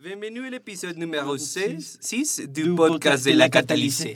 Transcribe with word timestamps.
Bienvenue 0.00 0.46
à 0.46 0.50
l'épisode 0.50 0.96
numéro 0.96 1.36
16 1.36 1.98
6 2.00 2.42
du 2.48 2.72
podcast 2.76 3.24
de 3.24 3.32
la 3.32 3.48
Catalyse. 3.48 4.06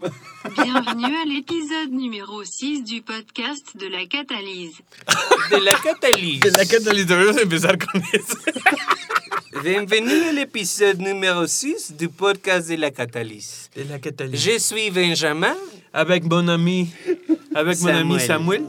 Bienvenue 0.00 1.16
à 1.16 1.24
l'épisode 1.26 1.90
numéro 1.90 2.44
6 2.44 2.84
du 2.84 3.02
podcast 3.02 3.76
de 3.76 3.88
la 3.88 4.06
Catalyse. 4.06 4.76
De 5.50 5.56
la 5.56 5.72
Catalyse. 5.72 6.40
De 6.40 6.50
la 6.50 6.64
Catalyse, 6.64 7.06
deberíamos 7.06 7.42
empezar 7.42 7.78
con 7.78 8.00
eso. 8.12 8.38
Bienvenue 9.64 10.28
à 10.28 10.32
l'épisode 10.32 11.00
numéro 11.00 11.48
6 11.48 11.96
du 11.98 12.08
podcast 12.08 12.68
de 12.68 12.76
la 12.76 12.92
Catalyse. 12.92 13.70
De 13.74 13.82
la 13.82 13.98
Catalyse. 13.98 14.40
Je 14.40 14.58
suis 14.60 14.92
Benjamin. 14.92 15.56
Avec 15.92 16.22
mon 16.30 16.46
ami, 16.46 16.90
avec 17.56 17.80
mon 17.80 17.88
ami 17.88 18.20
Samuel. 18.20 18.62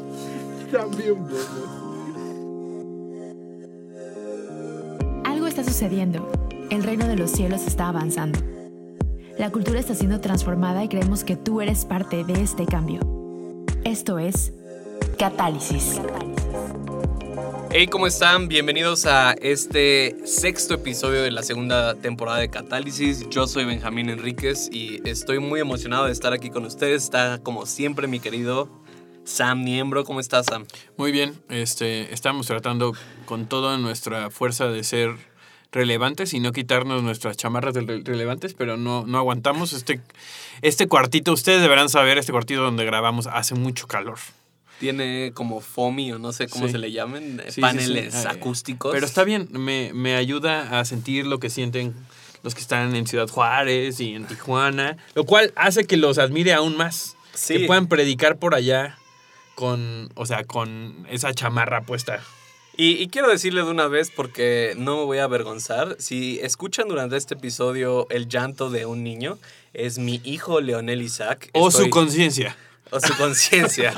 Samuel. 0.71 1.15
Está 5.59 5.73
sucediendo. 5.73 6.31
El 6.69 6.83
reino 6.83 7.05
de 7.07 7.17
los 7.17 7.31
cielos 7.31 7.67
está 7.67 7.89
avanzando. 7.89 8.39
La 9.37 9.51
cultura 9.51 9.79
está 9.79 9.93
siendo 9.93 10.21
transformada 10.21 10.83
y 10.83 10.87
creemos 10.87 11.25
que 11.25 11.35
tú 11.35 11.59
eres 11.59 11.83
parte 11.85 12.23
de 12.23 12.41
este 12.41 12.65
cambio. 12.65 13.01
Esto 13.83 14.19
es 14.19 14.53
Catálisis. 15.17 15.99
Hey, 17.71 17.87
¿cómo 17.87 18.07
están? 18.07 18.47
Bienvenidos 18.47 19.05
a 19.05 19.33
este 19.33 20.15
sexto 20.25 20.75
episodio 20.75 21.21
de 21.23 21.31
la 21.31 21.43
segunda 21.43 21.93
temporada 21.95 22.39
de 22.39 22.49
Catálisis. 22.49 23.29
Yo 23.29 23.45
soy 23.45 23.65
Benjamín 23.65 24.09
Enríquez 24.09 24.69
y 24.71 25.01
estoy 25.07 25.39
muy 25.39 25.59
emocionado 25.59 26.05
de 26.05 26.13
estar 26.13 26.31
aquí 26.31 26.49
con 26.49 26.65
ustedes. 26.65 27.03
Está 27.03 27.39
como 27.43 27.65
siempre 27.65 28.07
mi 28.07 28.21
querido 28.21 28.69
Sam 29.25 29.63
Niembro. 29.65 30.05
¿Cómo 30.05 30.21
estás, 30.21 30.45
Sam? 30.45 30.65
Muy 30.95 31.11
bien, 31.11 31.33
este, 31.49 32.13
estamos 32.13 32.47
tratando 32.47 32.93
con 33.25 33.45
toda 33.45 33.77
nuestra 33.77 34.29
fuerza 34.29 34.67
de 34.67 34.83
ser 34.83 35.28
relevantes 35.71 36.33
y 36.33 36.39
no 36.39 36.51
quitarnos 36.51 37.03
nuestras 37.03 37.37
chamarras 37.37 37.73
de 37.73 37.81
relevantes, 38.03 38.53
pero 38.53 38.77
no, 38.77 39.05
no 39.05 39.17
aguantamos. 39.17 39.73
Este, 39.73 40.01
este 40.61 40.87
cuartito, 40.87 41.31
ustedes 41.33 41.61
deberán 41.61 41.89
saber, 41.89 42.17
este 42.17 42.31
cuartito 42.31 42.61
donde 42.61 42.85
grabamos 42.85 43.27
hace 43.27 43.55
mucho 43.55 43.87
calor. 43.87 44.17
Tiene 44.79 45.31
como 45.33 45.59
FOMI 45.59 46.13
o 46.13 46.19
no 46.19 46.31
sé 46.31 46.47
cómo 46.47 46.65
Sí. 46.67 46.71
se 46.71 46.77
le 46.77 46.91
llamen, 46.91 47.41
eh, 47.45 47.51
Sí, 47.51 47.59
paneles 47.61 48.13
sí. 48.13 48.27
Acústicos. 48.27 48.93
Pero 48.93 49.05
está 49.05 49.23
bien, 49.25 49.49
me, 49.51 49.91
me 49.93 50.15
ayuda 50.15 50.79
a 50.79 50.85
sentir 50.85 51.25
lo 51.27 51.39
que 51.39 51.49
sienten 51.49 51.93
los 52.41 52.55
que 52.55 52.61
están 52.61 52.95
en 52.95 53.05
Ciudad 53.05 53.27
Juárez 53.27 53.99
y 53.99 54.15
en 54.15 54.25
Tijuana, 54.25 54.95
lo 55.13 55.25
cual 55.25 55.51
hace 55.57 55.83
que 55.85 55.97
los 55.97 56.17
admire 56.17 56.53
aún 56.53 56.77
más. 56.77 57.17
Que 57.47 57.65
puedan 57.67 57.87
predicar 57.87 58.37
por 58.37 58.55
allá 58.55 58.97
con, 59.55 60.09
o 60.15 60.25
sea, 60.25 60.45
con 60.45 61.05
esa 61.09 61.33
chamarra 61.33 61.81
puesta. 61.81 62.21
Y, 62.81 62.91
y 63.03 63.09
quiero 63.09 63.27
decirle 63.27 63.61
de 63.61 63.69
una 63.69 63.89
vez 63.89 64.09
porque 64.09 64.73
no 64.77 64.95
me 64.99 65.03
voy 65.03 65.17
a 65.17 65.25
avergonzar. 65.25 65.97
Si 65.99 66.39
escuchan 66.41 66.87
durante 66.87 67.17
este 67.17 67.33
episodio 67.33 68.07
el 68.09 68.29
llanto 68.29 68.69
de 68.69 68.85
un 68.85 69.03
niño, 69.03 69.37
es 69.73 69.97
mi 69.99 70.21
hijo 70.23 70.61
Leonel 70.61 71.01
Isaac. 71.01 71.49
O 71.53 71.67
Estoy- 71.67 71.85
su 71.85 71.89
conciencia. 71.89 72.55
o 72.89 73.01
su 73.01 73.13
conciencia. 73.17 73.93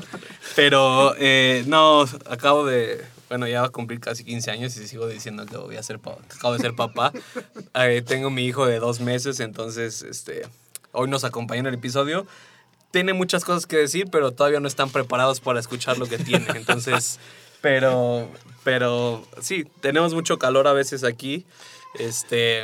Pero 0.56 1.14
eh, 1.20 1.64
no, 1.68 2.02
acabo 2.28 2.66
de. 2.66 3.06
Bueno, 3.30 3.48
ya 3.48 3.62
va 3.62 3.68
a 3.68 3.70
cumplir 3.70 4.00
casi 4.00 4.24
15 4.24 4.50
años 4.50 4.76
y 4.76 4.88
sigo 4.88 5.06
diciendo 5.08 5.46
que 5.46 5.58
voy 5.58 5.76
a 5.76 5.84
ser 5.84 5.98
acabo 5.98 6.54
de 6.54 6.60
ser 6.60 6.74
papá. 6.74 7.14
Eh, 7.76 8.02
tengo 8.06 8.32
mi 8.32 8.46
hijo 8.48 8.66
de 8.66 8.80
dos 8.80 9.00
meses, 9.00 9.40
entonces 9.42 10.02
este, 10.02 10.42
hoy 10.92 11.08
nos 11.08 11.24
acompaña 11.24 11.60
en 11.60 11.68
el 11.68 11.76
episodio. 11.76 12.26
Tiene 12.90 13.14
muchas 13.14 13.46
cosas 13.46 13.68
que 13.68 13.78
decir, 13.78 14.08
pero 14.12 14.32
todavía 14.32 14.60
no 14.60 14.68
están 14.68 14.90
preparados 14.90 15.40
para 15.40 15.60
escuchar 15.60 15.98
lo 16.00 16.08
que 16.08 16.18
tiene. 16.18 16.48
Entonces, 16.56 17.20
pero, 17.62 18.30
pero 18.64 19.26
sí, 19.42 19.66
tenemos 19.82 20.14
mucho 20.14 20.38
calor 20.40 20.68
a 20.68 20.74
veces 20.74 21.04
aquí. 21.04 21.46
Este, 22.00 22.64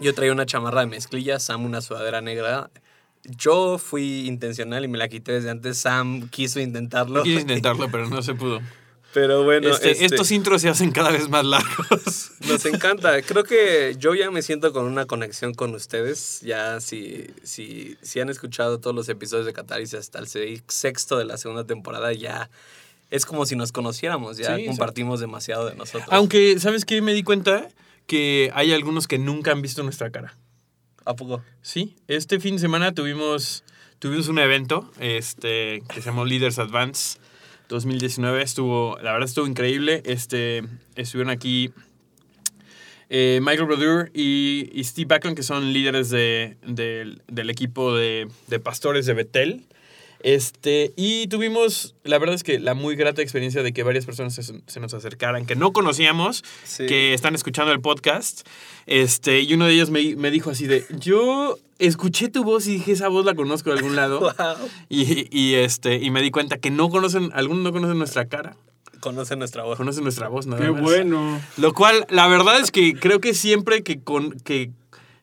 yo 0.00 0.14
traía 0.14 0.32
una 0.32 0.46
chamarra 0.46 0.80
de 0.80 0.86
mezclilla, 0.86 1.38
Sam 1.38 1.64
una 1.64 1.80
sudadera 1.80 2.20
negra. 2.20 2.70
Yo 3.24 3.78
fui 3.78 4.26
intencional 4.26 4.84
y 4.84 4.88
me 4.88 4.98
la 4.98 5.08
quité 5.08 5.32
desde 5.32 5.50
antes. 5.50 5.78
Sam 5.78 6.28
quiso 6.30 6.60
intentarlo. 6.60 7.22
Quise 7.22 7.40
intentarlo, 7.42 7.90
pero 7.90 8.08
no 8.08 8.22
se 8.22 8.34
pudo. 8.34 8.60
Pero 9.12 9.42
bueno, 9.42 9.68
Este, 9.68 9.90
este, 9.90 10.04
Estos 10.04 10.30
intros 10.30 10.62
se 10.62 10.68
hacen 10.68 10.92
cada 10.92 11.10
vez 11.10 11.28
más 11.28 11.44
largos. 11.44 12.30
nos 12.48 12.64
encanta. 12.64 13.20
Creo 13.22 13.42
que 13.42 13.96
yo 13.98 14.14
ya 14.14 14.30
me 14.30 14.40
siento 14.40 14.72
con 14.72 14.84
una 14.84 15.04
conexión 15.06 15.52
con 15.52 15.74
ustedes. 15.74 16.40
Ya 16.42 16.80
si, 16.80 17.26
si, 17.42 17.96
si 18.02 18.20
han 18.20 18.30
escuchado 18.30 18.78
todos 18.78 18.94
los 18.94 19.08
episodios 19.08 19.46
de 19.46 19.52
Catarsis 19.52 19.94
hasta 19.94 20.20
el 20.20 20.28
se- 20.28 20.62
sexto 20.68 21.18
de 21.18 21.24
la 21.24 21.36
segunda 21.38 21.64
temporada, 21.64 22.12
ya 22.12 22.48
es 23.10 23.26
como 23.26 23.46
si 23.46 23.56
nos 23.56 23.72
conociéramos. 23.72 24.36
Ya 24.36 24.56
Sí, 24.56 24.66
compartimos 24.66 25.20
demasiado 25.20 25.68
de 25.68 25.74
nosotros. 25.76 26.08
Aunque, 26.10 26.58
¿sabes 26.60 26.84
qué? 26.84 27.02
Me 27.02 27.12
di 27.14 27.22
cuenta 27.22 27.68
que 28.06 28.50
hay 28.54 28.72
algunos 28.72 29.06
que 29.08 29.18
nunca 29.18 29.52
han 29.52 29.62
visto 29.62 29.82
nuestra 29.82 30.10
cara. 30.10 30.36
¿A 31.04 31.14
poco? 31.14 31.42
Sí, 31.62 31.96
este 32.08 32.40
fin 32.40 32.56
de 32.56 32.60
semana 32.60 32.92
tuvimos, 32.92 33.64
tuvimos 33.98 34.28
un 34.28 34.38
evento 34.38 34.90
este, 35.00 35.82
que 35.92 36.00
se 36.00 36.06
llamó 36.10 36.24
Leaders 36.24 36.58
Advance 36.58 37.18
2019. 37.68 38.42
Estuvo, 38.42 38.96
la 39.02 39.12
verdad 39.12 39.28
estuvo 39.28 39.46
increíble. 39.46 40.02
Este, 40.04 40.62
estuvieron 40.96 41.30
aquí 41.30 41.70
eh, 43.08 43.40
Michael 43.42 43.66
Brodeur 43.66 44.10
y, 44.14 44.70
y 44.72 44.84
Steve 44.84 45.06
Backlund, 45.08 45.36
que 45.36 45.42
son 45.42 45.72
líderes 45.72 46.10
de- 46.10 46.56
del- 46.66 47.22
del 47.28 47.50
equipo 47.50 47.94
de, 47.94 48.28
de 48.46 48.60
pastores 48.60 49.06
de 49.06 49.14
Betel. 49.14 49.64
Este, 50.22 50.92
y 50.96 51.26
tuvimos, 51.28 51.94
la 52.04 52.18
verdad 52.18 52.34
es 52.34 52.42
que 52.42 52.58
la 52.58 52.74
muy 52.74 52.94
grata 52.96 53.22
experiencia 53.22 53.62
de 53.62 53.72
que 53.72 53.82
varias 53.82 54.04
personas 54.06 54.34
se, 54.34 54.42
se 54.66 54.80
nos 54.80 54.92
acercaran, 54.94 55.46
que 55.46 55.56
no 55.56 55.72
conocíamos, 55.72 56.44
Sí. 56.64 56.86
que 56.86 57.14
están 57.14 57.34
escuchando 57.34 57.72
el 57.72 57.80
podcast. 57.80 58.46
Este, 58.86 59.40
y 59.40 59.54
uno 59.54 59.66
de 59.66 59.74
ellos 59.74 59.90
me, 59.90 60.16
me 60.16 60.30
dijo 60.30 60.50
así 60.50 60.66
de, 60.66 60.84
yo 60.98 61.58
escuché 61.78 62.28
tu 62.28 62.44
voz 62.44 62.66
y 62.66 62.74
dije, 62.74 62.92
esa 62.92 63.08
voz 63.08 63.24
la 63.24 63.34
conozco 63.34 63.70
de 63.70 63.76
algún 63.76 63.96
lado. 63.96 64.20
Wow. 64.38 64.68
Y, 64.88 65.26
y, 65.36 65.54
este, 65.54 65.96
y 65.96 66.10
me 66.10 66.20
di 66.22 66.30
cuenta 66.30 66.58
que 66.58 66.70
no 66.70 66.88
conocen, 66.90 67.30
algunos 67.34 67.62
no 67.64 67.72
conocen 67.72 67.98
nuestra 67.98 68.26
cara, 68.26 68.56
Conoce 69.00 69.34
nuestra 69.36 69.62
voz. 69.64 69.78
conocen 69.78 70.02
nuestra 70.02 70.28
voz 70.28 70.46
nada 70.46 70.62
Qué 70.62 70.70
más. 70.72 70.82
bueno. 70.82 71.40
Lo 71.56 71.72
cual, 71.72 72.06
la 72.10 72.28
verdad 72.28 72.60
es 72.60 72.70
que 72.70 72.92
creo 72.92 73.18
que 73.18 73.32
siempre 73.32 73.82
que, 73.82 73.98
con, 74.00 74.32
que 74.40 74.70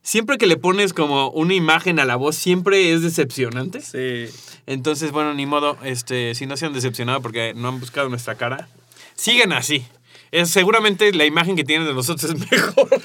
siempre 0.08 0.38
que 0.38 0.48
le 0.48 0.56
pones 0.56 0.94
como 0.94 1.30
una 1.32 1.54
imagen 1.54 2.00
a 2.00 2.06
la 2.06 2.16
voz, 2.16 2.38
siempre 2.38 2.94
es 2.94 3.02
decepcionante. 3.02 3.82
Sí. 3.82 4.34
Entonces, 4.66 5.12
bueno, 5.12 5.34
ni 5.34 5.46
modo, 5.46 5.78
este, 5.84 6.34
si 6.34 6.46
no 6.46 6.56
se 6.56 6.66
han 6.66 6.72
decepcionado 6.72 7.22
porque 7.22 7.54
no 7.54 7.68
han 7.68 7.82
buscado 7.82 8.08
nuestra 8.08 8.36
cara, 8.36 8.70
sigan 9.16 9.52
así. 9.52 9.86
Es, 10.32 10.50
seguramente 10.50 11.12
la 11.12 11.26
imagen 11.26 11.58
que 11.58 11.66
tienen 11.66 11.86
de 11.86 11.94
nosotros 11.94 12.32
es 12.32 12.40
mejor. 12.52 13.02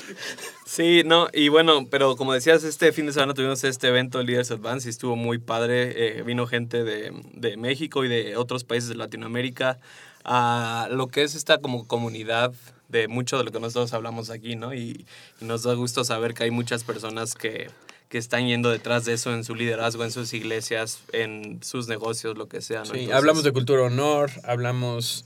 Sí, 0.64 1.02
no, 1.04 1.26
y 1.32 1.48
bueno, 1.48 1.88
pero 1.90 2.14
como 2.14 2.34
decías, 2.34 2.62
este 2.62 2.92
fin 2.92 3.06
de 3.06 3.12
semana 3.12 3.34
tuvimos 3.34 3.64
este 3.64 3.88
evento 3.88 4.22
Leaders 4.22 4.52
Advance 4.52 4.88
y 4.88 4.90
estuvo 4.90 5.16
muy 5.16 5.38
padre. 5.38 6.18
Eh, 6.18 6.22
vino 6.22 6.46
gente 6.46 6.84
de, 6.84 7.12
de 7.34 7.56
México 7.56 8.04
y 8.04 8.08
de 8.08 8.36
otros 8.36 8.62
países 8.62 8.88
de 8.88 8.94
Latinoamérica 8.94 9.80
a 10.24 10.86
lo 10.92 11.08
que 11.08 11.24
es 11.24 11.34
esta 11.34 11.58
como 11.58 11.88
comunidad 11.88 12.52
de 12.92 13.08
mucho 13.08 13.38
de 13.38 13.44
lo 13.44 13.50
que 13.50 13.58
nosotros 13.58 13.92
hablamos 13.92 14.30
aquí, 14.30 14.54
¿no? 14.54 14.72
Y, 14.74 15.04
y 15.40 15.44
nos 15.44 15.64
da 15.64 15.74
gusto 15.74 16.04
saber 16.04 16.34
que 16.34 16.44
hay 16.44 16.50
muchas 16.52 16.84
personas 16.84 17.34
que, 17.34 17.68
que 18.08 18.18
están 18.18 18.46
yendo 18.46 18.70
detrás 18.70 19.04
de 19.04 19.14
eso 19.14 19.32
en 19.34 19.42
su 19.44 19.54
liderazgo, 19.56 20.04
en 20.04 20.12
sus 20.12 20.32
iglesias, 20.34 21.00
en 21.12 21.58
sus 21.64 21.88
negocios, 21.88 22.36
lo 22.38 22.46
que 22.48 22.60
sea, 22.60 22.80
¿no? 22.80 22.84
Sí, 22.84 22.90
Entonces, 22.92 23.14
hablamos 23.16 23.42
de 23.42 23.52
cultura 23.52 23.82
honor, 23.82 24.30
hablamos 24.44 25.24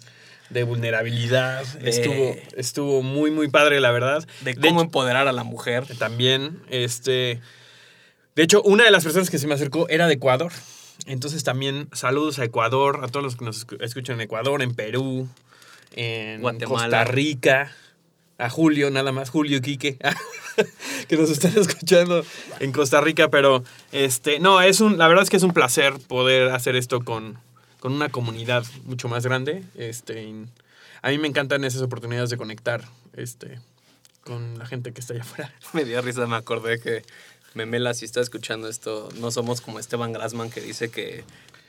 de 0.50 0.62
vulnerabilidad. 0.62 1.64
De- 1.80 1.90
Estuvo, 1.90 2.36
estuvo 2.56 3.02
muy, 3.02 3.30
muy 3.32 3.48
padre, 3.48 3.80
la 3.80 3.90
verdad. 3.90 4.26
de 4.42 4.54
cómo 4.54 4.66
hecho, 4.68 4.80
empoderar 4.82 5.26
a 5.28 5.32
la 5.32 5.42
mujer. 5.44 5.84
también, 5.98 6.62
este. 6.70 7.40
De 8.36 8.42
hecho, 8.42 8.62
una 8.62 8.84
de 8.84 8.90
las 8.90 9.02
personas 9.02 9.28
que 9.30 9.38
se 9.38 9.46
me 9.46 9.54
acercó 9.54 9.88
era 9.88 10.06
de 10.06 10.14
Ecuador. 10.14 10.52
Entonces 11.06 11.42
también 11.44 11.88
saludos 11.92 12.38
a 12.38 12.44
Ecuador, 12.44 13.00
a 13.02 13.08
todos 13.08 13.22
los 13.24 13.36
que 13.36 13.44
nos 13.44 13.66
escu- 13.66 13.82
escuchan 13.82 14.16
en 14.16 14.22
Ecuador, 14.22 14.62
en 14.62 14.74
Perú, 14.74 15.28
en 15.92 16.40
Guatemala. 16.40 16.84
Costa 16.84 17.04
Rica, 17.04 17.72
a 18.38 18.50
Julio, 18.50 18.90
nada 18.90 19.12
más, 19.12 19.30
Julio 19.30 19.60
Quique, 19.60 19.98
que 21.08 21.16
nos 21.16 21.30
están 21.30 21.56
escuchando 21.56 22.24
en 22.60 22.72
Costa 22.72 23.00
Rica, 23.00 23.28
pero 23.28 23.64
este, 23.92 24.38
no, 24.40 24.60
es 24.60 24.80
un, 24.80 24.98
la 24.98 25.08
verdad 25.08 25.22
es 25.24 25.30
que 25.30 25.36
es 25.36 25.42
un 25.42 25.52
placer 25.52 25.94
poder 26.06 26.50
hacer 26.50 26.76
esto 26.76 27.00
con, 27.00 27.38
con 27.80 27.92
una 27.92 28.08
comunidad 28.08 28.64
mucho 28.84 29.08
más 29.08 29.24
grande. 29.24 29.62
Este, 29.76 30.32
a 31.02 31.10
mí 31.10 31.18
me 31.18 31.28
encantan 31.28 31.64
esas 31.64 31.82
oportunidades 31.82 32.30
de 32.30 32.36
conectar 32.36 32.84
este, 33.14 33.58
con 34.22 34.58
la 34.58 34.66
gente 34.66 34.92
que 34.92 35.00
está 35.00 35.14
allá 35.14 35.22
afuera. 35.22 35.52
Me 35.72 35.84
dio 35.84 36.00
risa, 36.02 36.26
me 36.26 36.36
acordé 36.36 36.80
que 36.80 37.02
Memela, 37.54 37.94
si 37.94 38.04
está 38.04 38.20
escuchando 38.20 38.68
esto, 38.68 39.08
no 39.18 39.30
somos 39.30 39.62
como 39.62 39.78
Esteban 39.78 40.12
Grassman 40.12 40.50
que 40.50 40.60
dice 40.60 40.90
que 40.90 41.24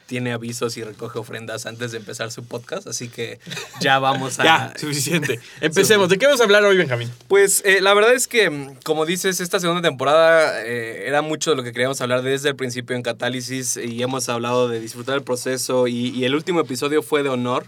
tiene 0.07 0.31
avisos 0.31 0.77
y 0.77 0.83
recoge 0.83 1.19
ofrendas 1.19 1.65
antes 1.65 1.91
de 1.91 1.99
empezar 1.99 2.31
su 2.31 2.43
podcast, 2.43 2.87
así 2.87 3.09
que 3.09 3.39
ya 3.79 3.99
vamos 3.99 4.39
a... 4.39 4.43
Ya, 4.43 4.73
suficiente. 4.77 5.39
Empecemos. 5.61 6.09
¿De 6.09 6.17
qué 6.17 6.25
vamos 6.25 6.41
a 6.41 6.45
hablar 6.45 6.63
hoy, 6.63 6.77
Benjamín? 6.77 7.11
Pues 7.27 7.61
eh, 7.65 7.81
la 7.81 7.93
verdad 7.93 8.13
es 8.13 8.27
que, 8.27 8.71
como 8.83 9.05
dices, 9.05 9.39
esta 9.39 9.59
segunda 9.59 9.81
temporada 9.81 10.65
eh, 10.65 11.07
era 11.07 11.21
mucho 11.21 11.51
de 11.51 11.57
lo 11.57 11.63
que 11.63 11.73
queríamos 11.73 12.01
hablar 12.01 12.23
desde 12.23 12.49
el 12.49 12.55
principio 12.55 12.95
en 12.95 13.03
Catálisis 13.03 13.77
y 13.77 14.01
hemos 14.01 14.29
hablado 14.29 14.69
de 14.69 14.79
disfrutar 14.79 15.15
el 15.15 15.23
proceso 15.23 15.87
y, 15.87 16.09
y 16.09 16.25
el 16.25 16.33
último 16.33 16.61
episodio 16.61 17.03
fue 17.03 17.21
de 17.21 17.29
honor 17.29 17.65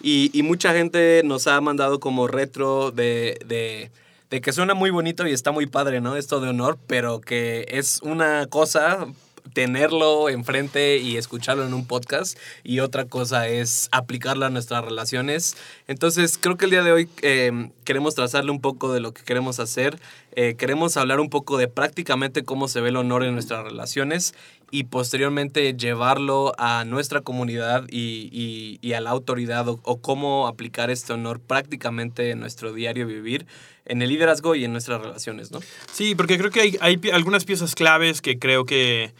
y, 0.00 0.30
y 0.32 0.42
mucha 0.42 0.72
gente 0.72 1.22
nos 1.24 1.46
ha 1.46 1.60
mandado 1.60 2.00
como 2.00 2.26
retro 2.26 2.90
de, 2.90 3.38
de 3.46 3.90
de 4.32 4.40
que 4.40 4.50
suena 4.50 4.72
muy 4.72 4.88
bonito 4.88 5.26
y 5.26 5.32
está 5.32 5.52
muy 5.52 5.66
padre, 5.66 6.00
¿no? 6.00 6.16
Esto 6.16 6.40
de 6.40 6.48
honor, 6.48 6.78
pero 6.86 7.20
que 7.20 7.66
es 7.68 8.00
una 8.02 8.46
cosa 8.46 9.06
tenerlo 9.52 10.28
enfrente 10.28 10.98
y 10.98 11.16
escucharlo 11.16 11.66
en 11.66 11.74
un 11.74 11.86
podcast 11.86 12.38
y 12.64 12.80
otra 12.80 13.04
cosa 13.04 13.48
es 13.48 13.88
aplicarlo 13.92 14.46
a 14.46 14.50
nuestras 14.50 14.84
relaciones. 14.84 15.56
Entonces 15.88 16.38
creo 16.38 16.56
que 16.56 16.66
el 16.66 16.70
día 16.70 16.82
de 16.82 16.92
hoy 16.92 17.08
eh, 17.22 17.70
queremos 17.84 18.14
trazarle 18.14 18.50
un 18.50 18.60
poco 18.60 18.92
de 18.92 19.00
lo 19.00 19.12
que 19.12 19.22
queremos 19.22 19.60
hacer, 19.60 19.98
eh, 20.34 20.54
queremos 20.56 20.96
hablar 20.96 21.20
un 21.20 21.28
poco 21.28 21.58
de 21.58 21.68
prácticamente 21.68 22.44
cómo 22.44 22.68
se 22.68 22.80
ve 22.80 22.88
el 22.88 22.96
honor 22.96 23.24
en 23.24 23.34
nuestras 23.34 23.64
relaciones 23.64 24.34
y 24.72 24.84
posteriormente 24.84 25.74
llevarlo 25.76 26.54
a 26.56 26.86
nuestra 26.86 27.20
comunidad 27.20 27.84
y, 27.90 28.78
y, 28.80 28.92
a 28.94 29.02
la 29.02 29.10
autoridad 29.10 29.68
o, 29.68 29.78
o, 29.84 30.00
cómo 30.00 30.48
aplicar 30.48 30.90
este 30.90 31.12
honor 31.12 31.40
prácticamente 31.40 32.30
en 32.30 32.40
nuestro 32.40 32.72
diario 32.72 33.06
vivir, 33.06 33.46
en 33.84 34.00
el 34.00 34.08
liderazgo 34.08 34.54
y 34.54 34.64
en 34.64 34.72
nuestras 34.72 35.02
relaciones, 35.02 35.52
¿no? 35.52 35.60
Sí, 35.92 36.14
porque 36.14 36.38
creo 36.38 36.50
que 36.50 36.62
hay, 36.62 36.78
hay 36.80 36.98
algunas 37.12 37.44
piezas 37.44 37.74
claves 37.74 38.22
que 38.22 38.38
creo 38.38 38.64
que 38.64 39.12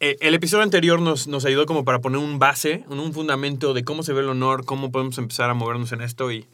eh, 0.00 0.16
el 0.20 0.32
episodio 0.32 0.62
anterior 0.62 1.02
nos, 1.02 1.26
nos 1.26 1.44
ayudó 1.44 1.66
como 1.66 1.84
para 1.84 2.00
poner 2.00 2.18
un 2.18 2.38
base, 2.38 2.84
un, 2.88 2.98
un 2.98 3.12
fundamento 3.12 3.74
de 3.74 3.84
cómo 3.84 4.04
se 4.04 4.14
ve 4.14 4.22
el 4.22 4.30
honor, 4.30 4.64
cómo 4.64 4.90
podemos 4.90 5.18
empezar 5.18 5.50
a 5.50 5.54
movernos 5.54 5.92
en 5.92 6.00
esto 6.00 6.32
y 6.32 6.46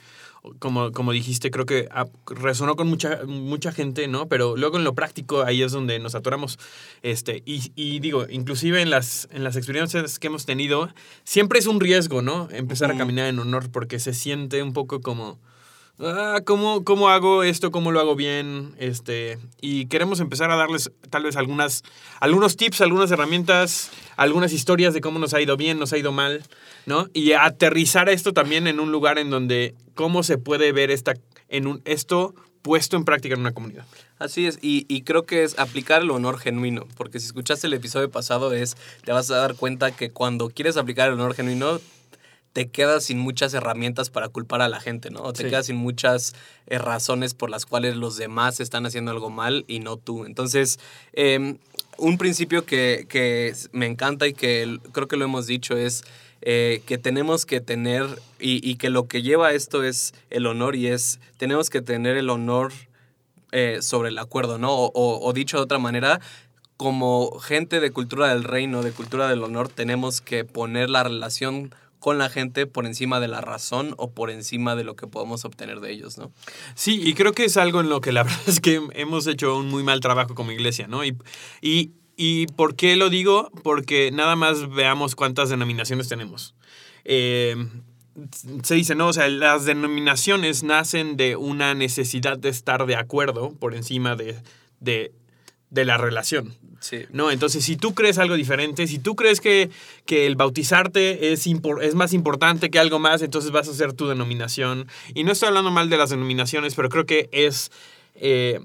como, 0.59 0.93
como 0.93 1.13
dijiste, 1.13 1.51
creo 1.51 1.67
que 1.67 1.89
resonó 2.27 2.77
con 2.77 2.89
mucha, 2.89 3.21
mucha 3.27 3.73
gente, 3.73 4.09
¿no? 4.09 4.29
Pero 4.29 4.57
luego 4.57 4.79
en 4.79 4.85
lo 4.85 4.95
práctico 4.95 5.43
ahí 5.43 5.63
es 5.63 5.73
donde 5.73 5.99
nos 5.99 6.15
atoramos. 6.15 6.59
Este, 7.03 7.43
y, 7.45 7.73
y 7.75 8.01
digo, 8.01 8.27
inclusive 8.29 8.81
en 8.83 8.91
las, 8.91 9.29
en 9.33 9.45
las 9.45 9.57
experiencias 9.57 10.19
que 10.19 10.29
hemos 10.29 10.47
tenido, 10.47 10.89
siempre 11.25 11.59
es 11.59 11.67
un 11.67 11.81
riesgo, 11.81 12.23
¿no? 12.23 12.49
Empezar 12.51 12.91
a 12.91 12.97
caminar 12.97 13.27
en 13.27 13.39
honor 13.39 13.71
porque 13.71 13.99
se 13.99 14.15
siente 14.15 14.63
un 14.63 14.73
poco 14.73 15.01
como 15.01 15.39
ah, 16.03 16.41
¿cómo, 16.45 16.85
¿cómo 16.85 17.09
hago 17.09 17.43
esto? 17.43 17.71
¿Cómo 17.71 17.93
lo 17.93 18.01
hago 18.01 18.17
bien? 18.17 18.75
Este, 18.79 19.39
y 19.61 19.87
queremos 19.87 20.21
empezar 20.21 20.51
a 20.51 20.57
darles 20.57 20.91
tal 21.11 21.25
vez 21.25 21.37
algunas, 21.37 21.83
algunos 22.21 22.57
tips, 22.57 22.81
algunas 22.81 23.11
herramientas, 23.11 23.91
algunas 24.17 24.53
historias 24.53 24.95
de 24.95 25.01
cómo 25.01 25.19
nos 25.19 25.35
ha 25.35 25.41
ido 25.41 25.57
bien, 25.57 25.79
nos 25.79 25.93
ha 25.93 25.99
ido 25.99 26.13
mal, 26.13 26.43
¿no? 26.87 27.09
Y 27.13 27.33
aterrizar 27.33 28.09
esto 28.09 28.33
también 28.33 28.67
en 28.67 28.81
un 28.81 28.93
lugar 28.93 29.19
en 29.19 29.31
donde 29.31 29.75
cómo 29.95 30.23
se 30.23 30.39
puede 30.39 30.73
ver 30.73 30.91
esta, 30.91 31.15
en 31.49 31.67
un, 31.67 31.83
esto 31.85 32.35
puesto 32.63 32.97
en 32.97 33.05
práctica 33.05 33.35
en 33.35 33.41
una 33.41 33.53
comunidad. 33.53 33.87
Así 34.19 34.47
es, 34.47 34.59
y, 34.61 34.85
y, 34.89 35.03
creo 35.03 35.25
que 35.25 35.45
es 35.45 35.59
aplicar 35.59 36.03
el 36.03 36.11
honor 36.11 36.39
genuino, 36.39 36.87
porque 36.97 37.19
si 37.19 37.27
escuchaste 37.27 37.67
el 37.67 37.73
episodio 37.73 38.11
pasado 38.11 38.53
es, 38.53 38.77
te 39.03 39.13
vas 39.13 39.31
a 39.31 39.37
dar 39.37 39.55
cuenta 39.55 39.93
que 39.93 40.11
cuando 40.11 40.51
quieres 40.51 40.77
aplicar 40.77 41.09
el 41.09 41.15
honor 41.15 41.35
genuino, 41.35 41.81
te 42.53 42.69
quedas 42.69 43.05
sin 43.05 43.19
muchas 43.19 43.55
herramientas 43.55 44.11
para 44.11 44.29
culpar 44.29 44.63
a 44.63 44.69
la 44.69 44.81
gente, 44.81 45.11
¿no? 45.11 45.23
O 45.23 45.33
te 45.33 45.49
quedas 45.49 45.67
sin 45.67 45.77
muchas 45.77 46.35
eh, 46.67 46.79
razones 46.79 47.35
por 47.35 47.51
las 47.51 47.67
cuales 47.67 47.97
los 47.97 48.17
demás 48.17 48.61
están 48.61 48.87
haciendo 48.87 49.11
algo 49.13 49.31
mal 49.31 49.65
y 49.69 49.79
no 49.79 49.97
tú. 49.97 50.25
Entonces, 50.25 50.81
eh, 51.13 51.57
un 51.99 52.19
principio 52.19 52.65
que, 52.65 53.07
que, 53.09 53.55
me 53.73 53.87
encanta 53.87 54.27
y 54.27 54.33
que 54.33 54.79
creo 54.93 55.07
que 55.07 55.17
lo 55.17 55.25
hemos 55.25 55.47
dicho 55.47 55.77
es 55.77 56.05
eh, 56.43 56.83
que 56.87 56.99
tenemos 56.99 57.45
que 57.47 57.61
tener, 57.61 58.07
y, 58.39 58.69
y, 58.69 58.77
que 58.77 58.91
lo 58.91 59.07
que 59.07 59.23
lleva 59.23 59.49
a 59.49 59.53
esto 59.53 59.85
es 59.85 60.15
el 60.31 60.47
honor 60.47 60.75
y 60.75 60.89
es, 60.89 61.21
tenemos 61.37 61.69
que 61.69 61.83
tener 61.83 62.17
el 62.17 62.31
honor 62.31 62.73
eh, 63.53 63.79
sobre 63.83 64.09
el 64.09 64.19
acuerdo, 64.19 64.59
¿no? 64.59 64.73
O, 64.73 64.91
o, 64.95 65.27
o 65.27 65.33
dicho 65.33 65.59
de 65.59 65.65
otra 65.65 65.79
manera, 65.79 66.21
como 66.77 67.39
gente 67.41 67.79
de 67.79 67.91
cultura 67.91 68.29
del 68.29 68.45
reino, 68.45 68.83
de 68.83 68.93
cultura 68.93 69.29
del 69.29 69.43
honor, 69.43 69.69
tenemos 69.69 70.23
que 70.23 70.47
poner 70.47 70.89
la 70.89 71.03
relación 71.03 71.75
con 72.01 72.19
la 72.19 72.29
gente 72.29 72.67
por 72.67 72.87
encima 72.87 73.21
de 73.21 73.29
la 73.29 73.41
razón 73.41 73.95
o 73.99 74.11
por 74.11 74.31
encima 74.31 74.75
de 74.75 74.83
lo 74.85 74.97
que 74.97 75.07
podemos 75.07 75.45
obtener 75.45 75.81
de 75.81 75.93
ellos, 75.93 76.19
¿no? 76.19 76.33
Sí, 76.75 77.01
y 77.03 77.15
creo 77.15 77.33
que 77.33 77.45
es 77.45 77.57
algo 77.57 77.81
en 77.81 77.89
lo 77.89 78.01
que 78.01 78.11
la 78.11 78.23
verdad 78.25 78.41
es 78.49 78.61
que 78.61 78.81
hemos 78.95 79.27
hecho 79.27 79.57
un 79.57 79.69
muy 79.69 79.85
mal 79.85 80.01
trabajo 80.01 80.35
como 80.35 80.51
iglesia, 80.51 80.89
¿no? 80.89 81.05
Y, 81.05 81.17
y, 81.61 81.93
y 82.17 82.47
¿por 82.47 82.75
qué 82.75 82.97
lo 82.97 83.11
digo? 83.11 83.51
Porque 83.63 84.11
nada 84.11 84.35
más 84.35 84.69
veamos 84.71 85.15
cuántas 85.15 85.51
denominaciones 85.51 86.09
tenemos. 86.09 86.55
Eh, 87.05 87.55
se 88.63 88.75
dice, 88.75 88.95
¿no? 88.95 89.09
O 89.09 89.13
sea, 89.13 89.29
las 89.29 89.65
denominaciones 89.65 90.63
nacen 90.63 91.17
de 91.17 91.37
una 91.37 91.75
necesidad 91.75 92.39
de 92.39 92.49
estar 92.49 92.87
de 92.87 92.97
acuerdo 92.97 93.53
por 93.59 93.75
encima 93.75 94.17
de, 94.17 94.37
de, 94.81 95.13
de 95.71 95.85
la 95.85 95.97
relación. 95.97 96.55
Sí. 96.81 97.05
¿No? 97.13 97.31
Entonces, 97.31 97.65
si 97.65 97.77
tú 97.77 97.95
crees 97.95 98.19
algo 98.19 98.35
diferente, 98.35 98.87
si 98.87 98.99
tú 98.99 99.15
crees 99.15 99.41
que, 99.41 99.71
que 100.07 100.27
el 100.27 100.37
bautizarte 100.37 101.33
es, 101.33 101.47
es 101.83 101.95
más 101.95 102.13
importante 102.13 102.71
que 102.71 102.79
algo 102.79 102.99
más, 102.99 103.23
entonces 103.23 103.51
vas 103.51 103.69
a 103.69 103.71
hacer 103.71 103.93
tu 103.93 104.09
denominación. 104.09 104.87
Y 105.15 105.25
no 105.25 105.33
estoy 105.33 105.49
hablando 105.49 105.71
mal 105.71 105.91
de 105.91 105.99
las 105.99 106.11
denominaciones, 106.11 106.75
pero 106.75 106.89
creo 106.89 107.07
que 107.07 107.29
es... 107.33 107.71
Eh, 108.15 108.61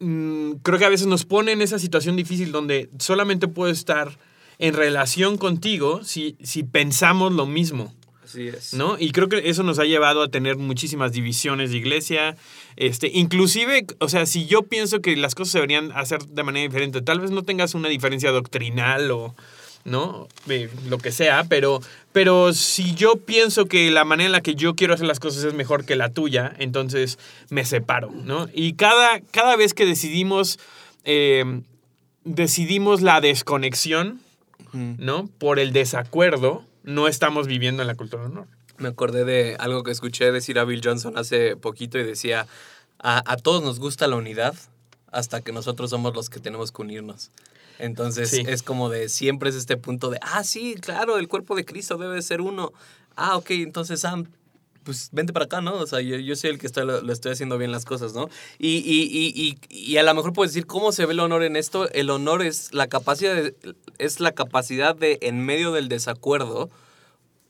mmm, 0.00 0.52
creo 0.62 0.78
que 0.78 0.84
a 0.84 0.90
veces 0.90 1.06
nos 1.06 1.24
pone 1.24 1.52
en 1.52 1.62
esa 1.62 1.78
situación 1.78 2.16
difícil 2.16 2.52
donde 2.52 2.90
solamente 2.98 3.48
puedo 3.48 3.72
estar 3.72 4.18
en 4.58 4.74
relación 4.74 5.38
contigo 5.38 6.02
si, 6.02 6.36
si 6.42 6.62
pensamos 6.62 7.32
lo 7.32 7.46
mismo. 7.46 7.94
Así 8.36 8.48
es. 8.48 8.74
¿No? 8.74 8.98
Y 8.98 9.12
creo 9.12 9.28
que 9.28 9.48
eso 9.48 9.62
nos 9.62 9.78
ha 9.78 9.84
llevado 9.84 10.22
a 10.22 10.28
tener 10.28 10.56
muchísimas 10.56 11.12
divisiones 11.12 11.70
de 11.70 11.78
iglesia. 11.78 12.36
Este, 12.76 13.10
inclusive, 13.14 13.86
o 13.98 14.10
sea, 14.10 14.26
si 14.26 14.44
yo 14.46 14.62
pienso 14.62 15.00
que 15.00 15.16
las 15.16 15.34
cosas 15.34 15.52
se 15.52 15.58
deberían 15.58 15.90
hacer 15.92 16.22
de 16.26 16.42
manera 16.42 16.66
diferente, 16.66 17.00
tal 17.00 17.20
vez 17.20 17.30
no 17.30 17.44
tengas 17.44 17.74
una 17.74 17.88
diferencia 17.88 18.30
doctrinal 18.32 19.10
o, 19.10 19.34
¿no? 19.86 20.28
Eh, 20.50 20.68
lo 20.88 20.98
que 20.98 21.12
sea, 21.12 21.44
pero, 21.48 21.80
pero 22.12 22.52
si 22.52 22.94
yo 22.94 23.16
pienso 23.16 23.64
que 23.64 23.90
la 23.90 24.04
manera 24.04 24.26
en 24.26 24.32
la 24.32 24.42
que 24.42 24.54
yo 24.54 24.74
quiero 24.74 24.92
hacer 24.92 25.06
las 25.06 25.20
cosas 25.20 25.44
es 25.44 25.54
mejor 25.54 25.86
que 25.86 25.96
la 25.96 26.10
tuya, 26.10 26.52
entonces 26.58 27.18
me 27.48 27.64
separo, 27.64 28.10
¿no? 28.10 28.48
Y 28.52 28.74
cada, 28.74 29.20
cada 29.30 29.56
vez 29.56 29.72
que 29.72 29.86
decidimos, 29.86 30.58
eh, 31.04 31.62
decidimos 32.24 33.00
la 33.00 33.22
desconexión, 33.22 34.20
¿no? 34.72 35.30
Por 35.38 35.58
el 35.58 35.72
desacuerdo, 35.72 36.62
no 36.86 37.08
estamos 37.08 37.46
viviendo 37.46 37.82
en 37.82 37.88
la 37.88 37.94
cultura 37.94 38.22
del 38.22 38.32
honor. 38.32 38.46
Me 38.78 38.88
acordé 38.88 39.24
de 39.24 39.56
algo 39.58 39.82
que 39.82 39.90
escuché 39.90 40.32
decir 40.32 40.58
a 40.58 40.64
Bill 40.64 40.80
Johnson 40.82 41.18
hace 41.18 41.56
poquito 41.56 41.98
y 41.98 42.04
decía, 42.04 42.46
a, 42.98 43.30
a 43.30 43.36
todos 43.36 43.62
nos 43.62 43.78
gusta 43.78 44.06
la 44.06 44.16
unidad 44.16 44.54
hasta 45.12 45.40
que 45.42 45.52
nosotros 45.52 45.90
somos 45.90 46.14
los 46.14 46.30
que 46.30 46.40
tenemos 46.40 46.72
que 46.72 46.82
unirnos. 46.82 47.30
Entonces 47.78 48.30
sí. 48.30 48.44
es 48.46 48.62
como 48.62 48.88
de 48.88 49.08
siempre 49.08 49.50
es 49.50 49.56
este 49.56 49.76
punto 49.76 50.10
de, 50.10 50.18
ah, 50.22 50.44
sí, 50.44 50.76
claro, 50.80 51.18
el 51.18 51.28
cuerpo 51.28 51.54
de 51.54 51.64
Cristo 51.64 51.98
debe 51.98 52.22
ser 52.22 52.40
uno. 52.40 52.72
Ah, 53.16 53.36
ok, 53.36 53.50
entonces 53.50 54.00
Sam, 54.00 54.26
pues 54.86 55.10
vente 55.12 55.32
para 55.32 55.46
acá, 55.46 55.60
¿no? 55.60 55.74
O 55.74 55.86
sea, 55.86 56.00
yo, 56.00 56.16
yo 56.16 56.36
soy 56.36 56.50
el 56.50 56.58
que 56.58 56.66
estoy, 56.66 56.86
lo, 56.86 57.02
lo, 57.02 57.12
estoy 57.12 57.32
haciendo 57.32 57.58
bien 57.58 57.72
las 57.72 57.84
cosas, 57.84 58.14
¿no? 58.14 58.28
Y, 58.58 58.76
y, 58.78 59.08
y, 59.10 59.58
y, 59.68 59.96
a 59.96 60.02
lo 60.02 60.14
mejor 60.14 60.32
puedes 60.32 60.52
decir, 60.52 60.66
¿cómo 60.66 60.92
se 60.92 61.04
ve 61.06 61.12
el 61.12 61.20
honor 61.20 61.42
en 61.42 61.56
esto? 61.56 61.90
El 61.90 62.08
honor 62.08 62.42
es 62.42 62.72
la 62.72 62.86
capacidad 62.86 63.34
de, 63.34 63.54
es 63.98 64.20
la 64.20 64.32
capacidad 64.32 64.94
de, 64.94 65.18
en 65.22 65.44
medio 65.44 65.72
del 65.72 65.88
desacuerdo, 65.88 66.70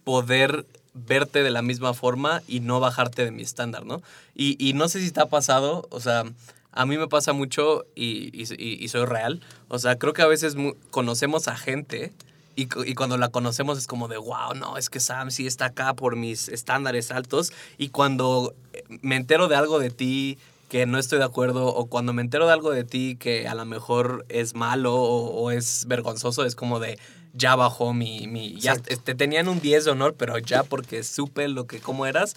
poder 0.06 0.66
verte 0.94 1.42
de 1.42 1.50
la 1.50 1.62
misma 1.62 1.92
forma 1.92 2.40
y 2.46 2.60
no 2.60 2.78
bajarte 2.78 3.24
de 3.24 3.32
mi 3.32 3.42
estándar, 3.42 3.84
¿no? 3.84 4.02
Y, 4.36 4.56
y 4.64 4.72
no 4.72 4.88
sé 4.88 5.00
si 5.00 5.10
te 5.10 5.20
ha 5.20 5.26
pasado, 5.26 5.88
o 5.90 5.98
sea, 5.98 6.22
a 6.70 6.86
mí 6.86 6.96
me 6.96 7.08
pasa 7.08 7.32
mucho 7.32 7.86
y, 7.96 8.30
y, 8.32 8.46
y, 8.84 8.86
soy 8.86 9.04
real. 9.04 9.40
O 9.66 9.80
sea, 9.80 9.98
creo 9.98 10.12
que 10.12 10.22
a 10.22 10.28
veces 10.28 10.54
conocemos 10.92 11.48
a 11.48 11.56
gente 11.56 12.12
y, 12.54 12.68
y, 12.88 12.94
cuando 12.94 13.18
la 13.18 13.30
conocemos 13.30 13.78
es 13.78 13.88
como 13.88 14.06
de, 14.06 14.16
wow, 14.16 14.54
no, 14.54 14.78
es 14.78 14.90
que 14.90 15.00
Sam 15.00 15.32
sí 15.32 15.48
está 15.48 15.66
acá 15.66 15.94
por 15.94 16.14
mis 16.14 16.48
estándares 16.48 17.10
altos. 17.10 17.52
Y 17.76 17.88
cuando 17.88 18.54
me 19.02 19.16
entero 19.16 19.48
de 19.48 19.56
algo 19.56 19.80
de 19.80 19.90
ti 19.90 20.38
que 20.68 20.86
no 20.86 20.98
estoy 20.98 21.18
de 21.18 21.24
acuerdo 21.24 21.66
o 21.66 21.86
cuando 21.86 22.12
me 22.12 22.22
entero 22.22 22.46
de 22.46 22.52
algo 22.52 22.70
de 22.70 22.84
ti 22.84 23.16
que 23.18 23.48
a 23.48 23.56
lo 23.56 23.64
mejor 23.64 24.24
es 24.28 24.54
malo 24.54 24.94
o, 24.94 25.30
o 25.30 25.50
es 25.50 25.86
vergonzoso, 25.88 26.44
es 26.44 26.54
como 26.54 26.78
de, 26.78 26.96
ya 27.36 27.54
bajó 27.54 27.92
mi... 27.92 28.26
mi 28.26 28.56
ya 28.58 28.76
te 28.76 29.14
tenían 29.14 29.48
un 29.48 29.60
10 29.60 29.84
de 29.84 29.90
honor, 29.90 30.14
pero 30.16 30.38
ya 30.38 30.62
porque 30.62 31.02
supe 31.04 31.48
lo 31.48 31.66
que 31.66 31.80
cómo 31.80 32.06
eras, 32.06 32.34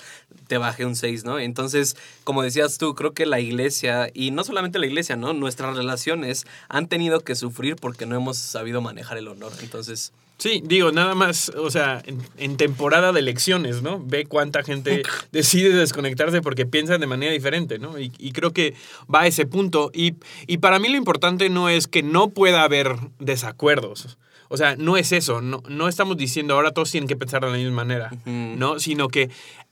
te 0.47 0.57
bajé 0.57 0.85
un 0.85 0.95
6, 0.95 1.23
¿no? 1.23 1.39
Entonces, 1.39 1.95
como 2.23 2.43
decías 2.43 2.77
tú, 2.77 2.95
creo 2.95 3.13
que 3.13 3.25
la 3.25 3.39
iglesia, 3.39 4.09
y 4.13 4.31
no 4.31 4.43
solamente 4.43 4.79
la 4.79 4.85
iglesia, 4.85 5.15
¿no? 5.15 5.33
Nuestras 5.33 5.75
relaciones 5.75 6.45
han 6.67 6.87
tenido 6.87 7.21
que 7.21 7.35
sufrir 7.35 7.75
porque 7.75 8.05
no 8.05 8.15
hemos 8.15 8.37
sabido 8.37 8.81
manejar 8.81 9.17
el 9.17 9.27
honor. 9.27 9.51
Entonces... 9.61 10.11
Sí, 10.37 10.61
digo, 10.63 10.93
nada 10.93 11.15
más, 11.15 11.49
o 11.49 11.69
sea, 11.69 12.01
en, 12.05 12.21
en, 12.37 12.55
temporada 12.55 13.11
de 13.11 13.19
elecciones, 13.19 13.81
¿no? 13.81 14.01
Ve 14.01 14.25
cuánta 14.25 14.63
gente 14.63 15.03
decide 15.33 15.73
desconectarse 15.73 16.41
porque 16.41 16.65
piensan 16.65 17.01
de 17.01 17.07
manera 17.07 17.33
diferente, 17.33 17.77
¿no? 17.77 17.99
Y, 17.99 18.13
y 18.17 18.31
creo 18.31 18.53
que 18.53 18.73
va 19.13 19.21
a 19.23 19.27
ese 19.27 19.45
punto. 19.45 19.91
Y, 19.93 20.15
y, 20.47 20.59
para 20.59 20.79
mí 20.79 20.87
lo 20.87 20.95
importante 20.95 21.49
no 21.49 21.67
es 21.67 21.87
que 21.87 22.03
no 22.03 22.29
pueda 22.29 22.63
haber 22.63 22.95
desacuerdos. 23.19 24.17
O 24.49 24.57
sea, 24.57 24.75
no 24.75 24.97
es 24.97 25.11
eso. 25.11 25.41
No, 25.41 25.63
no 25.69 25.87
estamos 25.87 26.17
diciendo 26.17 26.55
ahora 26.55 26.71
todos 26.71 26.91
tienen 26.91 27.07
que 27.07 27.15
pensar 27.15 27.41
de 27.41 27.51
la 27.51 27.57
misma 27.57 27.75
manera, 27.75 28.09
uh 28.11 28.29
-huh. 28.29 28.55
¿no? 28.57 28.79
Sino 28.79 29.07
que 29.07 29.29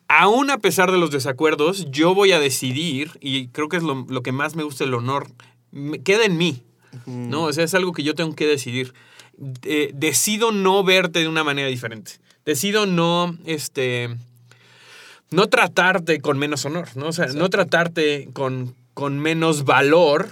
aún 0.08 0.50
a 0.50 0.60
pesar 0.60 0.92
de 0.92 0.98
los 0.98 1.12
desacuerdos, 1.12 1.88
yo 1.92 2.16
voy 2.16 2.32
a 2.32 2.40
decidir, 2.40 3.12
y 3.20 3.48
creo 3.50 3.68
que 3.68 3.78
es 3.78 3.84
lo, 3.84 4.06
lo 4.08 4.22
que 4.22 4.32
más 4.32 4.56
me 4.56 4.64
gusta 4.64 4.84
el 4.84 4.94
honor, 4.94 5.28
me, 5.72 6.00
queda 6.00 6.26
en 6.26 6.38
mí, 6.38 6.62
uh 6.94 7.10
-huh. 7.10 7.28
¿no? 7.28 7.44
O 7.44 7.54
sea, 7.54 7.66
es 7.66 7.74
algo 7.74 7.92
que 7.92 8.04
yo 8.04 8.16
tengo 8.16 8.36
que 8.36 8.48
decidir. 8.48 8.94
Eh, 9.64 9.92
decido 9.94 10.52
no 10.52 10.84
verte 10.84 11.20
de 11.20 11.28
una 11.28 11.44
manera 11.44 11.68
diferente. 11.68 12.14
Decido 12.46 12.86
no, 12.86 13.38
este, 13.46 14.16
no 15.32 15.48
tratarte 15.48 16.22
con 16.22 16.38
menos 16.38 16.66
honor, 16.66 16.88
¿no? 16.96 17.08
O 17.08 17.12
sea, 17.12 17.26
Exacto. 17.26 17.44
no 17.44 17.50
tratarte 17.50 18.30
con, 18.34 18.76
con 18.94 19.20
menos 19.20 19.66
valor 19.66 20.30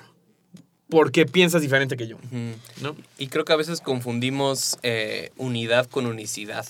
porque 0.90 1.26
piensas 1.26 1.62
diferente 1.62 1.98
que 1.98 2.08
yo, 2.08 2.18
¿no? 2.82 2.96
Y 3.18 3.28
creo 3.28 3.44
que 3.46 3.54
a 3.54 3.56
veces 3.58 3.82
confundimos 3.82 4.78
eh, 4.84 5.32
unidad 5.38 5.88
con 5.90 6.06
unicidad. 6.06 6.66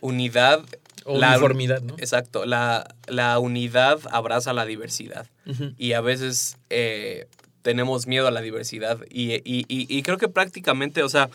Unidad. 0.00 0.64
O 1.04 1.18
uniformidad, 1.32 1.80
¿no? 1.82 1.94
Exacto. 1.98 2.44
La, 2.44 2.94
la 3.06 3.38
unidad 3.38 4.00
abraza 4.10 4.52
la 4.52 4.66
diversidad. 4.66 5.26
Y 5.78 5.94
a 5.94 6.00
veces 6.00 6.58
eh, 6.68 7.26
tenemos 7.62 8.06
miedo 8.06 8.28
a 8.28 8.30
la 8.30 8.40
diversidad. 8.42 8.98
Y, 9.10 9.32
y- 9.36 9.64
y- 9.68 9.86
y 9.88 10.02
creo 10.02 10.18
que 10.18 10.28
prácticamente, 10.28 11.02
o 11.02 11.08
sea, 11.08 11.30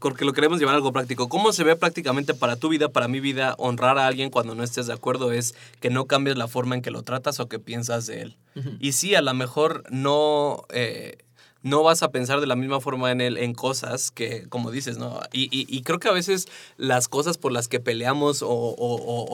porque 0.00 0.24
lo 0.24 0.32
queremos 0.32 0.58
llevar 0.58 0.74
a 0.74 0.76
algo 0.76 0.92
práctico. 0.92 1.28
¿Cómo 1.28 1.52
se 1.52 1.64
ve 1.64 1.76
prácticamente 1.76 2.34
para 2.34 2.56
tu 2.56 2.68
vida, 2.68 2.90
para 2.90 3.08
mi 3.08 3.20
vida, 3.20 3.54
honrar 3.58 3.98
a 3.98 4.06
alguien 4.06 4.30
cuando 4.30 4.54
no 4.54 4.62
estés 4.62 4.86
de 4.86 4.92
acuerdo? 4.92 5.32
Es 5.32 5.54
que 5.80 5.90
no 5.90 6.06
cambies 6.06 6.36
la 6.36 6.48
forma 6.48 6.74
en 6.74 6.82
que 6.82 6.90
lo 6.90 7.02
tratas 7.02 7.40
o 7.40 7.48
que 7.48 7.58
piensas 7.58 8.06
de 8.06 8.22
él. 8.22 8.36
Y 8.80 8.92
sí, 8.92 9.14
a 9.14 9.22
lo 9.22 9.32
mejor 9.32 9.84
no, 9.90 10.64
eh, 10.70 11.16
no 11.62 11.82
vas 11.82 12.02
a 12.02 12.10
pensar 12.10 12.40
de 12.40 12.46
la 12.46 12.56
misma 12.56 12.80
forma 12.80 13.10
en 13.12 13.20
él 13.20 13.36
en 13.36 13.54
cosas 13.54 14.10
que, 14.10 14.46
como 14.48 14.70
dices, 14.70 14.98
¿no? 14.98 15.20
Y, 15.32 15.44
y- 15.44 15.66
y 15.68 15.82
creo 15.82 15.98
que 15.98 16.08
a 16.08 16.12
veces 16.12 16.48
las 16.76 17.08
cosas 17.08 17.38
por 17.38 17.52
las 17.52 17.68
que 17.68 17.80
peleamos 17.80 18.42
o, 18.42 18.48
o- 18.50 19.26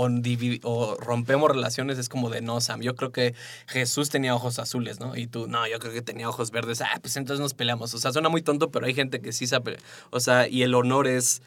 o- 0.63 0.97
rompemos 0.97 1.51
relaciones 1.51 1.99
es 1.99 2.09
como 2.09 2.31
de, 2.31 2.41
no, 2.41 2.61
Sam, 2.61 2.81
yo 2.83 2.95
creo 2.97 3.13
que 3.13 3.35
Jesús 3.67 4.11
tenía 4.11 4.35
ojos 4.35 4.59
azules, 4.59 5.01
¿no? 5.01 5.17
Y 5.17 5.27
tú, 5.27 5.47
no, 5.47 5.67
yo 5.67 5.79
creo 5.79 5.93
que 5.93 6.03
tenía 6.03 6.29
ojos 6.29 6.51
verdes. 6.51 6.81
Ah, 6.81 6.99
pues 7.01 7.17
entonces 7.17 7.41
nos 7.41 7.55
peleamos. 7.55 7.95
O 7.95 7.99
sea, 7.99 8.13
suena 8.13 8.29
muy 8.29 8.43
tonto, 8.43 8.71
pero 8.71 8.87
hay 8.87 8.95
gente 8.95 9.21
que 9.21 9.33
sí 9.33 9.47
sabe. 9.47 9.79
O 10.11 10.21
sea, 10.21 10.49
y 10.49 10.63
el 10.63 10.75
honor 10.75 11.07
es 11.07 11.43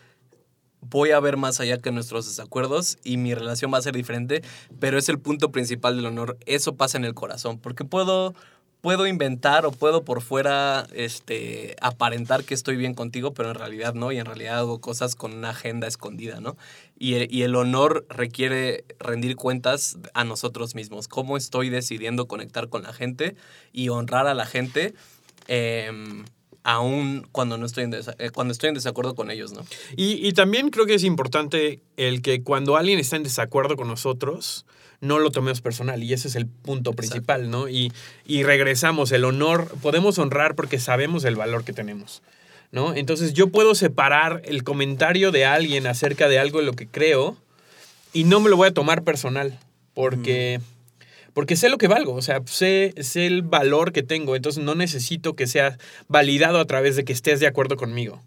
voy 0.81 1.11
a 1.11 1.19
ver 1.19 1.37
más 1.37 1.59
allá 1.59 1.77
que 1.77 1.91
nuestros 1.91 2.25
desacuerdos 2.25 2.97
y 3.03 3.17
mi 3.17 3.35
relación 3.35 3.71
va 3.71 3.77
a 3.77 3.81
ser 3.83 3.95
diferente, 3.95 4.41
pero 4.79 4.97
es 4.97 5.09
el 5.09 5.19
punto 5.19 5.51
principal 5.51 5.95
del 5.95 6.07
honor. 6.07 6.37
Eso 6.47 6.75
pasa 6.75 6.97
en 6.97 7.05
el 7.05 7.13
corazón, 7.13 7.59
porque 7.59 7.85
puedo, 7.85 8.33
puedo 8.81 9.05
inventar 9.07 9.65
o 9.65 9.71
puedo 9.71 10.03
por 10.03 10.21
fuera 10.21 10.87
este, 10.93 11.75
aparentar 11.81 12.43
que 12.43 12.53
estoy 12.55 12.75
bien 12.75 12.93
contigo, 12.95 13.33
pero 13.33 13.49
en 13.49 13.55
realidad 13.55 13.93
no, 13.93 14.11
y 14.11 14.17
en 14.17 14.25
realidad 14.25 14.57
hago 14.57 14.81
cosas 14.81 15.15
con 15.15 15.33
una 15.33 15.51
agenda 15.51 15.87
escondida, 15.87 16.39
¿no? 16.41 16.57
Y, 16.97 17.13
el- 17.15 17.55
honor 17.55 18.05
requiere 18.09 18.83
rendir 18.99 19.35
cuentas 19.35 19.97
a 20.13 20.23
nosotros 20.23 20.73
mismos, 20.75 21.07
cómo 21.07 21.37
estoy 21.37 21.69
decidiendo 21.69 22.27
conectar 22.27 22.69
con 22.69 22.83
la 22.83 22.93
gente 22.93 23.35
y 23.71 23.89
honrar 23.89 24.27
a 24.27 24.33
la 24.33 24.45
gente. 24.45 24.93
em, 25.47 26.23
aún 26.63 27.27
cuando 27.31 27.57
no 27.57 27.65
estoy 27.65 27.85
en 27.85 27.93
eh, 27.95 28.29
cuando 28.31 28.51
estoy 28.51 28.69
en 28.69 28.75
desacuerdo 28.75 29.15
con 29.15 29.31
ellos, 29.31 29.51
¿no? 29.51 29.61
Y, 29.97 30.25
y 30.25 30.33
también 30.33 30.69
creo 30.69 30.85
que 30.85 30.93
es 30.93 31.03
importante 31.03 31.81
el 31.97 32.21
que 32.21 32.43
cuando 32.43 32.77
alguien 32.77 32.99
está 32.99 33.15
en 33.15 33.23
desacuerdo 33.23 33.75
con 33.75 33.87
nosotros, 33.87 34.65
no 35.01 35.19
lo 35.19 35.31
tomemos 35.31 35.61
personal. 35.61 36.01
Y 36.03 36.13
ese 36.13 36.29
es 36.29 36.35
el 36.35 36.45
punto 36.45 36.93
principal, 36.93 37.49
¿no? 37.49 37.67
Y, 37.67 37.91
y 38.25 38.43
regresamos, 38.43 39.11
el 39.11 39.25
honor, 39.25 39.67
podemos 39.81 40.17
honrar 40.19 40.55
porque 40.55 40.79
sabemos 40.79 41.25
el 41.25 41.35
valor 41.35 41.65
que 41.65 41.73
tenemos, 41.73 42.21
¿no? 42.71 42.95
Entonces 42.95 43.33
yo 43.33 43.49
puedo 43.49 43.75
separar 43.75 44.41
el 44.45 44.63
comentario 44.63 45.31
de 45.31 45.45
alguien 45.45 45.87
acerca 45.87 46.29
de 46.29 46.39
algo 46.39 46.59
en 46.59 46.67
lo 46.67 46.73
que 46.73 46.87
creo 46.87 47.35
y 48.13 48.23
no 48.23 48.39
me 48.39 48.49
lo 48.49 48.57
voy 48.57 48.69
a 48.69 48.73
tomar 48.73 49.03
personal 49.03 49.59
porque... 49.93 50.61
Porque 51.33 51.55
sé 51.55 51.69
lo 51.69 51.77
que 51.77 51.87
valgo, 51.87 52.13
o 52.13 52.21
sea, 52.21 52.41
sé, 52.43 52.93
sé 52.99 53.25
el 53.25 53.41
valor 53.41 53.93
que 53.93 54.03
tengo, 54.03 54.35
entonces 54.35 54.61
no 54.61 54.75
necesito 54.75 55.33
que 55.33 55.47
sea 55.47 55.77
validado 56.09 56.59
a 56.59 56.65
través 56.65 56.97
de 56.97 57.05
que 57.05 57.13
estés 57.13 57.39
de 57.39 57.47
acuerdo 57.47 57.77
conmigo. 57.77 58.21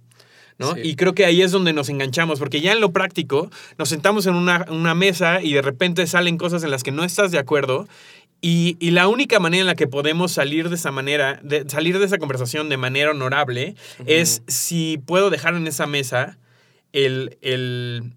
¿No? 0.59 0.75
Sí. 0.75 0.81
Y 0.85 0.97
creo 0.97 1.15
que 1.15 1.25
ahí 1.25 1.43
es 1.43 1.53
donde 1.53 1.73
nos 1.73 1.89
enganchamos, 1.89 2.39
porque 2.39 2.61
ya 2.61 2.73
en 2.73 2.81
lo 2.81 2.93
práctico 2.93 3.51
nos 3.79 3.89
sentamos 3.89 4.27
en 4.27 4.35
una, 4.35 4.67
una 4.71 4.95
mesa 4.95 5.43
y 5.43 5.53
de 5.53 5.63
repente 5.63 6.07
salen 6.07 6.39
cosas 6.39 6.65
en 6.65 6.71
las 6.71 6.83
que 6.83 6.93
no 6.93 7.05
estás 7.05 7.31
de 7.31 7.39
acuerdo. 7.39 7.89
Y, 8.41 8.77
y 8.79 8.91
la 8.91 9.09
única 9.09 9.41
manera 9.41 9.63
en 9.63 9.67
la 9.67 9.75
que 9.75 9.87
podemos 9.87 10.33
salir 10.33 10.69
de 10.69 10.75
esa 10.75 10.91
manera, 10.91 11.41
de, 11.43 11.65
salir 11.69 11.99
de 11.99 12.05
esa 12.05 12.19
conversación 12.19 12.69
de 12.69 12.77
manera 12.77 13.13
honorable, 13.13 13.75
es 14.05 14.43
si 14.47 14.99
puedo 14.99 15.31
dejar 15.31 15.55
en 15.55 15.67
esa 15.67 15.87
mesa 15.87 16.37
el, 16.93 17.39
el, 17.41 18.13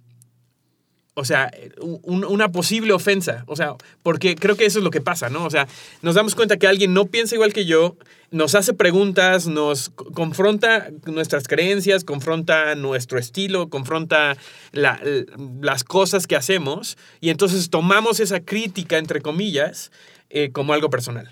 o 1.20 1.26
sea, 1.26 1.52
un- 1.82 2.24
una 2.26 2.52
posible 2.52 2.94
ofensa. 2.94 3.44
O 3.48 3.56
sea, 3.56 3.76
porque 4.04 4.36
creo 4.36 4.56
que 4.56 4.66
eso 4.68 4.78
es 4.78 4.84
lo 4.84 4.92
que 4.92 5.02
pasa, 5.02 5.30
¿no? 5.30 5.44
O 5.46 5.50
sea, 5.50 5.68
nos 6.04 6.14
damos 6.14 6.36
cuenta 6.36 6.58
que 6.58 6.68
alguien 6.68 6.94
no 6.94 7.06
piensa 7.08 7.34
igual 7.34 7.54
que 7.54 7.66
yo, 7.66 7.96
nos 8.30 8.54
hace 8.54 8.74
preguntas, 8.74 9.48
nos 9.48 9.90
co- 9.90 10.12
confronta 10.12 10.90
nuestras 11.08 11.48
creencias, 11.48 12.04
confronta 12.04 12.76
nuestro 12.76 13.18
estilo, 13.18 13.68
confronta 13.70 14.38
las 14.74 15.84
cosas 15.84 16.28
que 16.28 16.36
hacemos, 16.36 16.98
y 17.20 17.30
entonces 17.30 17.70
tomamos 17.70 18.20
esa 18.20 18.40
crítica, 18.42 18.98
entre 19.00 19.22
comillas, 19.22 19.92
eh, 20.30 20.52
como 20.52 20.74
algo 20.74 20.90
personal. 20.90 21.30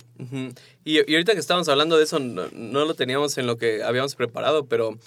Y, 0.86 1.00
y 1.00 1.13
ahorita 1.13 1.34
que 1.34 1.39
estábamos 1.39 1.68
hablando 1.68 1.98
de 1.98 2.06
eso, 2.06 2.18
no, 2.20 2.46
no 2.54 2.86
lo 2.86 2.94
teníamos 2.96 3.38
en 3.38 3.46
lo 3.46 3.58
que 3.58 3.84
habíamos 3.84 4.15
preparado, 4.15 4.65
pero 4.65 4.98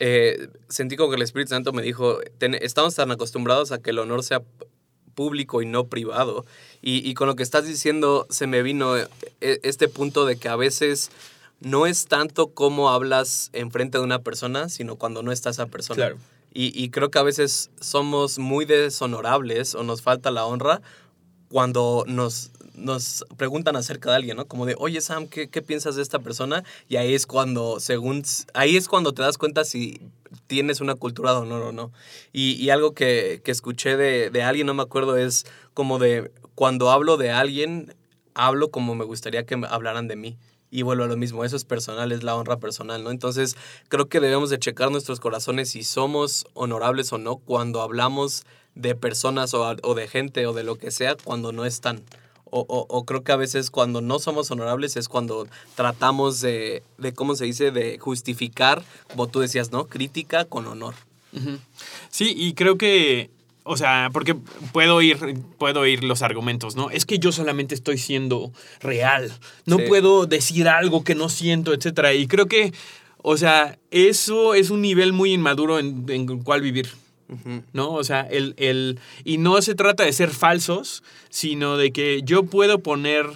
eh, 0.00 0.48
sentí 0.68 0.96
como 0.96 1.10
que 1.10 1.16
el 1.16 1.22
Espíritu 1.22 1.50
Santo 1.50 1.72
me 1.72 1.82
dijo, 1.82 2.18
"Ten- 2.38 2.54
estamos 2.60 2.94
tan 2.96 3.10
acostumbrados 3.12 3.70
a 3.70 3.78
que 3.78 3.90
el 3.90 3.98
honor 4.00 4.24
sea 4.24 4.42
público 5.14 5.60
y 5.60 5.66
no 5.66 5.86
privado. 5.88 6.44
Y, 6.82 7.08
y 7.08 7.14
con 7.14 7.26
lo 7.28 7.36
que 7.36 7.42
estás 7.42 7.66
diciendo 7.66 8.26
se 8.30 8.46
me 8.46 8.62
vino 8.62 8.96
eh, 8.96 9.08
este 9.40 9.88
punto 9.88 10.24
de 10.24 10.36
que 10.36 10.48
a 10.48 10.56
veces 10.56 11.10
no 11.60 11.86
es 11.86 12.06
tanto 12.06 12.48
cómo 12.54 12.88
hablas 12.90 13.50
enfrente 13.52 13.98
de 13.98 14.04
una 14.04 14.20
persona, 14.22 14.68
sino 14.70 14.96
cuando 14.96 15.22
no 15.22 15.30
está 15.32 15.50
esa 15.50 15.66
persona. 15.66 15.96
Claro. 15.96 16.16
Y, 16.54 16.72
y 16.82 16.88
creo 16.90 17.10
que 17.10 17.18
a 17.18 17.22
veces 17.22 17.70
somos 17.80 18.38
muy 18.38 18.64
deshonorables 18.64 19.74
o 19.74 19.82
nos 19.82 20.00
falta 20.00 20.30
la 20.30 20.46
honra 20.46 20.80
cuando 21.50 22.04
nos, 22.06 22.50
nos 22.80 23.24
preguntan 23.36 23.76
acerca 23.76 24.10
de 24.10 24.16
alguien, 24.16 24.36
¿no? 24.36 24.46
Como 24.46 24.66
de, 24.66 24.74
oye 24.78 25.00
Sam, 25.00 25.26
¿qué, 25.28 25.48
qué 25.48 25.62
piensas 25.62 25.96
de 25.96 26.02
esta 26.02 26.18
persona? 26.18 26.64
Y 26.88 26.96
ahí 26.96 27.14
es 27.14 27.26
cuando, 27.26 27.80
según, 27.80 28.22
ahí 28.54 28.76
es 28.76 28.88
cuando 28.88 29.12
te 29.12 29.22
das 29.22 29.38
cuenta 29.38 29.64
si 29.64 30.00
tienes 30.46 30.80
una 30.80 30.94
cultura 30.94 31.32
de 31.32 31.38
honor 31.38 31.62
o 31.62 31.72
no. 31.72 31.92
Y, 32.32 32.52
y 32.52 32.70
algo 32.70 32.92
que, 32.94 33.40
que 33.44 33.50
escuché 33.50 33.96
de, 33.96 34.30
de 34.30 34.42
alguien, 34.42 34.66
no 34.66 34.74
me 34.74 34.82
acuerdo, 34.82 35.16
es 35.16 35.46
como 35.74 35.98
de, 35.98 36.30
cuando 36.54 36.90
hablo 36.90 37.16
de 37.16 37.30
alguien, 37.30 37.94
hablo 38.34 38.70
como 38.70 38.94
me 38.94 39.04
gustaría 39.04 39.46
que 39.46 39.60
hablaran 39.68 40.08
de 40.08 40.16
mí. 40.16 40.38
Y 40.72 40.82
vuelvo 40.82 41.02
a 41.02 41.08
lo 41.08 41.16
mismo, 41.16 41.44
eso 41.44 41.56
es 41.56 41.64
personal, 41.64 42.12
es 42.12 42.22
la 42.22 42.36
honra 42.36 42.58
personal, 42.58 43.02
¿no? 43.02 43.10
Entonces, 43.10 43.56
creo 43.88 44.08
que 44.08 44.20
debemos 44.20 44.50
de 44.50 44.58
checar 44.60 44.92
nuestros 44.92 45.18
corazones 45.18 45.70
si 45.70 45.82
somos 45.82 46.46
honorables 46.54 47.12
o 47.12 47.18
no 47.18 47.38
cuando 47.38 47.82
hablamos 47.82 48.44
de 48.76 48.94
personas 48.94 49.52
o, 49.52 49.76
o 49.82 49.94
de 49.94 50.06
gente 50.06 50.46
o 50.46 50.52
de 50.52 50.62
lo 50.62 50.76
que 50.76 50.92
sea 50.92 51.16
cuando 51.16 51.50
no 51.50 51.64
están. 51.64 52.04
O, 52.50 52.60
o- 52.68 52.86
o 52.88 53.04
creo 53.04 53.22
que 53.22 53.32
a 53.32 53.36
veces 53.36 53.70
cuando 53.70 54.00
no 54.00 54.18
somos 54.18 54.50
honorables 54.50 54.96
es 54.96 55.08
cuando 55.08 55.46
tratamos 55.76 56.40
de, 56.40 56.82
de, 56.98 57.12
¿cómo 57.14 57.36
se 57.36 57.44
dice?, 57.44 57.70
de 57.70 57.98
justificar, 57.98 58.82
como 59.08 59.28
tú 59.28 59.40
decías, 59.40 59.70
¿no? 59.70 59.86
Crítica 59.86 60.44
con 60.44 60.66
honor. 60.66 60.94
Sí, 62.10 62.34
y 62.36 62.54
creo 62.54 62.76
que, 62.76 63.30
o 63.62 63.76
sea, 63.76 64.10
porque 64.12 64.34
puedo 64.72 64.96
oír, 64.96 65.16
puedo 65.58 65.80
oír 65.80 66.02
los 66.02 66.22
argumentos, 66.22 66.74
¿no? 66.74 66.90
Es 66.90 67.06
que 67.06 67.18
yo 67.20 67.30
solamente 67.30 67.74
estoy 67.74 67.98
siendo 67.98 68.50
real. 68.80 69.32
No 69.66 69.76
Sí. 69.76 69.84
puedo 69.86 70.26
decir 70.26 70.68
algo 70.68 71.04
que 71.04 71.14
no 71.14 71.28
siento, 71.28 71.72
etcétera. 71.72 72.14
Y 72.14 72.26
creo 72.26 72.46
que, 72.46 72.72
o 73.22 73.36
sea, 73.36 73.78
eso 73.92 74.54
es 74.54 74.70
un 74.70 74.82
nivel 74.82 75.12
muy 75.12 75.32
inmaduro 75.32 75.78
en, 75.78 76.04
en 76.08 76.28
el 76.28 76.42
cual 76.42 76.62
vivir. 76.62 76.88
¿No? 77.72 77.92
O 77.92 78.04
sea, 78.04 78.20
el, 78.22 78.54
el, 78.56 78.98
y 79.24 79.38
no 79.38 79.60
se 79.62 79.74
trata 79.74 80.04
de 80.04 80.12
ser 80.12 80.30
falsos, 80.30 81.02
sino 81.28 81.76
de 81.76 81.92
que 81.92 82.22
yo 82.22 82.44
puedo 82.44 82.80
poner 82.80 83.26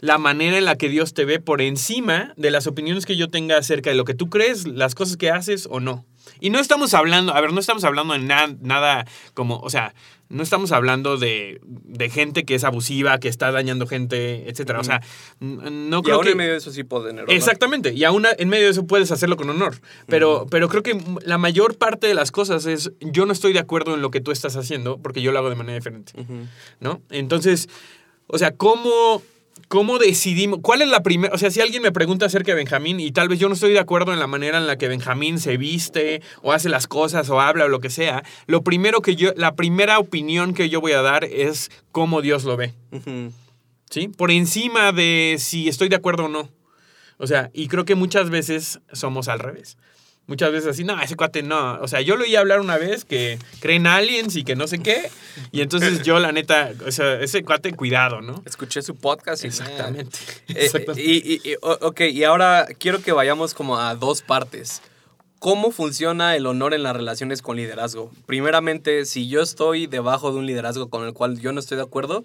la 0.00 0.18
manera 0.18 0.58
en 0.58 0.64
la 0.64 0.76
que 0.76 0.88
Dios 0.88 1.12
te 1.12 1.24
ve 1.24 1.40
por 1.40 1.60
encima 1.60 2.32
de 2.36 2.50
las 2.50 2.66
opiniones 2.66 3.04
que 3.04 3.16
yo 3.16 3.28
tenga 3.28 3.58
acerca 3.58 3.90
de 3.90 3.96
lo 3.96 4.04
que 4.04 4.14
tú 4.14 4.30
crees, 4.30 4.66
las 4.66 4.94
cosas 4.94 5.16
que 5.16 5.30
haces 5.30 5.68
o 5.70 5.80
no. 5.80 6.04
Y 6.40 6.50
no 6.50 6.58
estamos 6.58 6.94
hablando, 6.94 7.34
a 7.34 7.40
ver, 7.40 7.52
no 7.52 7.60
estamos 7.60 7.84
hablando 7.84 8.14
de 8.14 8.20
na- 8.20 8.54
nada 8.60 9.06
como, 9.34 9.58
o 9.58 9.70
sea, 9.70 9.94
no 10.30 10.42
estamos 10.42 10.72
hablando 10.72 11.16
de, 11.16 11.58
de 11.64 12.10
gente 12.10 12.44
que 12.44 12.54
es 12.54 12.62
abusiva, 12.64 13.18
que 13.18 13.28
está 13.28 13.50
dañando 13.50 13.86
gente, 13.86 14.48
etcétera. 14.50 14.78
O 14.80 14.84
sea, 14.84 15.00
no 15.40 15.98
Y 16.00 16.02
creo 16.02 16.16
aún 16.16 16.24
que... 16.24 16.30
en 16.32 16.36
medio 16.36 16.52
de 16.52 16.58
eso 16.58 16.70
sí 16.70 16.84
puedo 16.84 17.06
tener 17.06 17.24
honor. 17.24 17.34
Exactamente, 17.34 17.94
y 17.94 18.04
aún 18.04 18.26
en 18.38 18.48
medio 18.50 18.66
de 18.66 18.72
eso 18.72 18.86
puedes 18.86 19.10
hacerlo 19.10 19.36
con 19.36 19.48
honor. 19.48 19.80
Pero, 20.06 20.46
pero 20.50 20.68
creo 20.68 20.82
que 20.82 21.00
la 21.24 21.38
mayor 21.38 21.78
parte 21.78 22.06
de 22.06 22.14
las 22.14 22.30
cosas 22.30 22.66
es, 22.66 22.92
yo 23.00 23.24
no 23.24 23.32
estoy 23.32 23.54
de 23.54 23.58
acuerdo 23.60 23.94
en 23.94 24.02
lo 24.02 24.10
que 24.10 24.20
tú 24.20 24.30
estás 24.30 24.54
haciendo 24.56 24.98
porque 24.98 25.22
yo 25.22 25.32
lo 25.32 25.38
hago 25.38 25.48
de 25.48 25.56
manera 25.56 25.76
diferente. 25.76 26.12
¿no? 26.80 27.00
Entonces, 27.08 27.68
o 28.26 28.36
sea, 28.36 28.54
¿cómo, 28.54 29.22
cómo 29.68 29.98
decidimos? 29.98 30.60
¿Cuál 30.62 30.82
es 30.82 30.88
la 30.88 31.02
primera? 31.02 31.34
O 31.34 31.38
sea, 31.38 31.50
si 31.50 31.60
alguien 31.60 31.82
me 31.82 31.92
pregunta 31.92 32.26
acerca 32.26 32.52
de 32.52 32.56
Benjamín 32.56 33.00
y 33.00 33.10
tal 33.10 33.28
vez 33.28 33.38
yo 33.38 33.48
no 33.48 33.54
estoy 33.54 33.72
de 33.72 33.78
acuerdo 33.78 34.12
en 34.12 34.18
la 34.18 34.26
manera 34.26 34.58
en 34.58 34.66
la 34.66 34.78
que 34.78 34.88
Benjamín 34.88 35.38
se 35.38 35.56
viste 35.56 36.22
o 36.42 36.52
hace 36.52 36.68
las 36.68 36.86
cosas 36.86 37.28
o 37.30 37.40
habla 37.40 37.64
o 37.64 37.68
lo 37.68 37.80
que 37.80 37.90
sea, 37.90 38.24
lo 38.46 38.62
primero 38.62 39.02
que 39.02 39.16
yo, 39.16 39.32
la 39.36 39.56
primera 39.56 39.98
opinión 39.98 40.54
que 40.54 40.68
yo 40.68 40.80
voy 40.80 40.92
a 40.92 41.02
dar 41.02 41.24
es 41.24 41.70
cómo 41.92 42.22
Dios 42.22 42.44
lo 42.44 42.56
ve. 42.56 42.74
¿sí? 43.90 44.08
Por 44.08 44.30
encima 44.30 44.92
de 44.92 45.36
si 45.38 45.68
estoy 45.68 45.88
de 45.88 45.96
acuerdo 45.96 46.26
o 46.26 46.28
no. 46.28 46.48
O 47.18 47.26
sea, 47.26 47.50
y 47.52 47.68
creo 47.68 47.84
que 47.84 47.96
muchas 47.96 48.30
veces 48.30 48.80
somos 48.92 49.28
al 49.28 49.40
revés. 49.40 49.76
Muchas 50.28 50.52
veces 50.52 50.68
así, 50.68 50.84
no, 50.84 51.00
ese 51.00 51.16
cuate 51.16 51.42
no. 51.42 51.80
O 51.80 51.88
sea, 51.88 52.00
yo 52.02 52.14
lo 52.16 52.22
oí 52.22 52.36
hablar 52.36 52.60
una 52.60 52.76
vez 52.78 53.04
que 53.04 53.38
creen 53.60 53.86
aliens 53.86 54.36
y 54.36 54.44
que 54.44 54.54
no 54.56 54.68
sé 54.68 54.78
qué. 54.78 55.10
Y 55.52 55.62
entonces 55.62 56.02
yo, 56.02 56.20
la 56.20 56.30
neta, 56.32 56.70
o 56.86 56.92
sea, 56.92 57.14
ese 57.20 57.42
cuate, 57.42 57.72
cuidado, 57.72 58.20
¿no? 58.20 58.42
Escuché 58.44 58.82
su 58.82 58.94
podcast 58.94 59.42
y 59.44 59.48
Exactamente. 59.48 60.18
Eh, 60.48 60.54
Exactamente. 60.56 61.02
y, 61.02 61.16
y- 61.42 61.50
y- 61.52 61.56
ok, 61.62 62.00
y 62.12 62.24
ahora 62.24 62.68
quiero 62.78 63.00
que 63.02 63.12
vayamos 63.12 63.54
como 63.54 63.78
a 63.78 63.94
dos 63.94 64.22
partes. 64.22 64.82
¿Cómo 65.38 65.70
funciona 65.70 66.34
el 66.36 66.46
honor 66.46 66.74
en 66.74 66.82
las 66.82 66.94
relaciones 66.96 67.42
con 67.42 67.56
liderazgo? 67.56 68.10
Primeramente, 68.26 69.04
si 69.06 69.28
yo 69.28 69.40
estoy 69.40 69.86
debajo 69.86 70.32
de 70.32 70.38
un 70.38 70.46
liderazgo 70.46 70.90
con 70.90 71.06
el 71.06 71.12
cual 71.14 71.38
yo 71.40 71.52
no 71.52 71.60
estoy 71.60 71.76
de 71.76 71.84
acuerdo, 71.84 72.24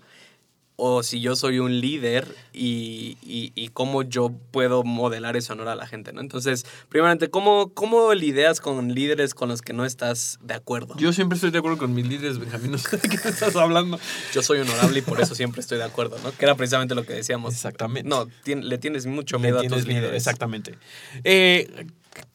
o 0.75 1.03
si 1.03 1.21
yo 1.21 1.35
soy 1.35 1.59
un 1.59 1.79
líder 1.81 2.27
y, 2.51 3.17
y- 3.21 3.51
y 3.53 3.67
cómo 3.69 4.01
yo 4.01 4.31
puedo 4.51 4.83
modelar 4.83 5.37
ese 5.37 5.53
honor 5.53 5.67
a 5.67 5.75
la 5.75 5.85
gente, 5.85 6.13
¿no? 6.13 6.19
Entonces, 6.19 6.65
primeramente, 6.89 7.29
¿cómo, 7.29 7.69
¿cómo 7.75 8.13
lidias 8.15 8.59
con 8.59 8.93
líderes 8.93 9.35
con 9.35 9.49
los 9.49 9.61
que 9.61 9.71
no 9.73 9.85
estás 9.85 10.39
de 10.41 10.55
acuerdo? 10.55 10.95
Yo 10.97 11.13
siempre 11.13 11.35
estoy 11.35 11.51
de 11.51 11.59
acuerdo 11.59 11.77
con 11.77 11.93
mis 11.93 12.07
líderes, 12.07 12.39
Benjamín. 12.39 12.71
No 12.71 12.77
sé 12.79 12.97
de 12.97 13.07
qué 13.07 13.15
estás 13.15 13.55
hablando. 13.55 13.99
Yo 14.33 14.41
soy 14.41 14.59
honorable 14.61 14.97
y 14.99 15.01
por 15.03 15.21
eso 15.21 15.35
siempre 15.35 15.61
estoy 15.61 15.77
de 15.77 15.83
acuerdo, 15.83 16.17
¿no? 16.23 16.31
Que 16.35 16.45
era 16.45 16.55
precisamente 16.55 16.95
lo 16.95 17.05
que 17.05 17.13
decíamos. 17.13 17.53
Exactamente. 17.53 18.09
No, 18.09 18.25
tien- 18.43 18.63
le 18.63 18.77
tienes 18.79 19.05
mucho 19.05 19.37
miedo 19.37 19.57
a 19.57 19.61
tienes 19.61 19.77
tus 19.79 19.87
miedo, 19.87 20.01
líderes. 20.01 20.17
Exactamente. 20.23 20.75
Eh, 21.23 21.85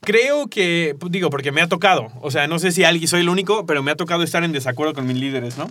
creo 0.03 0.47
que, 0.49 0.97
digo, 1.11 1.29
porque 1.31 1.51
me 1.51 1.61
ha 1.61 1.69
tocado. 1.69 2.13
O 2.21 2.31
sea, 2.31 2.47
no 2.47 2.61
sé 2.61 2.71
si 2.71 2.85
alguien 2.85 3.09
soy 3.09 3.23
el 3.23 3.29
único, 3.29 3.67
pero 3.67 3.83
me 3.83 3.91
ha 3.91 3.97
tocado 3.97 4.23
estar 4.23 4.45
en 4.45 4.53
desacuerdo 4.53 4.95
con 4.95 5.07
mis 5.09 5.17
líderes, 5.17 5.59
¿no? 5.59 5.69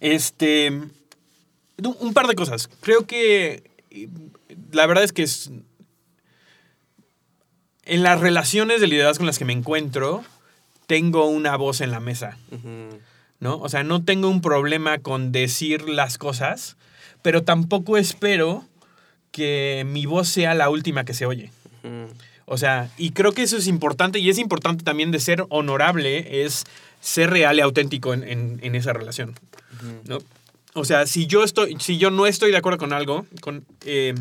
Este. 0.00 0.72
Un 2.00 2.12
par 2.14 2.26
de 2.26 2.34
cosas. 2.34 2.68
Creo 2.80 3.06
que. 3.06 3.70
eh, 3.90 4.08
La 4.72 4.86
verdad 4.86 5.04
es 5.04 5.12
que 5.12 5.22
es. 5.22 5.50
En 7.84 8.02
las 8.02 8.20
relaciones 8.20 8.80
de 8.80 8.86
liderazgo 8.86 9.18
con 9.20 9.26
las 9.26 9.38
que 9.38 9.44
me 9.44 9.52
encuentro, 9.52 10.22
tengo 10.86 11.26
una 11.26 11.56
voz 11.56 11.80
en 11.80 11.90
la 11.90 12.00
mesa. 12.00 12.36
¿no? 13.40 13.56
O 13.58 13.68
sea, 13.68 13.82
no 13.82 14.04
tengo 14.04 14.28
un 14.28 14.40
problema 14.40 14.98
con 14.98 15.32
decir 15.32 15.88
las 15.88 16.16
cosas, 16.16 16.76
pero 17.22 17.42
tampoco 17.42 17.96
espero 17.96 18.64
que 19.32 19.84
mi 19.86 20.06
voz 20.06 20.28
sea 20.28 20.54
la 20.54 20.70
última 20.70 21.04
que 21.04 21.14
se 21.14 21.26
oye. 21.26 21.50
O 22.44 22.56
sea, 22.58 22.88
y 22.98 23.10
creo 23.10 23.32
que 23.32 23.42
eso 23.42 23.56
es 23.56 23.66
importante 23.66 24.20
y 24.20 24.28
es 24.30 24.38
importante 24.38 24.84
también 24.84 25.10
de 25.10 25.18
ser 25.18 25.44
honorable, 25.48 26.44
es 26.44 26.64
ser 27.00 27.30
real 27.30 27.56
y 27.58 27.62
auténtico 27.62 28.14
en, 28.14 28.22
en- 28.22 28.60
en 28.62 28.74
esa 28.76 28.92
relación, 28.92 29.34
¿no? 30.04 30.18
O 30.74 30.84
sea, 30.84 31.06
si 31.06 31.26
yo, 31.26 31.44
estoy, 31.44 31.76
si 31.80 31.98
yo 31.98 32.10
no 32.10 32.26
estoy 32.26 32.50
de 32.50 32.56
acuerdo 32.56 32.78
con 32.78 32.92
algo, 32.92 33.26
con, 33.40 33.66
eh, 33.84 34.14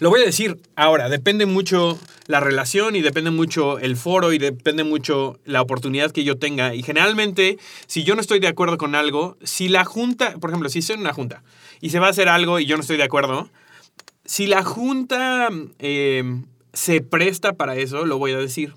lo 0.00 0.10
voy 0.10 0.22
a 0.22 0.26
decir 0.26 0.60
ahora, 0.76 1.08
depende 1.08 1.46
mucho 1.46 1.98
la 2.26 2.40
relación 2.40 2.94
y 2.94 3.02
depende 3.02 3.30
mucho 3.30 3.78
el 3.78 3.96
foro 3.96 4.32
y 4.32 4.38
depende 4.38 4.84
mucho 4.84 5.40
la 5.44 5.60
oportunidad 5.60 6.12
que 6.12 6.24
yo 6.24 6.38
tenga. 6.38 6.74
Y 6.74 6.82
generalmente, 6.82 7.58
si 7.86 8.04
yo 8.04 8.14
no 8.14 8.20
estoy 8.20 8.38
de 8.38 8.48
acuerdo 8.48 8.78
con 8.78 8.94
algo, 8.94 9.36
si 9.42 9.68
la 9.68 9.84
junta, 9.84 10.34
por 10.38 10.50
ejemplo, 10.50 10.68
si 10.68 10.80
estoy 10.80 10.94
en 10.94 11.00
una 11.00 11.12
junta 11.12 11.42
y 11.80 11.90
se 11.90 11.98
va 11.98 12.06
a 12.06 12.10
hacer 12.10 12.28
algo 12.28 12.60
y 12.60 12.66
yo 12.66 12.76
no 12.76 12.82
estoy 12.82 12.96
de 12.96 13.04
acuerdo, 13.04 13.50
si 14.24 14.46
la 14.46 14.62
junta 14.62 15.48
eh, 15.78 16.42
se 16.72 17.00
presta 17.00 17.54
para 17.54 17.76
eso, 17.76 18.06
lo 18.06 18.18
voy 18.18 18.32
a 18.32 18.38
decir. 18.38 18.74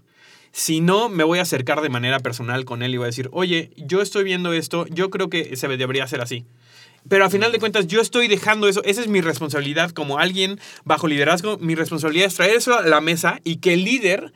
Si 0.51 0.81
no, 0.81 1.09
me 1.09 1.23
voy 1.23 1.39
a 1.39 1.43
acercar 1.43 1.81
de 1.81 1.89
manera 1.89 2.19
personal 2.19 2.65
con 2.65 2.83
él 2.83 2.93
y 2.93 2.97
voy 2.97 3.05
a 3.05 3.07
decir, 3.07 3.29
oye, 3.31 3.71
yo 3.77 4.01
estoy 4.01 4.23
viendo 4.23 4.51
esto, 4.53 4.85
yo 4.87 5.09
creo 5.09 5.29
que 5.29 5.55
se 5.55 5.67
debería 5.67 6.03
hacer 6.03 6.21
así. 6.21 6.45
Pero 7.07 7.25
a 7.25 7.29
final 7.29 7.51
de 7.51 7.59
cuentas, 7.59 7.87
yo 7.87 8.01
estoy 8.01 8.27
dejando 8.27 8.67
eso, 8.67 8.83
esa 8.83 9.01
es 9.01 9.07
mi 9.07 9.21
responsabilidad 9.21 9.91
como 9.91 10.19
alguien 10.19 10.59
bajo 10.83 11.07
liderazgo, 11.07 11.57
mi 11.57 11.73
responsabilidad 11.75 12.27
es 12.27 12.35
traer 12.35 12.55
eso 12.55 12.77
a 12.77 12.83
la 12.83 13.01
mesa 13.01 13.39
y 13.43 13.57
que 13.57 13.73
el 13.73 13.83
líder 13.83 14.33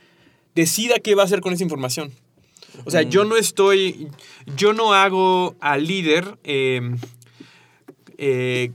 decida 0.54 0.98
qué 0.98 1.14
va 1.14 1.22
a 1.22 1.26
hacer 1.26 1.40
con 1.40 1.52
esa 1.52 1.62
información. 1.62 2.12
O 2.84 2.90
sea, 2.90 3.02
yo 3.02 3.24
no 3.24 3.36
estoy, 3.36 4.08
yo 4.56 4.72
no 4.72 4.94
hago 4.94 5.54
al 5.60 5.86
líder, 5.86 6.38
eh, 6.44 6.80
eh, 8.18 8.72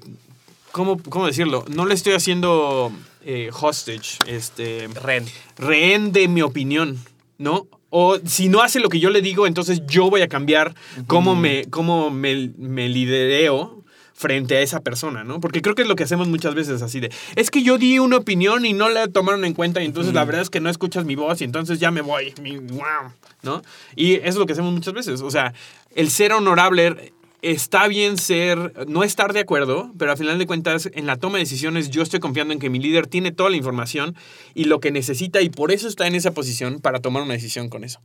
¿cómo, 0.71 1.01
cómo 1.03 1.27
decirlo? 1.27 1.65
No 1.69 1.85
le 1.85 1.93
estoy 1.93 2.13
haciendo 2.13 2.91
eh, 3.25 3.49
hostage, 3.53 4.17
este, 4.25 4.87
Ren. 4.87 5.25
rehén 5.57 6.11
de 6.11 6.27
mi 6.27 6.41
opinión, 6.41 6.97
¿no? 7.41 7.67
O 7.89 8.17
si 8.25 8.47
no 8.47 8.61
hace 8.61 8.79
lo 8.79 8.87
que 8.89 8.99
yo 8.99 9.09
le 9.09 9.21
digo, 9.21 9.47
entonces 9.47 9.81
yo 9.87 10.09
voy 10.09 10.21
a 10.21 10.27
cambiar 10.29 10.73
cómo 11.07 11.35
me, 11.35 11.65
cómo 11.69 12.09
me, 12.09 12.51
me 12.57 12.87
lidereo 12.87 13.83
frente 14.13 14.55
a 14.57 14.61
esa 14.61 14.81
persona, 14.81 15.23
¿no? 15.23 15.39
Porque 15.39 15.61
creo 15.63 15.73
que 15.73 15.81
es 15.81 15.87
lo 15.87 15.95
que 15.95 16.03
hacemos 16.03 16.27
muchas 16.27 16.53
veces 16.53 16.81
así 16.83 16.99
de, 16.99 17.11
es 17.35 17.49
que 17.49 17.63
yo 17.63 17.77
di 17.79 17.97
una 17.97 18.17
opinión 18.17 18.65
y 18.67 18.73
no 18.73 18.87
la 18.87 19.07
tomaron 19.07 19.43
en 19.45 19.53
cuenta 19.55 19.81
y 19.81 19.85
entonces 19.87 20.13
la 20.13 20.23
verdad 20.25 20.41
es 20.43 20.49
que 20.51 20.59
no 20.61 20.69
escuchas 20.69 21.05
mi 21.05 21.15
voz 21.15 21.41
y 21.41 21.43
entonces 21.43 21.79
ya 21.79 21.89
me 21.89 22.01
voy, 22.01 22.33
mi- 22.41 22.57
wow, 22.57 23.11
¿no? 23.41 23.63
Y 23.95 24.13
eso 24.13 24.23
es 24.27 24.35
lo 24.35 24.45
que 24.45 24.53
hacemos 24.53 24.71
muchas 24.71 24.93
veces, 24.93 25.21
o 25.21 25.31
sea, 25.31 25.53
el 25.95 26.11
ser 26.11 26.33
honorable 26.33 27.13
está 27.41 27.87
bien 27.87 28.17
ser, 28.17 28.87
no 28.87 29.03
estar 29.03 29.33
de 29.33 29.39
acuerdo, 29.39 29.91
pero 29.97 30.11
al 30.11 30.17
final 30.17 30.37
de 30.37 30.45
cuentas, 30.45 30.89
en 30.93 31.05
la 31.05 31.17
toma 31.17 31.37
de 31.37 31.43
decisiones, 31.43 31.89
yo 31.89 32.03
estoy 32.03 32.19
confiando 32.19 32.53
en 32.53 32.59
que 32.59 32.69
mi 32.69 32.79
líder 32.79 33.07
tiene 33.07 33.31
toda 33.31 33.49
la 33.49 33.57
información 33.57 34.15
y 34.53 34.65
lo 34.65 34.79
que 34.79 34.91
necesita, 34.91 35.41
y 35.41 35.49
por 35.49 35.71
eso 35.71 35.87
está 35.87 36.07
en 36.07 36.15
esa 36.15 36.31
posición 36.31 36.79
para 36.79 36.99
tomar 36.99 37.23
una 37.23 37.33
decisión 37.33 37.69
con 37.69 37.83
eso. 37.83 37.99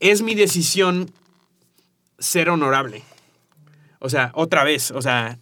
Es 0.00 0.22
mi 0.22 0.34
decisión 0.34 1.10
ser 2.18 2.50
honorable. 2.50 3.02
O 4.00 4.10
sea, 4.10 4.32
otra 4.34 4.64
vez, 4.64 4.90
o 4.90 5.00
sea, 5.00 5.38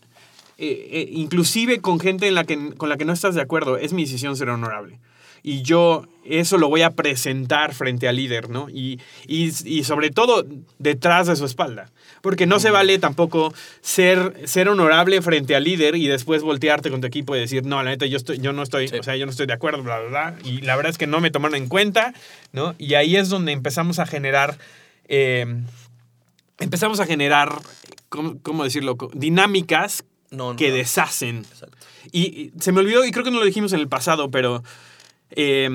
eh, 0.58 0.88
eh, 0.92 1.08
inclusive 1.12 1.80
con 1.80 1.98
gente 1.98 2.28
en 2.28 2.34
la 2.34 2.44
que, 2.44 2.74
con 2.74 2.88
la 2.88 2.96
que 2.96 3.04
no 3.04 3.12
estás 3.12 3.34
de 3.34 3.40
acuerdo, 3.40 3.78
es 3.78 3.92
mi 3.92 4.04
decisión 4.04 4.36
ser 4.36 4.50
honorable. 4.50 5.00
Y 5.42 5.62
yo 5.62 6.06
eso 6.24 6.56
lo 6.56 6.68
voy 6.68 6.82
a 6.82 6.90
presentar 6.90 7.74
frente 7.74 8.06
al 8.06 8.14
líder, 8.14 8.48
¿no? 8.48 8.68
Y, 8.70 9.00
y, 9.26 9.50
y 9.64 9.82
sobre 9.82 10.10
todo 10.10 10.46
detrás 10.78 11.26
de 11.26 11.34
su 11.34 11.44
espalda. 11.44 11.90
Porque 12.20 12.46
no 12.46 12.60
se 12.60 12.70
vale 12.70 12.98
tampoco 13.00 13.52
ser, 13.80 14.40
ser 14.46 14.68
honorable 14.68 15.20
frente 15.20 15.56
al 15.56 15.64
líder 15.64 15.96
y 15.96 16.06
después 16.06 16.42
voltearte 16.44 16.90
con 16.90 17.00
tu 17.00 17.08
equipo 17.08 17.34
y 17.34 17.40
decir, 17.40 17.66
no, 17.66 17.82
la 17.82 17.90
neta, 17.90 18.06
yo, 18.06 18.16
estoy, 18.16 18.38
yo 18.38 18.52
no 18.52 18.62
estoy, 18.62 18.86
Sí. 18.86 18.96
o 18.98 19.02
sea, 19.02 19.16
yo 19.16 19.26
no 19.26 19.30
estoy 19.30 19.46
de 19.46 19.52
acuerdo, 19.54 19.82
bla, 19.82 19.98
bla, 19.98 20.08
bla. 20.08 20.36
Y 20.44 20.60
la 20.60 20.76
verdad 20.76 20.90
es 20.90 20.98
que 20.98 21.08
no 21.08 21.20
me 21.20 21.32
tomaron 21.32 21.56
en 21.56 21.66
cuenta, 21.68 22.14
¿no? 22.52 22.76
Y 22.78 22.94
ahí 22.94 23.16
es 23.16 23.28
donde 23.28 23.50
empezamos 23.50 23.98
a 23.98 24.06
generar, 24.06 24.56
eh, 25.08 25.44
empezamos 26.60 27.00
a 27.00 27.06
generar, 27.06 27.60
¿cómo, 28.08 28.38
cómo 28.42 28.62
decirlo? 28.62 28.96
Dinámicas 29.14 30.04
No, 30.30 30.50
no, 30.52 30.56
que 30.56 30.70
deshacen. 30.70 31.38
Exacto. 31.38 31.76
Y, 32.12 32.20
y 32.20 32.52
se 32.60 32.70
me 32.70 32.80
olvidó, 32.80 33.04
y 33.04 33.10
creo 33.10 33.24
que 33.24 33.30
no 33.32 33.40
lo 33.40 33.44
dijimos 33.44 33.72
en 33.72 33.80
el 33.80 33.88
pasado, 33.88 34.30
pero 34.30 34.62
eh, 35.36 35.68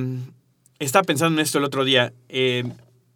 estaba 0.79 1.03
pensando 1.03 1.39
en 1.39 1.43
esto 1.45 1.57
el 1.57 1.63
otro 1.63 1.83
día. 1.83 2.13
Eh, 2.29 2.63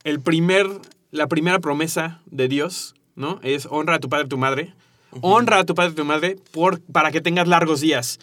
el 0.04 0.20
primer, 0.20 0.68
la 1.12 1.28
primera 1.28 1.60
promesa 1.60 2.22
de 2.26 2.48
Dios, 2.48 2.96
¿no? 3.16 3.40
Es 3.44 3.68
honra 3.70 3.96
a 3.96 4.00
tu 4.00 4.10
padre 4.10 4.26
y 4.26 4.30
tu 4.30 4.38
madre. 4.38 4.74
Honra 5.22 5.60
a 5.60 5.66
tu 5.66 5.76
padre 5.76 5.92
y 5.92 5.96
tu 5.96 6.06
madre 6.06 6.38
por, 6.52 6.82
para 6.82 7.12
que 7.12 7.22
tengas 7.22 7.48
largos 7.48 7.82
días. 7.82 8.20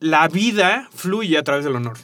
La 0.00 0.28
vida 0.28 0.88
fluye 0.94 1.36
a 1.38 1.42
través 1.42 1.64
del 1.64 1.74
honor. 1.74 1.98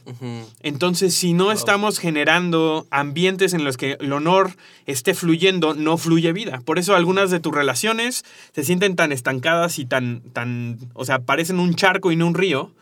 Entonces, 0.60 1.14
si 1.14 1.32
no 1.32 1.52
estamos 1.52 2.00
generando 2.00 2.88
ambientes 2.90 3.54
en 3.54 3.62
los 3.62 3.76
que 3.76 3.96
el 4.00 4.12
honor 4.12 4.56
esté 4.86 5.14
fluyendo, 5.14 5.74
no 5.74 5.96
fluye 5.96 6.32
vida. 6.32 6.60
Por 6.64 6.80
eso 6.80 6.96
algunas 6.96 7.30
de 7.30 7.38
tus 7.38 7.54
relaciones 7.54 8.24
se 8.52 8.64
sienten 8.64 8.96
tan 8.96 9.12
estancadas 9.12 9.78
y 9.78 9.86
tan, 9.86 10.22
tan, 10.32 10.78
o 10.94 11.04
sea, 11.04 11.20
parecen 11.20 11.60
un 11.60 11.76
charco 11.76 12.10
y 12.10 12.16
no 12.16 12.26
un 12.26 12.34
río, 12.34 12.72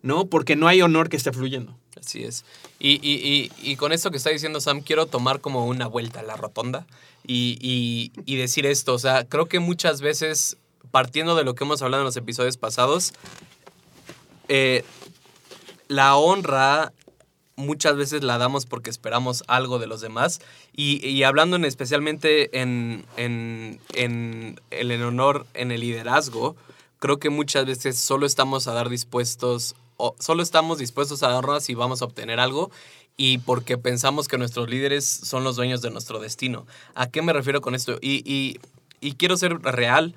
¿no? 0.00 0.24
Porque 0.24 0.56
no 0.56 0.68
hay 0.68 0.80
honor 0.80 1.10
que 1.10 1.18
esté 1.18 1.32
fluyendo. 1.32 1.76
Así 1.98 2.24
es. 2.24 2.44
Y, 2.78 3.00
y, 3.02 3.50
y, 3.62 3.70
y 3.70 3.76
con 3.76 3.92
esto 3.92 4.10
que 4.10 4.16
está 4.16 4.30
diciendo 4.30 4.60
Sam, 4.60 4.80
quiero 4.80 5.06
tomar 5.06 5.40
como 5.40 5.66
una 5.66 5.86
vuelta 5.86 6.20
a 6.20 6.22
la 6.22 6.36
rotonda 6.36 6.86
y, 7.26 8.10
y, 8.26 8.36
decir 8.36 8.66
esto. 8.66 8.94
O 8.94 8.98
sea, 8.98 9.24
creo 9.24 9.46
que 9.46 9.60
muchas 9.60 10.00
veces, 10.00 10.56
partiendo 10.90 11.36
de 11.36 11.44
lo 11.44 11.54
que 11.54 11.64
hemos 11.64 11.82
hablado 11.82 12.02
en 12.02 12.06
los 12.06 12.16
episodios 12.16 12.56
pasados, 12.56 13.12
eh, 14.48 14.84
la 15.88 16.16
honra 16.16 16.92
muchas 17.56 17.96
veces 17.96 18.24
la 18.24 18.38
damos 18.38 18.66
porque 18.66 18.90
esperamos 18.90 19.44
algo 19.46 19.78
de 19.78 19.86
los 19.86 20.00
demás. 20.00 20.40
Y, 20.74 21.06
y 21.06 21.22
hablando 21.22 21.56
en 21.56 21.64
especialmente 21.64 22.60
en, 22.60 23.04
en, 23.16 23.80
en 23.94 24.60
el 24.70 25.02
honor, 25.02 25.46
en 25.54 25.70
el 25.70 25.82
liderazgo, 25.82 26.56
creo 26.98 27.18
que 27.18 27.30
muchas 27.30 27.66
veces 27.66 27.98
solo 27.98 28.26
estamos 28.26 28.66
a 28.66 28.72
dar 28.72 28.88
dispuestos, 28.88 29.74
solo 30.18 30.42
estamos 30.42 30.78
dispuestos 30.78 31.22
a 31.22 31.28
dar 31.28 31.44
honra 31.44 31.60
si 31.60 31.74
vamos 31.74 32.02
a 32.02 32.04
obtener 32.04 32.40
algo 32.40 32.70
y 33.16 33.38
porque 33.38 33.78
pensamos 33.78 34.28
que 34.28 34.38
nuestros 34.38 34.68
líderes 34.68 35.04
son 35.04 35.44
los 35.44 35.56
dueños 35.56 35.82
de 35.82 35.90
nuestro 35.90 36.18
destino. 36.18 36.66
¿A 36.94 37.10
qué 37.10 37.22
me 37.22 37.32
refiero 37.32 37.60
con 37.60 37.74
esto? 37.74 37.98
Y, 38.00 38.22
y, 38.30 38.58
y 39.00 39.14
quiero 39.14 39.36
ser 39.36 39.60
real. 39.60 40.14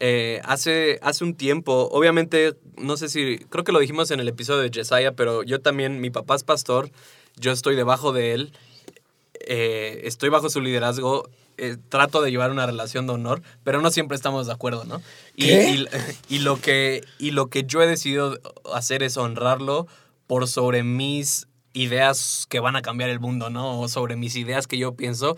Eh, 0.00 0.40
hace, 0.44 1.00
hace 1.02 1.24
un 1.24 1.34
tiempo, 1.34 1.88
obviamente, 1.90 2.54
no 2.76 2.96
sé 2.96 3.08
si, 3.08 3.38
creo 3.50 3.64
que 3.64 3.72
lo 3.72 3.80
dijimos 3.80 4.12
en 4.12 4.20
el 4.20 4.28
episodio 4.28 4.62
de 4.62 4.70
Jesiah, 4.72 5.12
pero 5.12 5.42
yo 5.42 5.60
también, 5.60 6.00
mi 6.00 6.10
papá 6.10 6.36
es 6.36 6.44
pastor, 6.44 6.92
yo 7.36 7.50
estoy 7.50 7.74
debajo 7.74 8.12
de 8.12 8.32
él, 8.32 8.52
eh, 9.40 10.02
estoy 10.04 10.28
bajo 10.28 10.50
su 10.50 10.60
liderazgo, 10.60 11.28
eh, 11.56 11.76
trato 11.88 12.22
de 12.22 12.30
llevar 12.30 12.50
una 12.50 12.66
relación 12.66 13.06
de 13.06 13.14
honor, 13.14 13.42
pero 13.64 13.80
no 13.82 13.90
siempre 13.90 14.16
estamos 14.16 14.46
de 14.46 14.52
acuerdo, 14.52 14.84
¿no? 14.84 15.00
Y, 15.34 15.50
y, 15.50 15.86
y 16.28 16.38
lo 16.38 16.60
que, 16.60 17.02
y 17.18 17.32
lo 17.32 17.48
que 17.48 17.64
yo 17.64 17.82
he 17.82 17.86
decidido 17.86 18.38
hacer 18.72 19.02
es 19.02 19.16
honrarlo 19.16 19.86
por 20.26 20.46
sobre 20.46 20.82
mis 20.82 21.48
ideas 21.72 22.46
que 22.48 22.60
van 22.60 22.76
a 22.76 22.82
cambiar 22.82 23.10
el 23.10 23.20
mundo, 23.20 23.50
¿no? 23.50 23.80
O 23.80 23.88
sobre 23.88 24.16
mis 24.16 24.36
ideas 24.36 24.66
que 24.66 24.78
yo 24.78 24.94
pienso. 24.94 25.36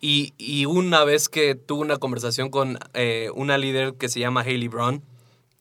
Y, 0.00 0.34
y 0.38 0.66
una 0.66 1.04
vez 1.04 1.28
que 1.28 1.54
tuve 1.54 1.80
una 1.80 1.96
conversación 1.96 2.50
con 2.50 2.78
eh, 2.94 3.30
una 3.34 3.58
líder 3.58 3.94
que 3.94 4.08
se 4.08 4.20
llama 4.20 4.42
Hailey 4.42 4.68
Brown 4.68 5.02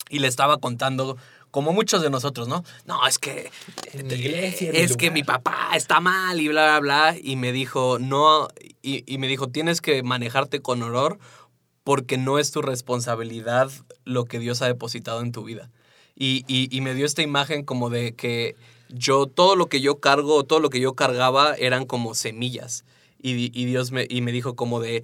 y 0.10 0.20
le 0.20 0.28
estaba 0.28 0.58
contando 0.58 1.18
como 1.52 1.74
muchos 1.74 2.02
de 2.02 2.10
nosotros, 2.10 2.48
¿no? 2.48 2.64
No, 2.86 3.06
es 3.08 3.20
que 3.20 3.52
En 3.94 4.08
mi 4.08 4.14
iglesia, 4.16 4.70
en 4.70 4.76
mi 4.76 4.82
es 4.82 4.98
que 4.98 5.12
mi 5.12 5.24
papá 5.24 5.72
está 5.76 6.00
mal 6.00 6.40
y 6.40 6.48
bla, 6.48 6.80
bla, 6.80 7.12
bla. 7.12 7.16
Y 7.22 7.36
me 7.36 7.52
dijo, 7.52 7.98
no, 8.00 8.48
y, 8.82 9.04
y 9.12 9.18
me 9.18 9.28
dijo, 9.28 9.48
tienes 9.50 9.82
que 9.82 10.04
manejarte 10.04 10.62
con 10.62 10.82
honor 10.84 11.18
porque 11.84 12.18
no 12.18 12.38
es 12.40 12.52
tu 12.52 12.62
responsabilidad 12.62 13.72
lo 14.04 14.26
que 14.26 14.40
Dios 14.40 14.62
ha 14.62 14.68
depositado 14.68 15.22
en 15.22 15.32
tu 15.32 15.44
vida. 15.44 15.70
Y, 16.16 16.44
y- 16.48 16.68
y 16.76 16.82
me 16.82 16.94
dio 16.96 17.06
esta 17.06 17.22
imagen 17.22 17.64
como 17.64 17.90
de 17.90 18.14
que 18.16 18.56
yo, 18.90 19.28
todo 19.28 19.56
lo 19.56 19.68
que 19.68 19.82
yo 19.82 20.00
cargo, 20.00 20.44
todo 20.44 20.60
lo 20.60 20.70
que 20.70 20.80
yo 20.80 20.96
cargaba 20.96 21.54
eran 21.56 21.86
como 21.86 22.14
semillas. 22.16 22.84
Y, 23.22 23.52
y 23.60 23.66
Dios 23.66 23.92
me, 23.92 24.06
y 24.10 24.22
me 24.22 24.32
dijo 24.32 24.56
como 24.56 24.80
de, 24.80 25.04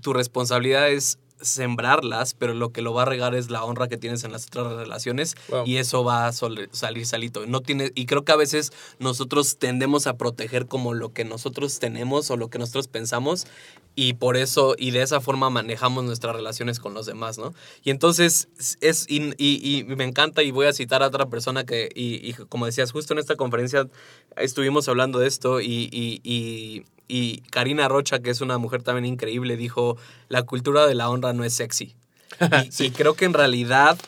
tu 0.00 0.12
responsabilidad 0.12 0.88
es 0.90 1.18
sembrarlas, 1.40 2.34
pero 2.34 2.54
lo 2.54 2.70
que 2.72 2.82
lo 2.82 2.92
va 2.94 3.02
a 3.02 3.04
regar 3.04 3.34
es 3.34 3.50
la 3.50 3.64
honra 3.64 3.88
que 3.88 3.96
tienes 3.96 4.24
en 4.24 4.32
las 4.32 4.46
otras 4.46 4.72
relaciones 4.72 5.34
Wow. 5.48 5.64
y 5.66 5.76
eso 5.76 6.02
va 6.04 6.26
a 6.26 6.32
salir 6.32 7.06
salito. 7.06 7.46
No 7.46 7.60
tiene, 7.60 7.92
y 7.94 8.06
creo 8.06 8.24
que 8.24 8.32
a 8.32 8.36
veces 8.36 8.72
nosotros 8.98 9.58
tendemos 9.58 10.06
a 10.06 10.16
proteger 10.16 10.66
como 10.66 10.94
lo 10.94 11.12
que 11.12 11.24
nosotros 11.24 11.78
tenemos 11.78 12.30
o 12.30 12.36
lo 12.36 12.48
que 12.48 12.58
nosotros 12.58 12.88
pensamos 12.88 13.46
y 13.94 14.12
por 14.14 14.36
eso 14.36 14.74
y 14.78 14.90
de 14.90 15.02
esa 15.02 15.20
forma 15.20 15.48
manejamos 15.48 16.04
nuestras 16.04 16.36
relaciones 16.36 16.80
con 16.80 16.92
los 16.94 17.06
demás, 17.06 17.38
¿no? 17.38 17.54
Y 17.82 17.90
entonces 17.90 18.48
es 18.80 19.06
y, 19.08 19.32
y- 19.38 19.80
y 19.80 19.84
me 19.84 20.04
encanta 20.04 20.42
y 20.42 20.50
voy 20.50 20.66
a 20.66 20.72
citar 20.72 21.02
a 21.02 21.06
otra 21.06 21.26
persona 21.26 21.64
que 21.64 21.88
y, 21.94 22.16
y 22.28 22.32
como 22.34 22.66
decías 22.66 22.92
justo 22.92 23.14
en 23.14 23.18
esta 23.20 23.36
conferencia 23.36 23.88
estuvimos 24.36 24.88
hablando 24.88 25.18
de 25.18 25.28
esto 25.28 25.60
y- 25.62 26.84
y 27.08 27.40
Karina 27.50 27.88
Rocha 27.88 28.18
que 28.18 28.30
es 28.30 28.40
una 28.40 28.58
mujer 28.58 28.82
también 28.82 29.06
increíble 29.06 29.56
dijo 29.56 29.96
la 30.28 30.42
cultura 30.42 30.86
de 30.86 30.94
la 30.94 31.08
honra 31.08 31.32
no 31.32 31.44
es 31.44 31.54
sexy 31.54 31.94
y, 32.78 32.84
y 32.84 32.90
creo 32.90 33.14
que 33.14 33.24
en 33.24 33.32
realidad 33.34 33.98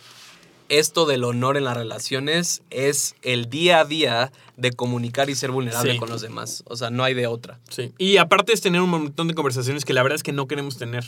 esto 0.68 1.07
del 1.07 1.24
honor 1.24 1.57
en 1.57 1.64
las 1.64 1.76
relaciones 1.76 2.62
es 2.70 3.14
el 3.22 3.48
día 3.48 3.81
a 3.81 3.85
día 3.87 4.33
de 4.59 4.72
comunicar 4.72 5.31
y 5.31 5.35
ser 5.35 5.50
vulnerable 5.50 5.92
Sí. 5.92 5.98
con 5.98 6.11
los 6.11 6.20
demás. 6.20 6.62
O 6.66 6.76
sea, 6.76 6.90
no 6.90 7.04
hay 7.04 7.14
de 7.14 7.26
otra. 7.26 7.59
Sí. 7.70 7.92
Y 7.96 8.18
aparte 8.18 8.52
es 8.52 8.61
tener 8.61 8.83
un 8.83 8.90
montón 8.90 9.28
de 9.28 9.35
conversaciones 9.35 9.85
que 9.87 9.94
la 9.94 10.02
verdad 10.02 10.16
es 10.16 10.22
que 10.22 10.33
no 10.33 10.46
queremos 10.46 10.76
tener. 10.76 11.07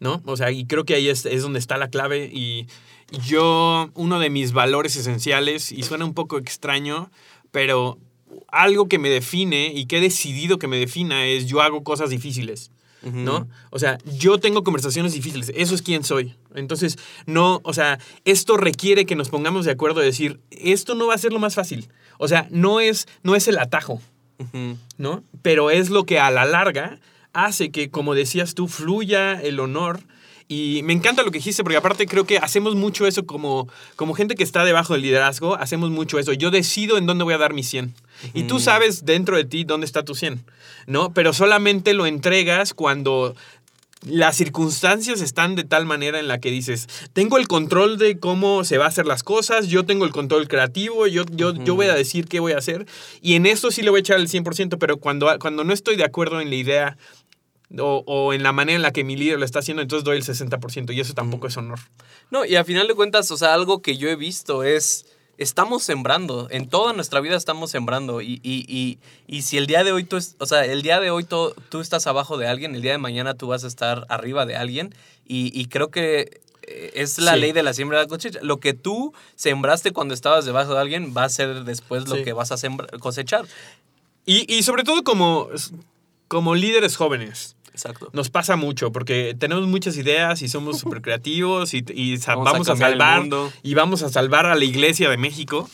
¿No? 0.00 0.22
O 0.24 0.36
sea, 0.36 0.50
y 0.50 0.64
creo 0.66 0.84
que 0.84 0.94
ahí 0.94 1.08
es, 1.08 1.26
es 1.26 1.42
donde 1.42 1.58
está 1.58 1.76
la 1.76 1.90
clave. 1.90 2.30
Y 2.32 2.66
yo, 3.28 3.90
uno 3.94 4.18
de 4.18 4.30
mis 4.30 4.52
valores 4.52 4.96
esenciales, 4.96 5.70
y 5.70 5.82
suena 5.84 6.04
un 6.06 6.14
poco 6.14 6.38
extraño, 6.38 7.10
pero 7.52 7.98
algo 8.48 8.88
que 8.88 8.98
me 8.98 9.10
define 9.10 9.72
y 9.74 9.84
que 9.86 9.98
he 9.98 10.00
decidido 10.00 10.58
que 10.58 10.66
me 10.68 10.78
defina 10.78 11.26
es 11.26 11.46
yo 11.46 11.60
hago 11.60 11.84
cosas 11.84 12.10
difíciles. 12.10 12.70
¿No? 13.02 13.48
O 13.70 13.78
sea, 13.78 13.98
yo 14.04 14.38
tengo 14.38 14.62
conversaciones 14.62 15.14
difíciles, 15.14 15.52
eso 15.54 15.74
es 15.74 15.82
quien 15.82 16.04
soy. 16.04 16.34
Entonces, 16.54 16.98
no, 17.26 17.60
o 17.64 17.72
sea, 17.72 17.98
esto 18.24 18.56
requiere 18.56 19.06
que 19.06 19.16
nos 19.16 19.28
pongamos 19.28 19.64
de 19.64 19.72
acuerdo 19.72 20.00
de 20.00 20.06
decir, 20.06 20.40
esto 20.50 20.94
no 20.94 21.06
va 21.06 21.14
a 21.14 21.18
ser 21.18 21.32
lo 21.32 21.38
más 21.38 21.54
fácil. 21.54 21.88
O 22.18 22.28
sea, 22.28 22.46
no 22.50 22.80
es, 22.80 23.08
no 23.22 23.34
es 23.34 23.48
el 23.48 23.58
atajo. 23.58 24.00
¿no? 24.98 25.22
Pero 25.42 25.70
es 25.70 25.90
lo 25.90 26.04
que 26.04 26.18
a 26.18 26.30
la 26.30 26.44
larga 26.44 26.98
hace 27.32 27.70
que, 27.70 27.90
como 27.90 28.14
decías 28.14 28.54
tú, 28.54 28.68
fluya 28.68 29.40
el 29.40 29.60
honor. 29.60 30.00
Y 30.48 30.82
me 30.82 30.92
encanta 30.92 31.22
lo 31.22 31.30
que 31.30 31.38
dijiste, 31.38 31.62
porque 31.62 31.76
aparte 31.76 32.06
creo 32.06 32.24
que 32.24 32.38
hacemos 32.38 32.74
mucho 32.74 33.06
eso 33.06 33.24
como, 33.24 33.68
como 33.94 34.14
gente 34.14 34.34
que 34.34 34.42
está 34.42 34.64
debajo 34.64 34.94
del 34.94 35.02
liderazgo, 35.02 35.54
hacemos 35.54 35.90
mucho 35.90 36.18
eso. 36.18 36.32
Yo 36.32 36.50
decido 36.50 36.98
en 36.98 37.06
dónde 37.06 37.22
voy 37.22 37.34
a 37.34 37.38
dar 37.38 37.54
mi 37.54 37.62
100. 37.62 37.94
Y 38.34 38.42
tú 38.44 38.58
sabes 38.58 39.04
dentro 39.04 39.36
de 39.36 39.44
ti 39.44 39.62
dónde 39.62 39.86
está 39.86 40.04
tu 40.04 40.16
100, 40.16 40.44
¿no? 40.86 41.12
Pero 41.12 41.32
solamente 41.32 41.94
lo 41.94 42.06
entregas 42.06 42.74
cuando 42.74 43.34
las 44.06 44.36
circunstancias 44.36 45.20
están 45.20 45.56
de 45.56 45.64
tal 45.64 45.84
manera 45.84 46.18
en 46.18 46.28
la 46.28 46.40
que 46.40 46.50
dices, 46.50 46.88
tengo 47.12 47.36
el 47.36 47.48
control 47.48 47.98
de 47.98 48.18
cómo 48.18 48.64
se 48.64 48.78
va 48.78 48.86
a 48.86 48.88
hacer 48.88 49.06
las 49.06 49.22
cosas, 49.22 49.68
yo 49.68 49.84
tengo 49.84 50.04
el 50.04 50.12
control 50.12 50.48
creativo, 50.48 51.06
yo, 51.06 51.24
yo, 51.30 51.54
yo 51.54 51.74
voy 51.74 51.86
a 51.86 51.94
decir 51.94 52.26
qué 52.26 52.40
voy 52.40 52.52
a 52.52 52.58
hacer, 52.58 52.86
y 53.20 53.34
en 53.34 53.44
esto 53.46 53.70
sí 53.70 53.82
le 53.82 53.90
voy 53.90 53.98
a 53.98 54.00
echar 54.00 54.18
el 54.18 54.28
100%, 54.28 54.78
pero 54.78 54.96
cuando, 54.96 55.28
cuando 55.38 55.64
no 55.64 55.72
estoy 55.72 55.96
de 55.96 56.04
acuerdo 56.04 56.40
en 56.40 56.48
la 56.48 56.56
idea 56.56 56.96
o, 57.78 58.02
o 58.06 58.32
en 58.32 58.42
la 58.42 58.52
manera 58.52 58.76
en 58.76 58.82
la 58.82 58.92
que 58.92 59.04
mi 59.04 59.16
líder 59.16 59.38
lo 59.38 59.44
está 59.44 59.58
haciendo, 59.58 59.82
entonces 59.82 60.04
doy 60.04 60.16
el 60.16 60.24
60%, 60.24 60.94
y 60.94 61.00
eso 61.00 61.12
tampoco 61.12 61.46
es 61.46 61.56
honor. 61.58 61.78
No, 62.30 62.46
y 62.46 62.56
a 62.56 62.64
final 62.64 62.88
de 62.88 62.94
cuentas, 62.94 63.30
o 63.30 63.36
sea, 63.36 63.52
algo 63.52 63.82
que 63.82 63.98
yo 63.98 64.08
he 64.08 64.16
visto 64.16 64.64
es, 64.64 65.06
estamos 65.40 65.82
sembrando, 65.82 66.46
en 66.50 66.68
toda 66.68 66.92
nuestra 66.92 67.18
vida 67.20 67.36
estamos 67.36 67.70
sembrando, 67.72 68.20
y, 68.20 68.40
y, 68.44 68.64
y, 68.68 68.98
y 69.26 69.42
si 69.42 69.56
el 69.58 69.66
día 69.66 69.82
de 69.82 69.90
hoy 69.92 70.04
tú, 70.04 70.16
es- 70.16 70.36
o 70.38 70.46
sea, 70.46 70.64
el 70.64 70.82
día 70.82 71.00
de 71.00 71.10
hoy 71.10 71.24
tú, 71.24 71.54
tú 71.70 71.80
estás 71.80 72.06
abajo 72.06 72.38
de 72.38 72.46
alguien, 72.46 72.74
el 72.74 72.82
día 72.82 72.92
de 72.92 72.98
mañana 72.98 73.34
tú 73.34 73.48
vas 73.48 73.64
a 73.64 73.66
estar 73.66 74.06
arriba 74.08 74.46
de 74.46 74.54
alguien, 74.56 74.94
y, 75.26 75.50
y 75.58 75.66
creo 75.66 75.90
que 75.90 76.40
eh, 76.68 76.92
es 76.94 77.18
la 77.18 77.34
Sí. 77.34 77.40
ley 77.40 77.52
de 77.52 77.62
la 77.62 77.72
siembra 77.72 77.98
de 77.98 78.04
la 78.04 78.08
cosecha. 78.08 78.38
Lo 78.42 78.60
que 78.60 78.74
tú 78.74 79.12
sembraste 79.34 79.92
cuando 79.92 80.12
estabas 80.14 80.44
debajo 80.44 80.74
de 80.74 80.80
alguien 80.80 81.14
va 81.16 81.24
a 81.24 81.28
ser 81.28 81.64
después 81.64 82.06
lo 82.08 82.16
Sí. 82.16 82.22
que 82.24 82.32
vas 82.32 82.52
a 82.52 82.56
sembra- 82.56 82.86
cosechar. 83.00 83.46
Y, 84.26 84.52
y 84.54 84.62
sobre 84.62 84.84
todo 84.84 85.02
como, 85.02 85.48
como 86.28 86.54
líderes 86.54 86.96
jóvenes. 86.96 87.56
Exacto. 87.72 88.10
Nos 88.12 88.30
pasa 88.30 88.56
mucho 88.56 88.92
porque 88.92 89.34
tenemos 89.38 89.66
muchas 89.66 89.96
ideas 89.96 90.42
y 90.42 90.48
somos 90.48 90.78
súper 90.80 91.02
creativos 91.02 91.74
y, 91.74 91.84
y 91.94 92.16
Vamos 92.18 92.68
a 92.68 92.72
a, 92.72 92.76
salvar 92.76 93.24
y 93.62 93.74
vamos 93.74 94.02
a 94.02 94.08
salvar 94.08 94.46
a 94.46 94.54
la 94.54 94.64
iglesia 94.64 95.08
de 95.10 95.16
México, 95.16 95.68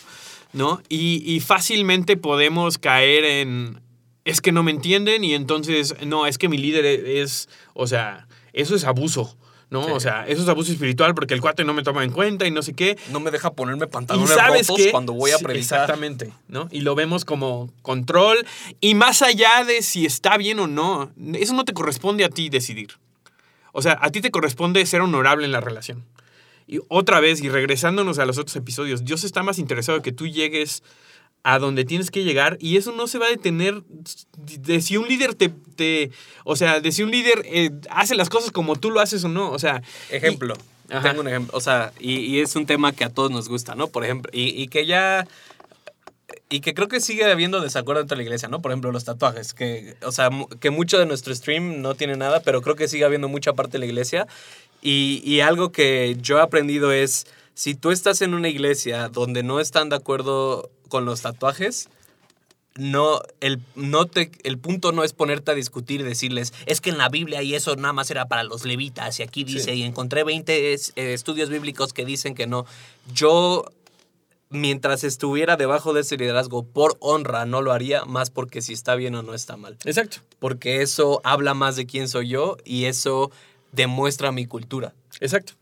¿no? 0.52 0.80
Y, 0.88 1.22
y 1.24 1.40
fácilmente 1.40 2.16
podemos 2.16 2.78
caer 2.78 3.24
en 3.24 3.80
es 4.26 4.40
que 4.40 4.50
no 4.50 4.64
me 4.64 4.72
entienden 4.72 5.22
y 5.22 5.35
entonces 5.35 5.94
no, 6.04 6.26
es 6.26 6.37
que 6.37 6.48
mi 6.48 6.59
líder 6.59 6.85
es, 6.85 7.48
o 7.74 7.87
sea, 7.87 8.26
eso 8.52 8.74
es 8.74 8.85
abuso, 8.85 9.37
¿no? 9.70 9.85
Sí. 9.85 9.90
O 9.92 10.00
sea, 10.00 10.26
eso 10.26 10.42
es 10.42 10.48
abuso 10.48 10.72
espiritual 10.72 11.14
porque 11.14 11.35
el 11.35 11.40
cuate 11.40 11.64
no 11.64 11.74
me 11.74 11.83
toma 11.83 12.05
en 12.05 12.11
cuenta 12.11 12.46
y 12.46 12.50
no 12.50 12.62
sé 12.62 12.72
qué. 12.74 12.96
No 13.11 13.20
me 13.20 13.31
deja 13.31 13.50
ponerme 13.52 13.87
Y 13.87 13.88
pantalones 13.88 14.31
sabes 14.31 14.68
rotos 14.68 14.85
qué? 14.85 14.90
cuando 14.90 15.12
voy 15.12 15.33
a 15.33 15.38
Sí, 15.38 15.44
predicar. 15.44 15.81
Exactamente, 15.81 16.33
¿no? 16.48 16.68
Y 16.70 16.81
lo 16.81 16.94
vemos 16.94 17.24
como 17.24 17.72
control. 17.83 18.46
Y 18.81 18.94
más 18.94 19.22
allá 19.22 19.64
de 19.64 19.83
si 19.83 20.07
está 20.07 20.37
bien 20.37 20.61
o 20.61 20.66
no, 20.66 21.11
eso 21.35 21.55
no 21.55 21.64
te 21.64 21.72
corresponde 21.72 22.24
a 22.24 22.29
ti 22.29 22.48
decidir. 22.48 22.98
O 23.72 23.83
sea, 23.83 23.98
a 24.00 24.11
ti 24.11 24.20
te 24.20 24.31
corresponde 24.31 24.85
ser 24.87 25.00
honorable 25.02 25.44
en 25.44 25.52
la 25.52 25.61
relación. 25.61 26.05
Y 26.68 26.81
otra 26.88 27.20
vez, 27.20 27.42
y 27.42 27.48
regresándonos 27.48 28.18
a 28.18 28.26
los 28.26 28.38
otros 28.38 28.57
episodios, 28.57 29.05
Dios 29.05 29.22
está 29.22 29.42
más 29.42 29.59
interesado 29.59 29.98
en 29.98 30.02
que 30.02 30.12
tú 30.12 30.26
llegues 30.26 30.83
a 31.42 31.59
donde 31.59 31.85
tienes 31.85 32.11
que 32.11 32.25
llegar 32.25 32.57
y 32.61 32.77
eso 32.77 32.92
no 32.92 33.07
se 33.07 33.18
va 33.18 33.27
a 33.27 33.31
detener 33.31 33.83
de 34.61 34.81
si 34.81 34.96
un 34.96 35.07
líder 35.09 35.35
te, 35.35 35.49
te- 35.49 36.11
o 36.44 36.57
sea, 36.57 36.81
de 36.81 36.90
si 36.92 37.03
un 37.03 37.11
líder 37.11 37.42
eh, 37.44 37.70
hace 37.90 38.14
las 38.16 38.29
cosas 38.29 38.51
como 38.51 38.77
tú 38.77 38.90
lo 38.90 39.01
haces 39.01 39.22
o 39.25 39.29
no, 39.29 39.51
o 39.51 39.59
sea... 39.59 39.83
y- 40.11 40.16
Ejemplo. 40.16 40.55
Ajá. 40.88 41.09
Tengo 41.09 41.20
un 41.22 41.29
ejemplo. 41.29 41.57
O 41.57 41.61
sea, 41.61 41.92
y, 41.99 42.14
y 42.18 42.40
es 42.40 42.55
un 42.55 42.64
tema 42.64 42.92
que 42.92 43.03
a 43.05 43.11
todos 43.11 43.31
nos 43.33 43.49
gusta, 43.49 43.75
¿no? 43.75 43.88
Por 43.88 44.05
ejemplo, 44.05 44.31
y, 44.33 44.51
y 44.62 44.68
que 44.68 44.87
ya. 44.87 45.27
Y 46.49 46.61
que 46.61 46.75
creo 46.75 46.87
que 46.87 47.01
sigue 47.01 47.25
habiendo 47.25 47.61
desacuerdo 47.61 48.01
dentro 48.03 48.14
de 48.16 48.22
la 48.22 48.27
iglesia, 48.29 48.49
¿no? 48.49 48.62
Por 48.62 48.70
ejemplo, 48.70 48.92
los 48.92 49.05
tatuajes. 49.05 49.53
Que, 49.53 49.96
o 50.03 50.12
sea, 50.12 50.31
que 50.61 50.70
mucho 50.70 50.96
de 51.01 51.07
nuestro 51.07 51.35
stream 51.35 51.81
no 51.83 51.96
tiene 51.96 52.16
nada, 52.16 52.40
pero 52.44 52.62
creo 52.62 52.77
que 52.77 52.87
sigue 52.87 53.05
habiendo 53.05 53.27
mucha 53.29 53.53
parte 53.55 53.72
de 53.72 53.79
la 53.81 53.87
iglesia. 53.87 54.29
Y, 54.81 55.22
y 55.25 55.40
algo 55.40 55.72
que 55.72 56.16
yo 56.20 56.38
he 56.38 56.40
aprendido 56.40 56.92
es: 56.92 57.27
si 57.56 57.74
tú 57.74 57.90
estás 57.90 58.20
en 58.22 58.34
una 58.34 58.48
iglesia 58.48 59.08
donde 59.08 59.42
no 59.42 59.58
están 59.60 59.88
de 59.88 59.96
acuerdo 59.96 60.70
con 60.88 61.04
los 61.06 61.22
tatuajes, 61.22 61.88
no, 62.76 63.20
el, 63.40 63.60
no 63.74 64.04
te, 64.04 64.30
el 64.44 64.58
punto 64.58 64.92
no 64.92 65.02
es 65.02 65.14
ponerte 65.14 65.50
a 65.50 65.54
discutir 65.54 66.02
y 66.02 66.04
decirles, 66.04 66.52
es 66.66 66.82
que 66.82 66.90
en 66.90 66.98
la 66.98 67.08
Biblia 67.08 67.42
y 67.42 67.54
eso 67.54 67.74
nada 67.76 67.94
más 67.94 68.10
era 68.10 68.28
para 68.28 68.42
los 68.44 68.66
levitas 68.66 69.18
y 69.18 69.22
aquí 69.22 69.44
dice, 69.44 69.74
y 69.74 69.82
encontré 69.82 70.22
20 70.24 70.74
es- 70.74 70.92
eh, 70.96 71.14
estudios 71.14 71.48
bíblicos 71.48 71.94
que 71.94 72.04
dicen 72.04 72.34
que 72.34 72.46
no. 72.46 72.66
Yo, 73.14 73.64
mientras 74.50 75.04
estuviera 75.04 75.56
debajo 75.56 75.94
de 75.94 76.02
ese 76.02 76.18
liderazgo 76.18 76.64
por 76.64 76.98
honra, 77.00 77.46
no 77.46 77.62
lo 77.62 77.72
haría, 77.72 78.04
más 78.04 78.28
porque 78.28 78.60
si 78.60 78.74
está 78.74 78.94
bien 78.94 79.14
o 79.14 79.22
no 79.22 79.32
está 79.32 79.56
mal. 79.56 79.78
Exacto. 79.86 80.18
Porque 80.38 80.82
eso 80.82 81.22
habla 81.24 81.54
más 81.54 81.76
de 81.76 81.86
quién 81.86 82.08
soy 82.08 82.28
yo 82.28 82.58
y 82.66 82.84
eso 82.84 83.30
demuestra 83.72 84.32
mi 84.32 84.44
cultura. 84.44 84.92
Exacto. 85.20 85.54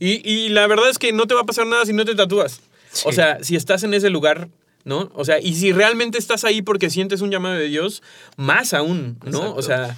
Y, 0.00 0.28
y 0.28 0.48
la 0.48 0.66
verdad 0.66 0.90
es 0.90 0.98
que 0.98 1.12
no 1.12 1.26
te 1.26 1.34
va 1.34 1.42
a 1.42 1.44
pasar 1.44 1.66
nada 1.66 1.86
si 1.86 1.92
no 1.92 2.04
te 2.04 2.16
tatúas. 2.16 2.60
O 3.04 3.12
sea, 3.12 3.44
si 3.44 3.54
estás 3.54 3.84
en 3.84 3.94
ese 3.94 4.10
lugar, 4.10 4.48
¿no? 4.84 5.10
O 5.14 5.24
sea, 5.24 5.38
y 5.40 5.54
si 5.54 5.72
realmente 5.72 6.18
estás 6.18 6.44
ahí 6.44 6.62
porque 6.62 6.90
sientes 6.90 7.20
un 7.20 7.30
llamado 7.30 7.54
de 7.56 7.68
Dios, 7.68 8.02
más 8.36 8.74
aún, 8.74 9.18
¿no? 9.24 9.28
Exacto. 9.38 9.54
O 9.54 9.62
sea, 9.62 9.96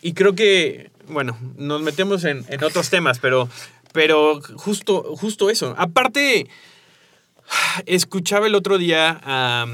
y 0.00 0.14
creo 0.14 0.34
que, 0.34 0.90
bueno, 1.06 1.38
nos 1.56 1.82
metemos 1.82 2.24
en, 2.24 2.44
en 2.48 2.64
otros 2.64 2.90
temas, 2.90 3.18
pero, 3.20 3.48
pero 3.92 4.40
justo, 4.56 5.14
justo 5.16 5.50
eso. 5.50 5.74
Aparte, 5.78 6.48
escuchaba 7.86 8.46
el 8.46 8.54
otro 8.54 8.78
día 8.78 9.20
a 9.22 9.66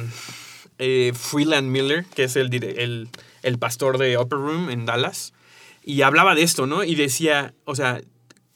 eh, 0.78 1.12
Freeland 1.14 1.68
Miller, 1.68 2.04
que 2.14 2.24
es 2.24 2.36
el, 2.36 2.52
el, 2.52 3.08
el 3.42 3.58
pastor 3.58 3.96
de 3.98 4.18
Upper 4.18 4.38
Room 4.38 4.70
en 4.70 4.84
Dallas, 4.86 5.32
y 5.84 6.02
hablaba 6.02 6.34
de 6.34 6.42
esto, 6.42 6.66
¿no? 6.66 6.84
Y 6.84 6.94
decía, 6.96 7.54
o 7.64 7.74
sea, 7.74 8.02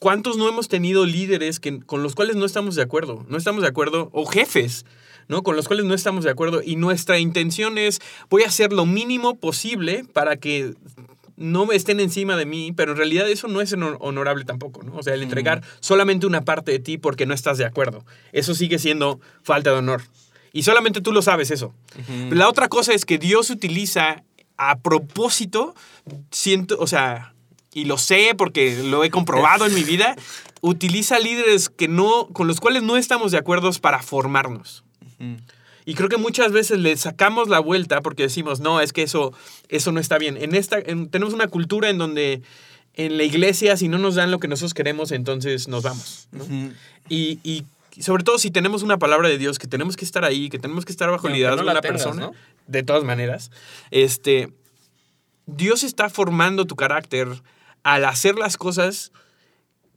¿cuántos 0.03 0.37
no 0.37 0.49
hemos 0.49 0.67
tenido 0.67 1.07
líderes 1.07 1.61
que, 1.61 1.79
con 1.79 2.03
los 2.03 2.17
cuales 2.17 2.35
no 2.35 2.45
estamos 2.45 2.75
de 2.75 2.83
acuerdo? 2.83 3.25
No 3.29 3.37
estamos 3.39 3.63
de 3.63 3.69
acuerdo, 3.69 4.11
o 4.13 4.27
jefes, 4.27 4.85
¿no? 5.29 5.45
Con 5.45 5.55
los 5.55 5.69
cuales 5.69 5.87
no 5.87 5.95
estamos 5.95 6.25
de 6.25 6.31
acuerdo 6.31 6.61
y 6.61 6.75
nuestra 6.75 7.21
intención 7.21 7.79
es, 7.79 8.01
voy 8.29 8.43
a 8.43 8.49
hacer 8.49 8.73
lo 8.73 8.85
mínimo 8.85 9.37
posible 9.37 10.05
para 10.13 10.39
que 10.39 10.75
no 11.37 11.71
estén 11.71 12.01
encima 12.01 12.37
de 12.37 12.47
mí, 12.47 12.73
pero 12.73 12.91
en 12.93 12.99
realidad 12.99 13.31
eso 13.31 13.47
no 13.47 13.61
es 13.61 13.73
honor- 13.75 13.97
honorable 14.01 14.45
tampoco, 14.45 14.83
¿no? 14.83 14.97
O 14.97 15.05
sea, 15.05 15.15
el 15.15 15.23
entregar 15.23 15.63
solamente 15.79 16.27
una 16.27 16.41
parte 16.41 16.73
de 16.73 16.81
ti 16.81 16.99
porque 16.99 17.25
no 17.25 17.33
estás 17.33 17.57
de 17.59 17.65
acuerdo. 17.65 18.05
Eso 18.33 18.57
sigue 18.57 18.81
siendo 18.81 19.21
falta 19.45 19.71
de 19.71 19.77
honor. 19.77 20.03
Y 20.53 20.65
solamente 20.65 21.01
tú 21.01 21.13
lo 21.13 21.23
sabes 21.23 21.53
eso. 21.53 21.73
La 22.31 22.49
otra 22.49 22.69
cosa 22.69 22.93
es 22.93 23.05
que 23.05 23.19
Dios 23.19 23.51
utiliza 23.51 24.25
a 24.57 24.81
propósito, 24.81 25.77
siento, 26.33 26.77
o 26.81 26.89
sea, 26.89 27.32
y 27.75 27.85
lo 27.85 27.99
sé 27.99 28.35
porque 28.37 28.83
lo 28.83 29.05
he 29.05 29.11
comprobado 29.11 29.67
en 29.67 29.75
mi 29.75 29.83
vida, 29.85 30.15
utiliza 30.61 31.19
líderes 31.19 31.69
que 31.69 31.89
no, 31.89 32.29
con 32.33 32.47
los 32.47 32.61
cuales 32.61 32.83
no 32.83 32.97
estamos 32.97 33.33
de 33.33 33.39
acuerdo 33.39 33.71
para 33.81 34.03
formarnos. 34.03 34.85
Y 35.85 35.95
creo 35.95 36.09
que 36.09 36.17
muchas 36.17 36.53
veces 36.53 36.79
le 36.79 36.97
sacamos 36.97 37.49
la 37.49 37.59
vuelta 37.61 38.01
porque 38.03 38.25
decimos, 38.25 38.61
no, 38.61 38.81
es 38.81 38.93
que 38.93 39.03
eso, 39.03 39.33
eso 39.69 39.91
no 39.93 39.99
está 40.01 40.19
bien. 40.19 40.37
En 40.37 40.55
esta, 40.55 40.79
en- 40.79 41.09
tenemos 41.09 41.35
una 41.35 41.49
cultura 41.49 41.91
en 41.91 41.99
donde 41.99 42.43
en 42.95 43.17
la 43.17 43.25
iglesia, 43.25 43.77
si 43.77 43.89
no 43.89 43.99
nos 43.99 44.15
dan 44.17 44.31
lo 44.31 44.39
que 44.39 44.49
nosotros 44.49 44.75
queremos, 44.75 45.11
entonces 45.13 45.67
nos 45.69 45.83
vamos. 45.83 46.29
¿no? 46.33 46.45
y, 47.09 47.39
y 47.43 47.65
sobre 48.01 48.23
todo 48.25 48.39
si 48.39 48.51
tenemos 48.51 48.83
una 48.83 48.99
palabra 48.99 49.29
de 49.29 49.39
Dios, 49.39 49.59
que 49.59 49.67
tenemos 49.67 49.97
que 49.97 50.05
estar 50.05 50.25
ahí, 50.25 50.49
que 50.51 50.59
tenemos 50.59 50.85
que 50.85 50.93
estar 50.93 51.11
bajo 51.11 51.27
el 51.29 51.35
liderazgo 51.35 51.63
no 51.63 51.67
de 51.67 51.73
una 51.73 51.81
tengas, 51.81 52.03
persona, 52.03 52.27
¿no? 52.27 52.33
de 52.67 52.83
todas 52.83 53.03
maneras, 53.05 53.51
este, 53.91 54.51
Dios 55.47 55.83
está 55.83 56.09
formando 56.11 56.65
tu 56.65 56.77
carácter 56.77 57.29
al 57.83 58.05
hacer 58.05 58.37
las 58.37 58.57
cosas 58.57 59.13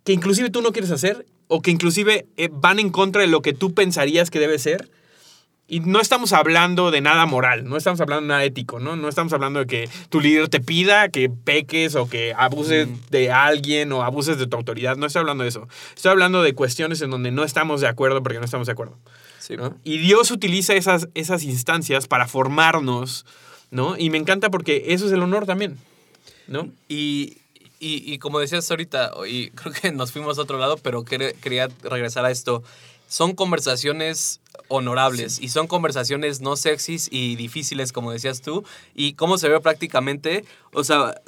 que 0.03 0.13
inclusive 0.13 0.49
tú 0.49 0.61
no 0.61 0.71
quieres 0.71 0.91
hacer 0.91 1.25
o 1.47 1.61
que 1.61 1.71
inclusive 1.71 2.25
eh, 2.37 2.49
van 2.51 2.79
en 2.79 2.89
contra 2.89 3.21
de 3.21 3.27
lo 3.27 3.41
que 3.41 3.53
tú 3.53 3.73
pensarías 3.73 4.29
que 4.29 4.39
debe 4.39 4.59
ser. 4.59 4.89
Y 5.67 5.79
no 5.79 5.99
estamos 5.99 6.31
hablando 6.31 6.91
de 6.91 7.01
nada 7.01 7.25
moral, 7.25 7.67
no 7.67 7.75
estamos 7.75 7.99
hablando 7.99 8.21
de 8.21 8.27
nada 8.27 8.43
ético, 8.43 8.79
¿no? 8.79 8.95
No 8.95 9.09
estamos 9.09 9.33
hablando 9.33 9.61
de 9.61 9.65
que 9.65 9.89
tu 10.09 10.21
líder 10.21 10.47
te 10.47 10.59
pida 10.59 11.09
que 11.09 11.27
peques 11.27 11.95
o 11.95 12.07
que 12.07 12.35
abuses 12.37 12.87
de 13.09 13.31
alguien 13.31 13.91
o 13.91 14.03
abuses 14.03 14.37
de 14.37 14.45
tu 14.45 14.55
autoridad. 14.57 14.95
No 14.95 15.07
estoy 15.07 15.21
hablando 15.21 15.43
de 15.43 15.49
eso. 15.49 15.67
Estoy 15.95 16.11
hablando 16.11 16.43
de 16.43 16.53
cuestiones 16.53 17.01
en 17.01 17.09
donde 17.09 17.31
no 17.31 17.43
estamos 17.43 17.81
de 17.81 17.87
acuerdo 17.87 18.21
porque 18.21 18.37
no 18.37 18.45
estamos 18.45 18.67
de 18.67 18.73
acuerdo. 18.73 18.99
Sí. 19.39 19.57
¿no? 19.57 19.75
Y 19.83 19.97
Dios 19.97 20.29
utiliza 20.29 20.75
esas, 20.75 21.09
esas 21.15 21.43
instancias 21.43 22.07
para 22.07 22.27
formarnos, 22.27 23.25
¿no? 23.71 23.97
Y 23.97 24.11
me 24.11 24.19
encanta 24.19 24.51
porque 24.51 24.83
eso 24.89 25.07
es 25.07 25.13
el 25.13 25.23
honor 25.23 25.47
también, 25.47 25.79
¿no? 26.47 26.69
Y, 26.87 27.37
y, 27.85 28.13
y 28.13 28.17
como 28.19 28.39
decías 28.39 28.69
ahorita, 28.71 29.11
y 29.27 29.49
creo 29.55 29.73
que 29.73 29.91
nos 29.91 30.11
fuimos 30.11 30.37
a 30.37 30.41
otro 30.41 30.57
lado, 30.57 30.77
pero 30.77 31.03
quer- 31.03 31.35
quería 31.35 31.67
regresar 31.83 32.25
a 32.25 32.31
esto. 32.31 32.63
Son 33.07 33.33
conversaciones 33.35 34.41
honorables 34.67 35.39
y 35.39 35.49
son 35.49 35.67
conversaciones 35.67 36.41
no 36.41 36.55
sexys 36.55 37.07
y 37.11 37.35
difíciles, 37.35 37.91
como 37.91 38.11
decías 38.11 38.41
tú. 38.41 38.63
Y 38.95 39.13
cómo 39.13 39.37
se 39.37 39.47
ve 39.49 39.59
prácticamente, 39.59 40.43
o 40.73 40.83
sea, 40.83 41.21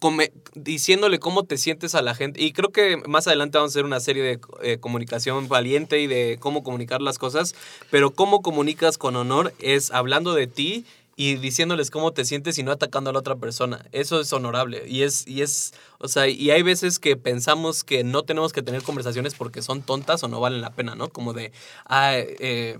come- 0.00 0.32
diciéndole 0.54 1.18
cómo 1.18 1.44
te 1.44 1.58
sientes 1.58 1.94
a 1.94 2.02
la 2.02 2.14
gente. 2.14 2.42
Y 2.42 2.52
creo 2.52 2.70
que 2.72 2.96
más 3.06 3.26
adelante 3.26 3.58
vamos 3.58 3.72
a 3.72 3.74
hacer 3.74 3.84
una 3.84 4.00
serie 4.00 4.22
de 4.22 4.40
eh, 4.62 4.78
comunicación 4.78 5.48
valiente 5.48 6.00
y 6.00 6.06
de 6.06 6.38
cómo 6.40 6.62
comunicar 6.62 7.02
las 7.02 7.18
cosas. 7.18 7.54
Pero 7.90 8.10
cómo 8.12 8.40
comunicas 8.40 8.96
con 8.96 9.14
honor 9.16 9.52
es 9.58 9.90
hablando 9.90 10.32
de 10.34 10.46
ti 10.46 10.84
y 11.20 11.34
diciéndoles 11.34 11.90
cómo 11.90 12.12
te 12.12 12.24
sientes 12.24 12.58
y 12.58 12.62
no 12.62 12.70
atacando 12.70 13.10
a 13.10 13.12
la 13.12 13.18
otra 13.18 13.34
persona. 13.34 13.84
Eso 13.90 14.20
es 14.20 14.32
honorable. 14.32 14.84
Y 14.86 15.02
es, 15.02 15.26
y 15.26 15.42
es, 15.42 15.74
o 15.98 16.06
sea, 16.06 16.28
y 16.28 16.52
hay 16.52 16.62
veces 16.62 17.00
que 17.00 17.16
pensamos 17.16 17.82
que 17.82 18.04
no 18.04 18.22
tenemos 18.22 18.52
que 18.52 18.62
tener 18.62 18.84
conversaciones 18.84 19.34
porque 19.34 19.60
son 19.60 19.82
tontas 19.82 20.22
o 20.22 20.28
no 20.28 20.38
valen 20.38 20.60
la 20.60 20.70
pena, 20.70 20.94
¿no? 20.94 21.08
Como 21.08 21.32
de, 21.32 21.50
ah, 21.86 22.12
eh, 22.14 22.78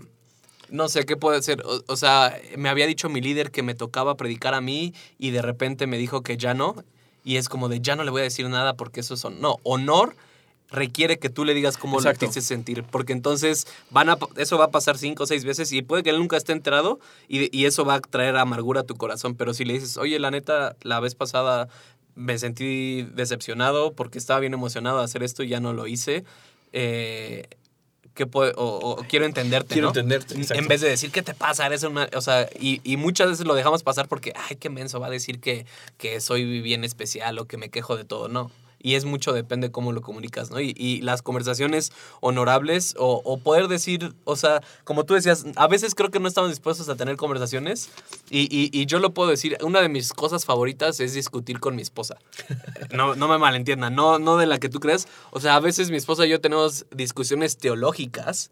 no 0.71 0.89
sé, 0.89 1.05
¿qué 1.05 1.17
puede 1.17 1.43
ser? 1.43 1.65
O, 1.89 1.97
sea, 1.97 2.41
me 2.57 2.69
había 2.69 2.87
dicho 2.87 3.09
mi 3.09 3.21
líder 3.21 3.51
que 3.51 3.65
me 3.65 3.75
tocaba 3.75 4.17
predicar 4.17 4.55
a 4.55 4.61
mí 4.61 4.95
y 5.19 5.33
de 5.33 5.43
repente 5.43 5.89
me 5.89 5.99
dijo 5.99 6.23
que 6.23 6.37
ya 6.37 6.55
no. 6.55 6.77
Y 7.25 7.39
es 7.39 7.49
como 7.49 7.69
de, 7.69 7.81
ya 7.81 7.97
no 7.97 8.05
le 8.05 8.13
voy 8.13 8.21
a 8.21 8.25
decir 8.25 8.49
nada 8.49 8.75
porque 8.75 9.01
eso 9.01 9.17
son... 9.17 9.41
No, 9.41 9.57
honor 9.65 10.15
requiere 10.71 11.19
que 11.19 11.31
tú 11.31 11.45
le 11.45 11.55
digas 11.55 11.77
cómo 11.79 11.99
Exacto. 11.99 12.27
lo 12.27 12.33
te 12.33 12.39
hace 12.39 12.47
sentir. 12.47 12.85
Porque 12.85 13.13
entonces 13.13 13.67
van 13.91 14.11
a, 14.11 14.19
eso 14.37 14.59
va 14.59 14.67
a 14.67 14.71
pasar 14.71 14.99
cinco 14.99 15.23
o 15.25 15.27
seis 15.27 15.45
veces 15.45 15.73
y 15.73 15.83
puede 15.83 16.03
que 16.03 16.11
él 16.11 16.19
nunca 16.19 16.37
esté 16.37 16.53
enterado 16.53 17.01
y, 17.29 17.57
y 17.57 17.65
eso 17.67 17.85
va 17.85 17.95
a 17.95 18.01
traer 18.01 18.37
amargura 18.37 18.81
a 18.83 18.85
tu 18.85 18.95
corazón. 18.97 19.35
Pero 19.35 19.55
si 19.55 19.65
le 19.65 19.73
dices, 19.75 19.97
oye, 19.97 20.19
la 20.19 20.31
neta, 20.31 20.77
la 20.83 21.01
vez 21.01 21.15
pasada 21.15 21.69
me 22.15 22.39
sentí 22.39 23.03
decepcionado 23.15 23.93
porque 23.93 24.19
estaba 24.19 24.41
bien 24.41 24.53
emocionado 24.55 24.99
de 24.99 25.05
hacer 25.05 25.23
esto 25.23 25.43
y 25.43 25.49
ya 25.49 25.61
no 25.61 25.73
lo 25.73 25.87
hice. 25.87 26.25
Eh, 26.73 27.47
¿qué 28.15 28.27
puede- 28.27 28.53
o, 28.57 28.65
o 28.67 28.97
quiero 29.09 29.25
entenderte, 29.27 29.75
Quiero 29.75 29.87
¿no? 29.87 29.91
entenderte, 29.91 30.35
exacto. 30.35 30.61
En 30.61 30.69
vez 30.69 30.81
de 30.81 30.89
decir, 30.89 31.13
¿qué 31.13 31.23
te 31.23 31.35
pasa? 31.35 31.65
Eres 31.67 31.85
una... 31.85 32.09
O 32.17 32.21
sea, 32.21 32.49
y, 32.59 32.81
y 32.83 32.97
muchas 32.97 33.29
veces 33.29 33.47
lo 33.47 33.55
dejamos 33.55 33.85
pasar 33.85 34.09
porque, 34.09 34.33
ay, 34.51 34.57
qué 34.57 34.69
menso, 34.71 34.99
va 34.99 35.07
a 35.07 35.11
decir 35.11 35.39
que, 35.41 35.65
que 35.99 36.21
soy 36.21 36.61
bien 36.61 36.83
especial 36.83 37.39
o 37.39 37.47
que 37.47 37.57
me 37.57 37.69
quejo 37.71 37.97
de 37.97 38.05
todo. 38.05 38.27
No. 38.29 38.51
Y 38.81 38.95
es 38.95 39.05
mucho, 39.05 39.33
depende 39.33 39.71
cómo 39.71 39.93
lo 39.93 40.03
comunicas, 40.03 40.51
¿no? 40.51 40.61
Y, 40.61 40.75
y 40.77 41.01
las 41.03 41.23
conversaciones 41.23 41.93
honorables 42.21 42.95
o, 42.99 43.39
poder 43.39 43.69
decir, 43.69 44.15
o 44.25 44.37
sea, 44.37 44.63
como 44.85 45.05
tú 45.05 45.15
decías, 45.15 45.47
a 45.57 45.67
veces 45.69 45.95
creo 45.95 46.11
que 46.11 46.21
no 46.21 46.29
estamos 46.29 46.51
dispuestos 46.51 46.89
a 46.89 46.97
tener 46.97 47.17
conversaciones 47.17 47.91
y, 48.31 48.43
y, 48.51 48.71
y 48.73 48.87
yo 48.87 48.99
lo 48.99 49.15
puedo 49.15 49.31
decir, 49.31 49.57
una 49.63 49.81
de 49.81 49.89
mis 49.89 50.13
cosas 50.13 50.45
favoritas 50.45 51.01
es 51.01 51.15
discutir 51.15 51.61
con 51.61 51.77
mi 51.77 51.83
esposa. 51.83 52.17
No, 52.93 53.15
no 53.15 53.29
me 53.29 53.39
malentiendan, 53.39 53.95
no, 53.95 54.19
no 54.19 54.37
de 54.39 54.47
la 54.47 54.59
que 54.59 54.69
tú 54.69 54.81
crees. 54.81 55.09
O 55.31 55.41
sea, 55.41 55.57
a 55.57 55.61
veces 55.61 55.91
mi 55.91 55.97
esposa 55.97 56.27
y 56.27 56.31
yo 56.31 56.41
tenemos 56.41 56.87
discusiones 56.91 57.59
teológicas 57.59 58.51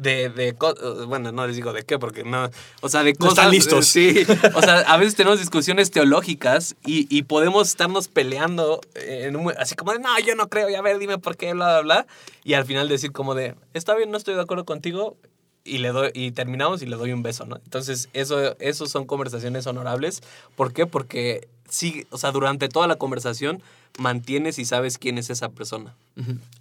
de, 0.00 0.28
de 0.30 0.54
co- 0.54 0.74
bueno, 1.06 1.30
no 1.32 1.46
les 1.46 1.56
digo 1.56 1.72
de 1.72 1.82
qué, 1.84 1.98
porque 1.98 2.24
no, 2.24 2.48
o 2.80 2.88
sea, 2.88 3.02
de 3.02 3.12
No 3.12 3.18
cosas. 3.18 3.32
están 3.38 3.50
listos. 3.50 3.86
Sí, 3.86 4.24
o 4.54 4.62
sea, 4.62 4.78
a 4.80 4.96
veces 4.96 5.14
tenemos 5.14 5.38
discusiones 5.38 5.90
teológicas 5.90 6.74
y, 6.84 7.06
y 7.14 7.22
podemos 7.24 7.68
estarnos 7.68 8.08
peleando, 8.08 8.80
en 8.94 9.36
un- 9.36 9.52
así 9.58 9.74
como 9.74 9.92
de, 9.92 9.98
no, 9.98 10.18
yo 10.20 10.34
no 10.34 10.48
creo, 10.48 10.70
y 10.70 10.74
a 10.74 10.82
ver, 10.82 10.98
dime 10.98 11.18
por 11.18 11.36
qué, 11.36 11.52
bla, 11.52 11.80
bla, 11.80 11.80
bla, 11.82 12.06
y 12.44 12.54
al 12.54 12.64
final 12.64 12.88
decir 12.88 13.12
como 13.12 13.34
de, 13.34 13.54
está 13.74 13.94
bien, 13.94 14.10
no 14.10 14.16
estoy 14.16 14.34
de 14.34 14.40
acuerdo 14.42 14.64
contigo, 14.64 15.16
y 15.62 15.78
le 15.78 15.88
doy 15.90 16.10
y 16.14 16.30
terminamos 16.32 16.80
y 16.80 16.86
le 16.86 16.96
doy 16.96 17.12
un 17.12 17.22
beso, 17.22 17.44
¿no? 17.44 17.56
Entonces, 17.56 18.08
eso, 18.14 18.56
eso 18.60 18.86
son 18.86 19.04
conversaciones 19.04 19.66
honorables. 19.66 20.22
¿Por 20.56 20.72
qué? 20.72 20.86
Porque 20.86 21.48
sí, 21.68 22.06
o 22.10 22.16
sea, 22.16 22.32
durante 22.32 22.68
toda 22.70 22.86
la 22.86 22.96
conversación 22.96 23.62
mantienes 23.98 24.58
y 24.58 24.64
sabes 24.64 24.98
quién 24.98 25.18
es 25.18 25.30
esa 25.30 25.50
persona. 25.50 25.94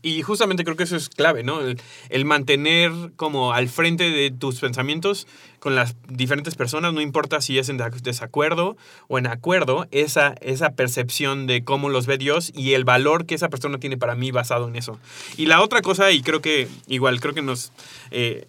Y 0.01 0.21
justamente 0.21 0.63
creo 0.63 0.77
que 0.77 0.83
eso 0.83 0.95
es 0.95 1.09
clave, 1.09 1.43
¿no? 1.43 1.59
El, 1.59 1.81
el 2.09 2.23
mantener 2.23 2.91
como 3.17 3.51
al 3.51 3.67
frente 3.67 4.09
de 4.09 4.31
tus 4.31 4.59
pensamientos 4.61 5.27
con 5.59 5.75
las 5.75 5.97
diferentes 6.07 6.55
personas, 6.55 6.93
no 6.93 7.01
importa 7.01 7.41
si 7.41 7.59
es 7.59 7.67
en 7.67 7.77
desacuerdo 8.01 8.77
o 9.09 9.17
en 9.17 9.27
acuerdo, 9.27 9.87
esa, 9.91 10.35
esa 10.39 10.71
percepción 10.71 11.45
de 11.45 11.65
cómo 11.65 11.89
los 11.89 12.05
ve 12.05 12.17
Dios 12.17 12.53
y 12.55 12.73
el 12.73 12.85
valor 12.85 13.25
que 13.25 13.35
esa 13.35 13.49
persona 13.49 13.79
tiene 13.79 13.97
para 13.97 14.15
mí 14.15 14.31
basado 14.31 14.69
en 14.69 14.77
eso. 14.77 14.97
Y 15.35 15.47
la 15.47 15.61
otra 15.61 15.81
cosa, 15.81 16.11
y 16.11 16.21
creo 16.21 16.41
que 16.41 16.69
igual, 16.87 17.19
creo 17.19 17.33
que 17.33 17.41
nos... 17.41 17.73
eh, 18.11 18.47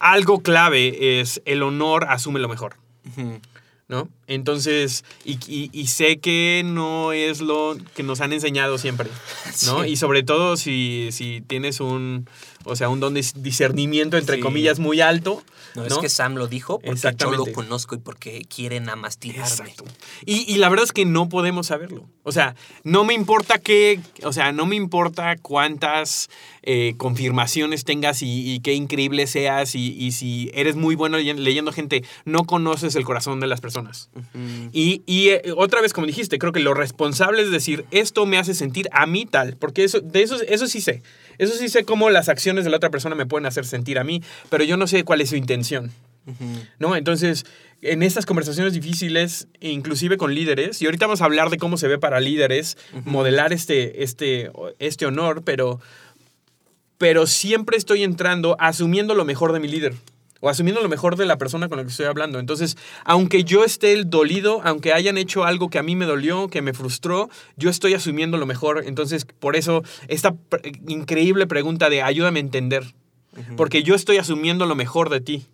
algo 0.00 0.42
clave 0.42 1.20
es 1.20 1.40
el 1.44 1.62
honor 1.62 2.06
asume 2.08 2.40
lo 2.40 2.48
mejor. 2.48 2.74
¿No? 3.88 4.08
Entonces, 4.26 5.04
y, 5.24 5.32
y- 5.46 5.70
y 5.72 5.86
sé 5.88 6.18
que 6.18 6.62
no 6.64 7.12
es 7.12 7.40
lo 7.40 7.76
que 7.94 8.02
nos 8.02 8.20
han 8.20 8.32
enseñado 8.32 8.78
siempre, 8.78 9.08
¿no? 9.66 9.82
Sí. 9.84 9.90
Y 9.90 9.96
sobre 9.96 10.22
todo 10.22 10.56
si, 10.56 11.08
si 11.12 11.42
tienes 11.46 11.80
un, 11.80 12.26
o 12.64 12.76
sea, 12.76 12.88
un 12.88 13.00
don 13.00 13.14
de 13.14 13.24
discernimiento, 13.36 14.16
entre 14.16 14.36
Sí. 14.36 14.42
comillas, 14.42 14.78
muy 14.78 15.00
alto. 15.00 15.42
No, 15.74 15.86
es 15.86 15.96
que 15.98 16.08
Sam 16.10 16.34
lo 16.34 16.48
dijo 16.48 16.78
porque 16.80 17.00
yo 17.18 17.30
lo 17.32 17.46
conozco 17.46 17.94
y 17.94 17.98
porque 17.98 18.44
quiere 18.54 18.78
nada 18.80 18.96
más 18.96 19.16
tirarme. 19.18 19.48
Exacto. 19.48 19.84
Y, 20.26 20.44
y 20.52 20.56
la 20.58 20.68
verdad 20.68 20.84
es 20.84 20.92
que 20.92 21.06
no 21.06 21.30
podemos 21.30 21.68
saberlo. 21.68 22.06
O 22.24 22.32
sea, 22.32 22.54
no 22.84 23.04
me 23.04 23.14
importa 23.14 23.58
qué, 23.58 23.98
o 24.22 24.32
sea, 24.34 24.52
no 24.52 24.66
me 24.66 24.76
importa 24.76 25.36
cuántas 25.40 26.28
eh, 26.62 26.92
confirmaciones 26.98 27.84
tengas 27.84 28.20
y, 28.22 28.52
y 28.52 28.60
qué 28.60 28.74
increíble 28.74 29.26
seas 29.26 29.74
y, 29.74 29.96
y 29.98 30.12
si 30.12 30.50
eres 30.54 30.76
muy 30.76 30.94
bueno 30.94 31.16
leyen- 31.18 31.38
leyendo 31.38 31.72
gente, 31.72 32.04
no 32.26 32.44
conoces 32.44 32.94
el 32.94 33.04
corazón 33.04 33.40
de 33.40 33.46
las 33.46 33.60
personas. 33.62 34.10
Y, 34.72 35.02
eh, 35.30 35.52
otra 35.56 35.80
vez, 35.80 35.92
como 35.92 36.06
dijiste, 36.06 36.38
creo 36.38 36.52
que 36.52 36.60
lo 36.60 36.74
responsable 36.74 37.42
es 37.42 37.50
decir, 37.50 37.84
esto 37.90 38.26
me 38.26 38.38
hace 38.38 38.54
sentir 38.54 38.88
a 38.92 39.06
mí 39.06 39.24
tal, 39.26 39.56
porque 39.56 39.84
eso, 39.84 40.00
de 40.00 40.22
eso, 40.22 40.36
eso 40.42 40.66
sí 40.66 40.80
sé. 40.80 41.02
Eso 41.42 41.54
sí 41.56 41.68
sé 41.68 41.84
cómo 41.84 42.08
las 42.08 42.28
acciones 42.28 42.62
de 42.62 42.70
la 42.70 42.76
otra 42.76 42.90
persona 42.90 43.16
me 43.16 43.26
pueden 43.26 43.46
hacer 43.46 43.66
sentir 43.66 43.98
a 43.98 44.04
mí, 44.04 44.22
pero 44.48 44.62
yo 44.62 44.76
no 44.76 44.86
sé 44.86 45.02
cuál 45.02 45.20
es 45.20 45.30
su 45.30 45.34
intención. 45.34 45.90
¿no? 46.78 46.94
Entonces, 46.94 47.44
en 47.80 48.04
estas 48.04 48.26
conversaciones 48.26 48.74
difíciles, 48.74 49.48
inclusive 49.58 50.16
con 50.18 50.36
líderes, 50.36 50.80
y 50.80 50.84
ahorita 50.84 51.06
vamos 51.06 51.20
a 51.20 51.24
hablar 51.24 51.50
de 51.50 51.58
cómo 51.58 51.78
se 51.78 51.88
ve 51.88 51.98
para 51.98 52.20
líderes 52.20 52.78
modelar 53.04 53.52
este, 53.52 54.04
este, 54.04 54.52
este 54.78 55.04
honor, 55.04 55.42
pero, 55.42 55.80
pero 56.96 57.26
siempre 57.26 57.76
estoy 57.76 58.04
entrando 58.04 58.56
asumiendo 58.60 59.16
lo 59.16 59.24
mejor 59.24 59.52
de 59.52 59.58
mi 59.58 59.66
líder. 59.66 59.94
O 60.42 60.48
asumiendo 60.48 60.82
lo 60.82 60.88
mejor 60.88 61.16
de 61.16 61.24
la 61.24 61.38
persona 61.38 61.68
con 61.68 61.78
la 61.78 61.84
que 61.84 61.90
estoy 61.90 62.06
hablando. 62.06 62.40
Entonces, 62.40 62.76
aunque 63.04 63.44
yo 63.44 63.64
esté 63.64 63.92
el 63.92 64.10
dolido, 64.10 64.60
aunque 64.64 64.92
hayan 64.92 65.16
hecho 65.16 65.44
algo 65.44 65.70
que 65.70 65.78
a 65.78 65.84
mí 65.84 65.94
me 65.94 66.04
dolió, 66.04 66.48
que 66.48 66.62
me 66.62 66.74
frustró, 66.74 67.30
yo 67.56 67.70
estoy 67.70 67.94
asumiendo 67.94 68.38
lo 68.38 68.44
mejor. 68.44 68.82
Entonces, 68.84 69.24
por 69.24 69.54
eso, 69.54 69.84
esta 70.08 70.34
increíble 70.88 71.46
pregunta 71.46 71.88
de 71.88 72.02
ayúdame 72.02 72.40
a 72.40 72.42
entender. 72.42 72.84
Porque 73.56 73.84
yo 73.84 73.94
estoy 73.94 74.18
asumiendo 74.18 74.66
lo 74.66 74.74
mejor 74.74 75.08
de 75.08 75.20
ti, 75.20 75.46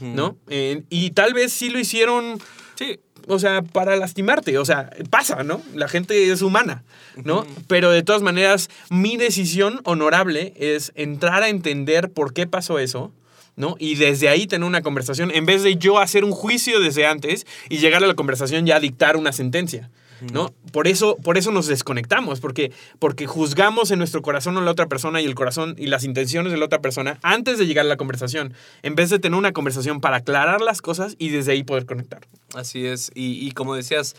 ¿no? 0.00 0.36
Eh, 0.48 0.82
y 0.90 1.12
tal 1.12 1.32
vez 1.32 1.52
sí 1.52 1.70
lo 1.70 1.78
hicieron 1.78 2.38
Sí, 2.74 3.00
o 3.28 3.38
sea, 3.38 3.62
para 3.62 3.96
lastimarte, 3.96 4.58
o 4.58 4.64
sea, 4.64 4.90
pasa, 5.10 5.42
¿no? 5.44 5.60
La 5.74 5.88
gente 5.88 6.30
es 6.30 6.42
humana, 6.42 6.82
¿no? 7.24 7.46
Pero 7.68 7.90
de 7.90 8.02
todas 8.02 8.22
maneras, 8.22 8.70
mi 8.90 9.16
decisión 9.16 9.80
honorable 9.84 10.54
es 10.56 10.92
entrar 10.94 11.42
a 11.42 11.48
entender 11.48 12.10
por 12.10 12.32
qué 12.32 12.46
pasó 12.46 12.78
eso, 12.78 13.12
¿no? 13.56 13.76
Y 13.78 13.96
desde 13.96 14.28
ahí 14.28 14.46
tener 14.46 14.66
una 14.66 14.82
conversación, 14.82 15.30
en 15.30 15.46
vez 15.46 15.62
de 15.62 15.76
yo 15.76 15.98
hacer 15.98 16.24
un 16.24 16.32
juicio 16.32 16.80
desde 16.80 17.06
antes 17.06 17.46
y 17.68 17.78
llegar 17.78 18.02
a 18.02 18.06
la 18.06 18.14
conversación 18.14 18.66
ya 18.66 18.76
a 18.76 18.80
dictar 18.80 19.16
una 19.16 19.32
sentencia. 19.32 19.90
¿No? 20.32 20.54
Por 20.70 20.86
eso, 20.86 21.16
por 21.16 21.36
eso 21.36 21.50
nos 21.50 21.66
desconectamos, 21.66 22.38
porque, 22.38 22.70
porque 23.00 23.26
juzgamos 23.26 23.90
en 23.90 23.98
nuestro 23.98 24.22
corazón 24.22 24.56
a 24.56 24.60
la 24.60 24.70
otra 24.70 24.86
persona 24.86 25.20
y 25.20 25.24
el 25.24 25.34
corazón 25.34 25.74
y 25.76 25.86
las 25.88 26.04
intenciones 26.04 26.52
de 26.52 26.58
la 26.58 26.66
otra 26.66 26.80
persona 26.80 27.18
antes 27.22 27.58
de 27.58 27.66
llegar 27.66 27.86
a 27.86 27.88
la 27.88 27.96
conversación, 27.96 28.54
en 28.84 28.94
vez 28.94 29.10
de 29.10 29.18
tener 29.18 29.36
una 29.36 29.52
conversación 29.52 30.00
para 30.00 30.18
aclarar 30.18 30.60
las 30.60 30.80
cosas 30.80 31.16
y 31.18 31.30
desde 31.30 31.50
ahí 31.50 31.64
poder 31.64 31.86
conectar. 31.86 32.20
así 32.54 32.86
es. 32.86 33.10
Y, 33.16 33.44
y 33.44 33.50
como 33.50 33.74
decías, 33.74 34.14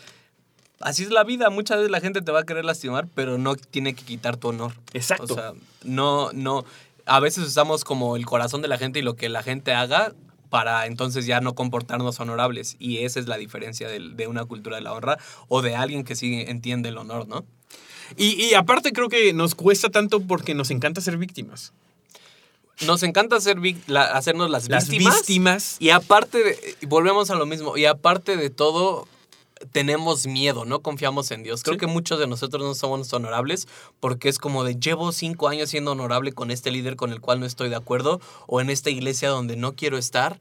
así 0.82 1.04
es 1.04 1.10
la 1.10 1.24
vida. 1.24 1.50
Muchas 1.50 1.78
veces 1.78 1.92
la 1.92 2.02
gente 2.02 2.22
te 2.22 2.32
va 2.32 2.42
a 2.42 2.44
querer 2.44 2.66
lastimar, 2.66 3.08
pero 3.16 3.38
no 3.38 3.56
tiene 3.56 3.94
que 3.94 4.04
quitar 4.04 4.38
tu 4.38 4.50
honor. 4.50 4.74
Exacto. 4.94 5.34
O 5.34 5.36
sea, 5.36 5.54
no, 5.84 6.32
no. 6.34 6.66
A 7.06 7.20
veces 7.20 7.46
usamos 7.46 7.84
como 7.84 8.16
el 8.16 8.26
corazón 8.26 8.62
de 8.62 8.68
la 8.68 8.78
gente 8.78 9.00
y 9.00 9.02
lo 9.02 9.16
que 9.16 9.30
la 9.30 9.44
gente 9.44 9.74
haga 9.74 10.14
para 10.50 10.86
entonces 10.86 11.26
ya 11.26 11.42
no 11.42 11.56
comportarnos 11.56 12.20
honorables. 12.20 12.76
Y 12.80 13.00
esa 13.00 13.20
es 13.20 13.28
la 13.28 13.38
diferencia 13.38 13.88
del- 13.90 14.16
de, 14.16 14.28
una 14.28 14.46
cultura 14.46 14.76
de 14.78 14.84
la 14.84 14.94
honra 14.94 15.18
o 15.48 15.62
de 15.62 15.76
alguien 15.76 16.04
que 16.04 16.16
sí 16.16 16.44
entiende 16.48 16.90
el 16.90 16.98
honor, 16.98 17.28
¿no? 17.28 17.44
Y, 18.18 18.34
y 18.44 18.54
aparte 18.54 18.92
creo 18.94 19.10
que 19.10 19.34
nos 19.34 19.56
cuesta 19.56 19.90
tanto 19.90 20.22
porque 20.22 20.54
nos 20.54 20.70
encanta 20.72 21.02
ser 21.02 21.18
víctimas. 21.18 21.74
Nos 22.86 23.04
encanta 23.04 23.38
la- 23.88 24.04
hacernos 24.04 24.50
las, 24.50 24.70
Las 24.70 24.88
víctimas. 24.90 25.16
víctimas. 25.18 25.76
Y 25.80 25.90
aparte, 25.90 26.44
de, 26.44 26.78
volvemos 26.88 27.30
a 27.30 27.36
lo 27.36 27.46
mismo, 27.46 27.78
y 27.78 27.86
aparte 27.86 28.36
de 28.38 28.50
todo, 28.50 29.08
tenemos 29.72 30.28
miedo, 30.28 30.66
no 30.66 30.80
confiamos 30.82 31.32
en 31.32 31.44
Dios. 31.44 31.64
Creo 31.64 31.76
Sí. 31.76 31.80
que 31.80 31.88
muchos 31.88 32.20
de 32.20 32.28
nosotros 32.28 32.64
no 32.64 32.76
somos 32.76 33.12
honorables 33.14 33.68
porque 34.00 34.30
es 34.30 34.38
como 34.40 34.64
de 34.64 34.76
llevo 34.80 35.12
cinco 35.12 35.48
años 35.48 35.70
siendo 35.70 35.92
honorable 35.92 36.32
con 36.34 36.52
este 36.52 36.72
líder 36.72 36.96
con 36.96 37.12
el 37.12 37.22
cual 37.22 37.40
no 37.40 37.46
estoy 37.46 37.70
de 37.70 37.76
acuerdo 37.76 38.20
o 38.48 38.62
en 38.62 38.70
esta 38.70 38.90
iglesia 38.90 39.30
donde 39.30 39.56
no 39.56 39.74
quiero 39.74 39.98
estar. 39.98 40.40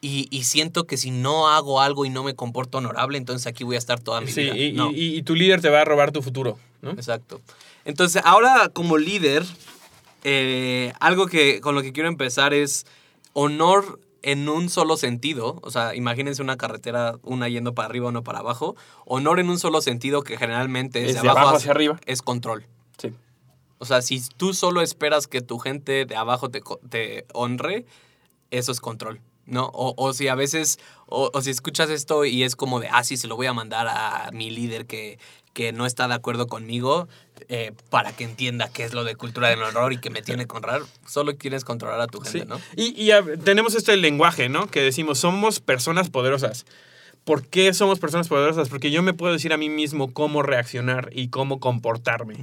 Y, 0.00 0.28
y 0.30 0.44
siento 0.44 0.84
que 0.84 0.96
si 0.96 1.10
no 1.10 1.48
hago 1.48 1.80
algo 1.80 2.04
y 2.04 2.10
no 2.10 2.22
me 2.22 2.34
comporto 2.36 2.78
honorable, 2.78 3.18
entonces 3.18 3.48
aquí 3.48 3.64
voy 3.64 3.74
a 3.74 3.78
estar 3.78 3.98
toda 3.98 4.20
mi 4.20 4.30
Sí, 4.30 4.42
vida. 4.42 4.56
y, 4.56 4.72
No. 4.72 4.92
y- 4.92 5.16
y 5.16 5.22
tu 5.22 5.34
líder 5.34 5.60
te 5.60 5.70
va 5.70 5.80
a 5.80 5.84
robar 5.84 6.12
tu 6.12 6.22
futuro, 6.22 6.56
¿no? 6.82 6.92
Exacto. 6.92 7.40
Entonces, 7.84 8.22
ahora 8.24 8.68
como 8.72 8.96
líder, 8.96 9.44
eh, 10.24 10.92
algo 11.00 11.26
que 11.26 11.60
con 11.60 11.74
lo 11.74 11.82
que 11.82 11.92
quiero 11.92 12.08
empezar 12.08 12.54
es 12.54 12.86
honor 13.32 13.98
en 14.32 14.48
un 14.48 14.68
solo 14.68 14.96
sentido. 14.96 15.58
O 15.62 15.70
sea, 15.70 15.94
imagínense 15.94 16.42
una 16.42 16.56
carretera, 16.56 17.16
una 17.22 17.48
yendo 17.48 17.74
para 17.74 17.88
arriba, 17.88 18.08
uno 18.08 18.22
para 18.22 18.40
abajo. 18.40 18.76
Honor 19.06 19.40
en 19.40 19.48
un 19.48 19.58
solo 19.58 19.80
sentido 19.80 20.22
que 20.22 20.36
generalmente 20.36 21.04
es, 21.04 21.16
Es 21.16 21.22
de 21.22 21.28
abajo 21.28 21.56
hacia 21.56 21.70
arriba. 21.70 21.98
Es 22.06 22.22
control. 22.22 22.66
Sí. 22.98 23.12
O 23.78 23.84
sea, 23.84 24.02
si 24.02 24.20
tú 24.36 24.54
solo 24.54 24.82
esperas 24.82 25.26
que 25.26 25.40
tu 25.40 25.58
gente 25.58 26.04
de 26.04 26.16
abajo 26.16 26.50
te, 26.50 26.62
te 26.90 27.26
honre, 27.32 27.86
eso 28.50 28.72
es 28.72 28.80
control, 28.80 29.20
¿no? 29.46 29.66
O, 29.72 29.94
o 29.96 30.12
si 30.12 30.28
a 30.28 30.34
veces, 30.34 30.78
o, 31.06 31.30
o 31.32 31.40
si 31.40 31.50
escuchas 31.50 31.88
esto 31.88 32.24
y 32.24 32.42
es 32.42 32.56
como 32.56 32.80
de, 32.80 32.88
ah, 32.90 33.04
sí, 33.04 33.16
se 33.16 33.28
lo 33.28 33.36
voy 33.36 33.46
a 33.46 33.52
mandar 33.52 33.86
a 33.88 34.30
mi 34.32 34.50
líder 34.50 34.86
que, 34.86 35.18
que 35.58 35.72
no 35.72 35.86
está 35.86 36.06
de 36.06 36.14
acuerdo 36.14 36.46
conmigo 36.46 37.08
eh, 37.48 37.72
para 37.90 38.12
que 38.12 38.22
entienda 38.22 38.68
qué 38.72 38.84
es 38.84 38.94
lo 38.94 39.02
de 39.02 39.16
cultura 39.16 39.48
del 39.48 39.60
honor 39.64 39.92
y 39.92 39.98
que 39.98 40.08
me 40.08 40.22
tiene 40.22 40.46
que 40.46 40.56
honrar, 40.56 40.82
solo 41.04 41.36
quieres 41.36 41.64
controlar 41.64 42.00
a 42.00 42.06
tu 42.06 42.20
gente, 42.20 42.42
Sí. 42.42 42.44
¿no? 42.46 42.60
Y, 42.76 42.94
y, 43.02 43.10
a- 43.10 43.24
tenemos 43.42 43.74
este 43.74 43.96
lenguaje, 43.96 44.48
¿no? 44.48 44.68
Que 44.68 44.80
decimos, 44.82 45.18
somos 45.18 45.58
personas 45.58 46.10
poderosas. 46.10 46.64
¿Por 47.24 47.44
qué 47.44 47.74
somos 47.74 47.98
personas 47.98 48.28
poderosas? 48.28 48.68
Porque 48.68 48.92
yo 48.92 49.02
me 49.02 49.14
puedo 49.14 49.32
decir 49.32 49.52
a 49.52 49.56
mí 49.56 49.68
mismo 49.68 50.12
cómo 50.14 50.44
reaccionar 50.44 51.10
y 51.12 51.28
cómo 51.28 51.58
comportarme, 51.58 52.36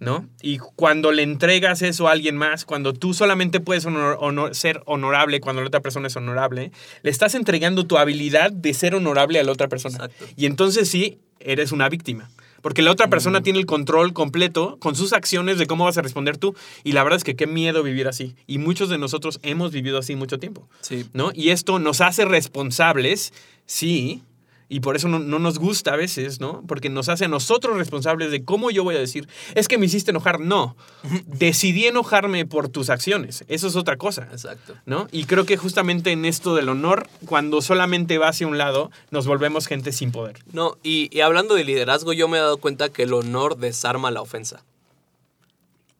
¿no? 0.00 0.26
Y 0.40 0.56
cuando 0.58 1.12
le 1.12 1.22
entregas 1.24 1.82
eso 1.82 2.08
a 2.08 2.12
alguien 2.12 2.38
más, 2.38 2.64
cuando 2.64 2.94
tú 2.94 3.12
solamente 3.12 3.60
puedes 3.60 3.84
honor- 3.84 4.16
honor- 4.20 4.54
ser 4.54 4.82
honorable 4.86 5.40
cuando 5.40 5.60
la 5.60 5.68
otra 5.68 5.80
persona 5.80 6.06
es 6.06 6.16
honorable, 6.16 6.72
le 7.02 7.10
estás 7.10 7.34
entregando 7.34 7.86
tu 7.86 7.98
habilidad 7.98 8.50
de 8.50 8.72
ser 8.72 8.94
honorable 8.94 9.38
a 9.38 9.44
la 9.44 9.52
otra 9.52 9.68
persona. 9.68 9.96
Exacto. 10.06 10.24
Y 10.36 10.46
entonces 10.46 10.88
sí, 10.88 11.18
eres 11.38 11.70
una 11.70 11.88
víctima. 11.88 12.30
Porque 12.62 12.82
la 12.82 12.92
otra 12.92 13.08
persona 13.08 13.42
tiene 13.42 13.58
el 13.58 13.66
control 13.66 14.12
completo 14.12 14.76
con 14.80 14.94
sus 14.94 15.12
acciones 15.12 15.58
de 15.58 15.66
cómo 15.66 15.84
vas 15.84 15.98
a 15.98 16.02
responder 16.02 16.36
tú. 16.36 16.54
Y 16.84 16.92
la 16.92 17.02
verdad 17.02 17.18
es 17.18 17.24
que 17.24 17.36
qué 17.36 17.46
miedo 17.46 17.82
vivir 17.82 18.08
así. 18.08 18.34
Y 18.46 18.58
muchos 18.58 18.88
de 18.88 18.98
nosotros 18.98 19.38
hemos 19.42 19.72
vivido 19.72 19.98
así 19.98 20.16
mucho 20.16 20.38
tiempo. 20.38 20.68
Sí. 20.80 21.06
¿no? 21.12 21.30
Y 21.34 21.50
esto 21.50 21.78
nos 21.78 22.00
hace 22.00 22.24
responsables, 22.24 23.32
sí, 23.66 24.22
y 24.68 24.80
por 24.80 24.96
eso 24.96 25.06
no, 25.08 25.18
no 25.20 25.38
nos 25.38 25.58
gusta 25.58 25.92
a 25.92 25.96
veces, 25.96 26.40
¿no? 26.40 26.62
Porque 26.66 26.88
nos 26.90 27.08
hace 27.08 27.26
a 27.26 27.28
nosotros 27.28 27.76
responsables 27.76 28.30
de 28.32 28.44
cómo 28.44 28.70
yo 28.72 28.82
voy 28.82 28.96
a 28.96 28.98
decir, 28.98 29.28
es 29.54 29.68
que 29.68 29.78
me 29.78 29.86
hiciste 29.86 30.10
enojar. 30.10 30.40
No, 30.40 30.76
decidí 31.26 31.86
enojarme 31.86 32.46
por 32.46 32.68
tus 32.68 32.90
acciones. 32.90 33.44
Eso 33.48 33.68
es 33.68 33.76
otra 33.76 33.96
cosa. 33.96 34.28
Exacto. 34.32 34.74
¿No? 34.84 35.06
Y 35.12 35.24
creo 35.26 35.46
que 35.46 35.56
justamente 35.56 36.10
en 36.10 36.24
esto 36.24 36.54
del 36.56 36.68
honor, 36.68 37.08
cuando 37.26 37.62
solamente 37.62 38.18
va 38.18 38.28
hacia 38.28 38.46
un 38.48 38.58
lado, 38.58 38.90
nos 39.10 39.26
volvemos 39.26 39.66
gente 39.68 39.92
sin 39.92 40.10
poder. 40.10 40.38
No, 40.52 40.76
y, 40.82 41.08
y 41.16 41.20
hablando 41.20 41.54
de 41.54 41.62
liderazgo, 41.64 42.12
yo 42.12 42.26
me 42.26 42.38
he 42.38 42.40
dado 42.40 42.56
cuenta 42.58 42.88
que 42.88 43.04
el 43.04 43.12
honor 43.14 43.58
desarma 43.58 44.10
la 44.10 44.20
ofensa. 44.22 44.64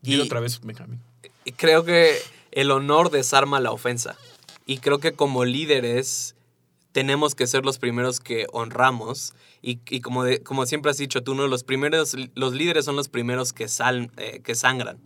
Y 0.03 0.15
Y- 0.17 0.21
otra 0.21 0.41
vez 0.41 0.63
me 0.65 0.75
cambié. 0.75 0.99
Y 1.45 1.53
creo 1.53 1.85
que 1.85 2.17
el 2.51 2.71
honor 2.73 3.11
desarma 3.11 3.61
la 3.61 3.71
ofensa. 3.71 4.17
Y 4.67 4.79
creo 4.79 4.99
que 4.99 5.13
como 5.13 5.45
líderes 5.45 6.35
tenemos 6.97 7.35
que 7.35 7.47
ser 7.47 7.67
los 7.67 7.79
primeros 7.79 8.21
que 8.21 8.47
honramos. 8.55 9.35
Y, 9.61 10.01
como, 10.01 10.25
como 10.45 10.65
siempre 10.65 10.91
has 10.91 10.97
dicho 10.97 11.23
tú, 11.23 11.35
¿no? 11.35 11.47
los, 11.47 11.63
primeros, 11.63 12.17
los 12.35 12.55
líderes 12.55 12.87
son 12.87 12.97
los 12.97 13.11
primeros 13.11 13.53
que, 13.53 13.67
eh, 14.17 14.41
que 14.43 14.55
sangran. 14.55 14.97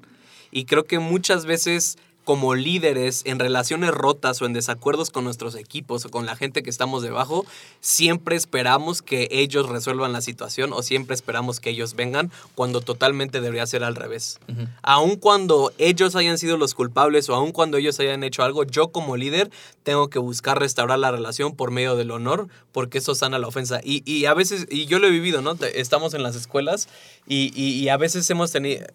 Y 0.53 0.67
creo 0.67 0.85
que 0.85 1.01
muchas 1.01 1.47
veces 1.47 1.99
como 2.31 2.55
líderes 2.55 3.23
en 3.25 3.41
relaciones 3.41 3.91
rotas 3.91 4.41
o 4.41 4.47
en 4.47 4.53
desacuerdos 4.53 5.11
con 5.11 5.25
nuestros 5.25 5.57
equipos 5.57 6.05
o 6.05 6.11
con 6.11 6.27
la 6.27 6.37
gente 6.37 6.63
que 6.63 6.71
estamos 6.71 7.03
debajo, 7.03 7.45
siempre 7.81 8.37
esperamos 8.37 9.03
que 9.03 9.27
ellos 9.33 9.69
resuelvan 9.69 10.13
la 10.13 10.21
situación 10.21 10.73
o 10.73 10.81
siempre 10.85 11.17
esperamos 11.17 11.59
que 11.59 11.71
ellos 11.71 11.95
vengan 11.97 12.31
cuando 12.55 12.83
totalmente 12.83 13.41
debería 13.41 13.67
ser 13.67 13.83
al 13.83 13.97
revés. 13.97 14.39
Aun 14.83 15.17
cuando 15.17 15.73
ellos 15.79 16.15
hayan 16.15 16.39
sido 16.39 16.57
los 16.57 16.75
culpables 16.75 17.29
o 17.29 17.35
aun 17.35 17.51
cuando 17.51 17.79
ellos 17.79 17.99
hayan 17.99 18.23
hecho 18.23 18.45
algo, 18.45 18.63
yo 18.63 18.93
como 18.93 19.17
líder 19.17 19.51
tengo 19.83 20.09
que 20.09 20.21
buscar 20.21 20.61
restaurar 20.61 21.01
la 21.01 21.11
relación 21.11 21.57
por 21.57 21.73
medio 21.73 21.97
del 21.97 22.13
honor 22.13 22.47
porque 22.71 22.99
eso 22.99 23.17
sana 23.17 23.41
la 23.41 23.49
ofensa. 23.49 23.81
Y, 23.83 24.09
y 24.09 24.27
a 24.27 24.35
veces, 24.35 24.69
y 24.71 24.87
yo 24.87 25.01
lo 25.01 25.09
he 25.09 25.11
vivido, 25.11 25.43
¿no? 25.43 25.57
Estamos 25.75 26.15
en 26.15 26.23
las 26.23 26.37
escuelas 26.37 26.87
y, 27.27 27.51
y- 27.61 27.73
y 27.81 27.89
a 27.89 27.97
veces 27.97 28.31
hemos 28.31 28.53
tenido, 28.53 28.87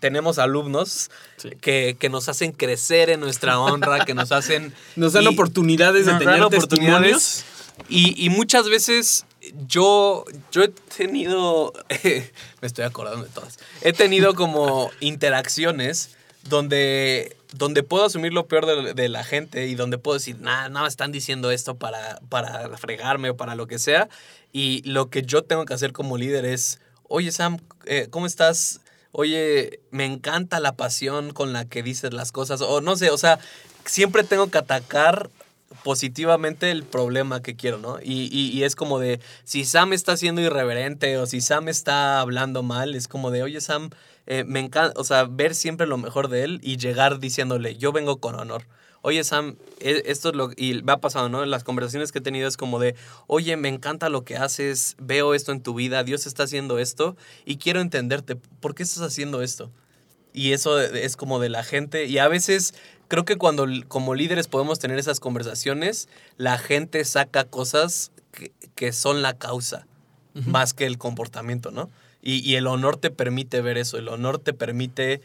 tenemos 0.00 0.40
alumnos 0.40 1.10
Sí. 1.36 1.50
que, 1.60 1.96
que 1.98 2.08
nos 2.08 2.28
hacen 2.28 2.52
crecer 2.72 3.10
en 3.10 3.20
nuestra 3.20 3.58
honra, 3.60 4.04
que 4.04 4.14
nos 4.14 4.32
hacen... 4.32 4.72
Nos 4.96 5.12
dan 5.12 5.24
y- 5.24 5.26
oportunidades 5.28 6.06
de 6.06 6.14
tener 6.14 6.48
testimonios. 6.48 7.44
Y, 7.88 8.24
y 8.24 8.28
muchas 8.30 8.68
veces 8.68 9.24
yo, 9.66 10.24
yo 10.52 10.62
he 10.62 10.68
tenido, 10.68 11.72
me 12.04 12.66
estoy 12.66 12.84
acordando 12.84 13.24
de 13.24 13.30
todas, 13.30 13.58
he 13.80 13.92
tenido 13.92 14.34
como 14.34 14.90
interacciones 15.00 16.16
donde, 16.48 17.36
donde 17.52 17.82
puedo 17.82 18.04
asumir 18.04 18.32
lo 18.32 18.46
peor 18.46 18.66
de, 18.66 18.94
de 18.94 19.08
la 19.08 19.24
gente 19.24 19.66
y 19.66 19.74
donde 19.74 19.98
puedo 19.98 20.18
decir, 20.18 20.38
nada, 20.40 20.68
nada, 20.68 20.86
están 20.86 21.12
diciendo 21.12 21.50
esto 21.50 21.76
para, 21.76 22.20
para 22.28 22.76
fregarme 22.76 23.30
o 23.30 23.36
para 23.36 23.54
lo 23.54 23.66
que 23.66 23.78
sea. 23.78 24.08
Y 24.52 24.82
lo 24.88 25.08
que 25.08 25.22
yo 25.22 25.42
tengo 25.42 25.64
que 25.64 25.74
hacer 25.74 25.92
como 25.92 26.18
líder 26.18 26.44
es, 26.44 26.78
oye 27.04 27.32
Sam, 27.32 27.58
eh, 27.86 28.08
¿cómo 28.10 28.26
estás? 28.26 28.80
Oye, 29.12 29.80
me 29.90 30.06
encanta 30.06 30.58
la 30.60 30.72
pasión 30.76 31.32
con 31.32 31.52
la 31.52 31.66
que 31.66 31.82
dices 31.82 32.12
las 32.14 32.32
cosas. 32.32 32.60
O 32.62 32.80
no 32.80 32.96
sé, 32.96 33.10
o 33.10 33.18
sea, 33.18 33.38
siempre 33.84 34.24
tengo 34.24 34.50
que 34.50 34.58
atacar 34.58 35.30
positivamente 35.84 36.70
el 36.70 36.84
problema 36.84 37.42
que 37.42 37.56
quiero, 37.56 37.78
¿no? 37.78 37.98
Y, 38.02 38.28
y- 38.32 38.50
y 38.50 38.64
es 38.64 38.74
como 38.76 38.98
de, 38.98 39.20
si 39.44 39.64
Sam 39.64 39.92
está 39.92 40.16
siendo 40.16 40.40
irreverente 40.40 41.18
o 41.18 41.26
si 41.26 41.40
Sam 41.40 41.68
está 41.68 42.20
hablando 42.20 42.62
mal, 42.62 42.94
es 42.94 43.08
como 43.08 43.30
de, 43.30 43.42
oye 43.42 43.60
Sam, 43.60 43.90
eh, 44.26 44.44
me 44.44 44.60
encanta, 44.60 44.98
o 45.00 45.04
sea, 45.04 45.24
ver 45.24 45.54
siempre 45.54 45.86
lo 45.86 45.98
mejor 45.98 46.28
de 46.28 46.44
él 46.44 46.60
y 46.62 46.76
llegar 46.76 47.18
diciéndole, 47.18 47.76
yo 47.76 47.92
vengo 47.92 48.18
con 48.18 48.34
honor. 48.38 48.64
Oye 49.02 49.24
Sam, 49.24 49.56
e- 49.80 50.04
esto 50.06 50.30
es 50.30 50.36
lo 50.36 50.50
y 50.56 50.82
me 50.82 50.92
ha 50.92 50.96
pasado, 50.98 51.28
¿no? 51.28 51.42
En 51.42 51.50
las 51.50 51.64
conversaciones 51.64 52.12
que 52.12 52.20
he 52.20 52.22
tenido 52.22 52.48
es 52.48 52.56
como 52.56 52.78
de, 52.78 52.94
oye, 53.26 53.56
me 53.56 53.68
encanta 53.68 54.08
lo 54.08 54.24
que 54.24 54.36
haces, 54.36 54.96
veo 54.98 55.34
esto 55.34 55.52
en 55.52 55.60
tu 55.60 55.74
vida, 55.74 56.04
Dios 56.04 56.26
está 56.26 56.44
haciendo 56.44 56.78
esto 56.78 57.16
y 57.44 57.56
quiero 57.56 57.80
entenderte, 57.80 58.36
¿por 58.36 58.74
qué 58.74 58.84
estás 58.84 59.02
haciendo 59.02 59.42
esto? 59.42 59.70
Y 60.32 60.52
eso 60.52 60.80
es 60.80 61.16
como 61.16 61.40
de 61.40 61.50
la 61.50 61.62
gente. 61.62 62.06
Y 62.06 62.18
a 62.18 62.28
veces 62.28 62.74
creo 63.08 63.24
que 63.24 63.36
cuando 63.36 63.66
como 63.88 64.14
líderes 64.14 64.48
podemos 64.48 64.78
tener 64.78 64.98
esas 64.98 65.20
conversaciones, 65.20 66.08
la 66.38 66.56
gente 66.56 67.04
saca 67.04 67.44
cosas 67.44 68.12
que, 68.30 68.52
que 68.74 68.92
son 68.92 69.20
la 69.20 69.34
causa, 69.34 69.86
más 70.46 70.72
que 70.72 70.86
el 70.86 70.96
comportamiento, 70.96 71.70
¿no? 71.70 71.90
Y, 72.22 72.38
y 72.48 72.54
el 72.54 72.66
honor 72.66 72.96
te 72.96 73.10
permite 73.10 73.60
ver 73.60 73.76
eso, 73.76 73.98
el 73.98 74.08
honor 74.08 74.38
te 74.38 74.54
permite... 74.54 75.20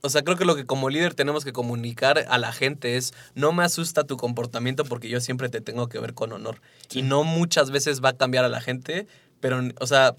O 0.00 0.10
sea, 0.10 0.22
creo 0.22 0.36
que 0.36 0.44
lo 0.44 0.54
que 0.54 0.64
como 0.64 0.90
líder 0.90 1.14
tenemos 1.14 1.44
que 1.44 1.52
comunicar 1.52 2.24
a 2.28 2.38
la 2.38 2.52
gente 2.52 2.96
es, 2.96 3.14
no 3.34 3.52
me 3.52 3.64
asusta 3.64 4.04
tu 4.04 4.16
comportamiento 4.16 4.84
porque 4.84 5.08
yo 5.08 5.20
siempre 5.20 5.48
te 5.48 5.60
tengo 5.60 5.88
que 5.88 5.98
ver 5.98 6.14
con 6.14 6.32
honor. 6.32 6.60
Y 6.92 7.02
no 7.02 7.24
muchas 7.24 7.70
veces 7.72 8.00
va 8.02 8.10
a 8.10 8.16
cambiar 8.16 8.44
a 8.44 8.48
la 8.48 8.60
gente, 8.60 9.06
pero, 9.40 9.60
o 9.80 9.86
sea, 9.88 10.14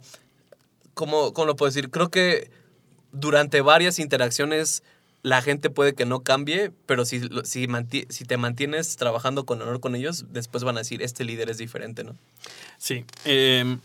¿cómo, 0.94 1.34
cómo 1.34 1.46
lo 1.48 1.56
puedo 1.56 1.70
decir? 1.70 1.90
Creo 1.92 2.10
que 2.10 2.52
durante 3.12 3.62
varias 3.62 4.00
interacciones 4.00 4.84
la 5.22 5.42
gente 5.42 5.70
puede 5.70 5.96
que 5.96 6.06
no 6.06 6.22
cambie, 6.22 6.72
pero 6.86 7.04
si, 7.06 7.20
lo- 7.20 7.44
si, 7.44 7.68
manti- 7.68 8.06
si 8.10 8.24
te 8.26 8.38
mantienes 8.38 8.96
trabajando 8.98 9.46
con 9.46 9.62
honor 9.62 9.80
con 9.80 9.96
ellos, 9.96 10.26
después 10.32 10.64
van 10.64 10.78
a 10.78 10.82
decir, 10.82 11.02
este 11.02 11.24
líder 11.26 11.50
es 11.50 11.58
diferente, 11.58 12.04
¿no? 12.04 12.16
Sí. 12.78 13.06
eh, 13.26 13.78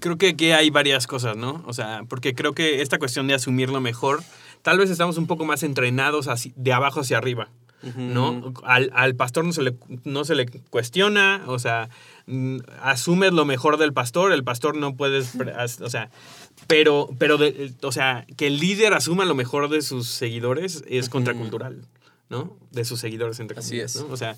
creo 0.00 0.18
que 0.18 0.30
aquí 0.30 0.50
hay 0.50 0.70
varias 0.70 1.06
cosas, 1.06 1.36
¿no? 1.36 1.62
O 1.66 1.72
sea, 1.72 2.02
porque 2.08 2.34
creo 2.34 2.54
que 2.54 2.82
esta 2.82 2.98
cuestión 2.98 3.28
de 3.28 3.34
asumirlo 3.34 3.80
mejor, 3.80 4.22
tal 4.66 4.78
vez 4.78 4.90
estamos 4.90 5.16
un 5.16 5.28
poco 5.28 5.44
más 5.44 5.62
entrenados 5.62 6.26
así, 6.26 6.52
de 6.56 6.72
abajo 6.72 6.98
hacia 7.02 7.18
arriba. 7.18 7.48
¿no? 7.96 8.52
Al, 8.64 8.90
al 8.94 9.14
pastor 9.14 9.44
no 9.44 9.52
se, 9.52 9.62
le, 9.62 9.76
no 10.02 10.24
se 10.24 10.34
le 10.34 10.46
cuestiona, 10.70 11.44
o 11.46 11.60
sea, 11.60 11.88
mm, 12.26 12.56
asumes 12.82 13.32
lo 13.32 13.44
mejor 13.44 13.76
del 13.76 13.92
pastor, 13.92 14.32
el 14.32 14.42
pastor 14.42 14.74
no 14.76 14.96
puedes, 14.96 15.34
o 15.80 15.88
sea, 15.88 16.10
pero, 16.66 17.08
pero 17.18 17.36
de- 17.38 17.72
o 17.82 17.92
sea, 17.92 18.26
que 18.36 18.48
el 18.48 18.58
líder 18.58 18.92
asuma 18.92 19.24
lo 19.24 19.36
mejor 19.36 19.68
de 19.70 19.82
sus 19.82 20.08
seguidores 20.08 20.82
es 20.88 21.08
contracultural, 21.08 21.82
¿no? 22.28 22.56
De 22.72 22.84
sus 22.84 22.98
seguidores, 22.98 23.38
entre 23.38 23.56
Así 23.60 23.68
comillas, 23.68 23.94
es. 23.94 24.02
¿no? 24.02 24.08
O 24.12 24.16
sea, 24.16 24.36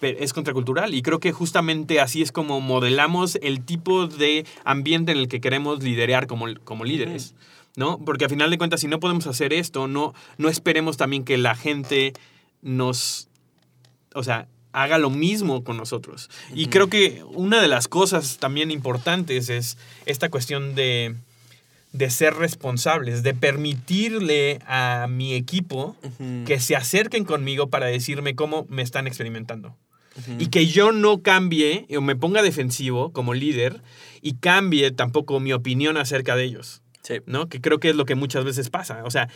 es 0.00 0.32
contracultural 0.32 0.94
y 0.94 1.02
creo 1.02 1.20
que 1.20 1.32
justamente 1.32 2.00
así 2.00 2.22
es 2.22 2.32
como 2.32 2.60
modelamos 2.60 3.38
el 3.42 3.64
tipo 3.64 4.06
de 4.06 4.46
ambiente 4.64 5.12
en 5.12 5.18
el 5.18 5.28
que 5.28 5.40
queremos 5.40 5.82
liderear 5.82 6.26
como, 6.26 6.46
como 6.64 6.84
líderes. 6.84 7.34
¿no? 7.76 7.98
Porque 7.98 8.24
a 8.24 8.28
final 8.28 8.50
de 8.50 8.58
cuentas, 8.58 8.80
si 8.80 8.88
no 8.88 9.00
podemos 9.00 9.26
hacer 9.26 9.52
esto, 9.52 9.86
no, 9.86 10.14
no 10.38 10.48
esperemos 10.48 10.96
también 10.96 11.24
que 11.24 11.38
la 11.38 11.54
gente 11.54 12.12
nos, 12.62 13.28
o 14.14 14.22
sea, 14.22 14.48
haga 14.72 14.98
lo 14.98 15.10
mismo 15.10 15.64
con 15.64 15.76
nosotros. 15.76 16.30
Y 16.54 16.66
creo 16.66 16.88
que 16.88 17.24
una 17.32 17.60
de 17.60 17.68
las 17.68 17.88
cosas 17.88 18.38
también 18.38 18.70
importantes 18.70 19.48
es 19.50 19.78
esta 20.06 20.28
cuestión 20.28 20.74
de, 20.74 21.16
de 21.92 22.10
ser 22.10 22.34
responsables, 22.34 23.22
de 23.22 23.34
permitirle 23.34 24.60
a 24.66 25.06
mi 25.08 25.34
equipo 25.34 25.96
que 26.46 26.60
se 26.60 26.76
acerquen 26.76 27.24
conmigo 27.24 27.68
para 27.68 27.86
decirme 27.86 28.34
cómo 28.34 28.66
me 28.68 28.82
están 28.82 29.06
experimentando. 29.06 29.76
Y 30.38 30.46
que 30.46 30.66
yo 30.66 30.92
no 30.92 31.22
cambie 31.22 31.86
o 31.96 32.00
me 32.00 32.16
ponga 32.16 32.42
defensivo 32.42 33.12
como 33.12 33.34
líder 33.34 33.82
y 34.22 34.34
cambie 34.34 34.90
tampoco 34.90 35.40
mi 35.40 35.52
opinión 35.52 35.96
acerca 35.96 36.36
de 36.36 36.44
ellos. 36.44 36.82
Sí. 37.02 37.14
¿no? 37.24 37.48
Que 37.48 37.62
creo 37.62 37.80
que 37.80 37.90
es 37.90 37.96
lo 37.96 38.04
que 38.04 38.14
muchas 38.14 38.44
veces 38.44 38.68
pasa. 38.68 39.02
O 39.04 39.10
sea, 39.10 39.28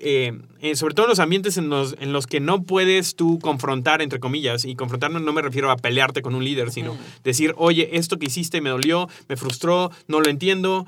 eh, 0.00 0.32
eh, 0.60 0.74
sobre 0.74 0.94
todo 0.94 1.06
en 1.06 1.10
los 1.10 1.20
ambientes 1.20 1.56
en 1.56 1.68
los, 1.68 1.94
en 2.00 2.12
los 2.12 2.26
que 2.26 2.40
no 2.40 2.64
puedes 2.64 3.14
tú 3.14 3.38
confrontar, 3.38 4.02
entre 4.02 4.18
comillas, 4.18 4.64
y 4.64 4.74
confrontar 4.74 5.10
no, 5.12 5.20
no 5.20 5.32
me 5.32 5.40
refiero 5.40 5.70
a 5.70 5.76
pelearte 5.76 6.20
con 6.20 6.34
un 6.34 6.44
líder, 6.44 6.72
sino 6.72 6.96
decir, 7.22 7.54
oye, 7.56 7.90
esto 7.96 8.18
que 8.18 8.26
hiciste 8.26 8.60
me 8.60 8.70
dolió, 8.70 9.08
me 9.28 9.36
frustró, 9.36 9.92
no 10.08 10.20
lo 10.20 10.28
entiendo. 10.28 10.86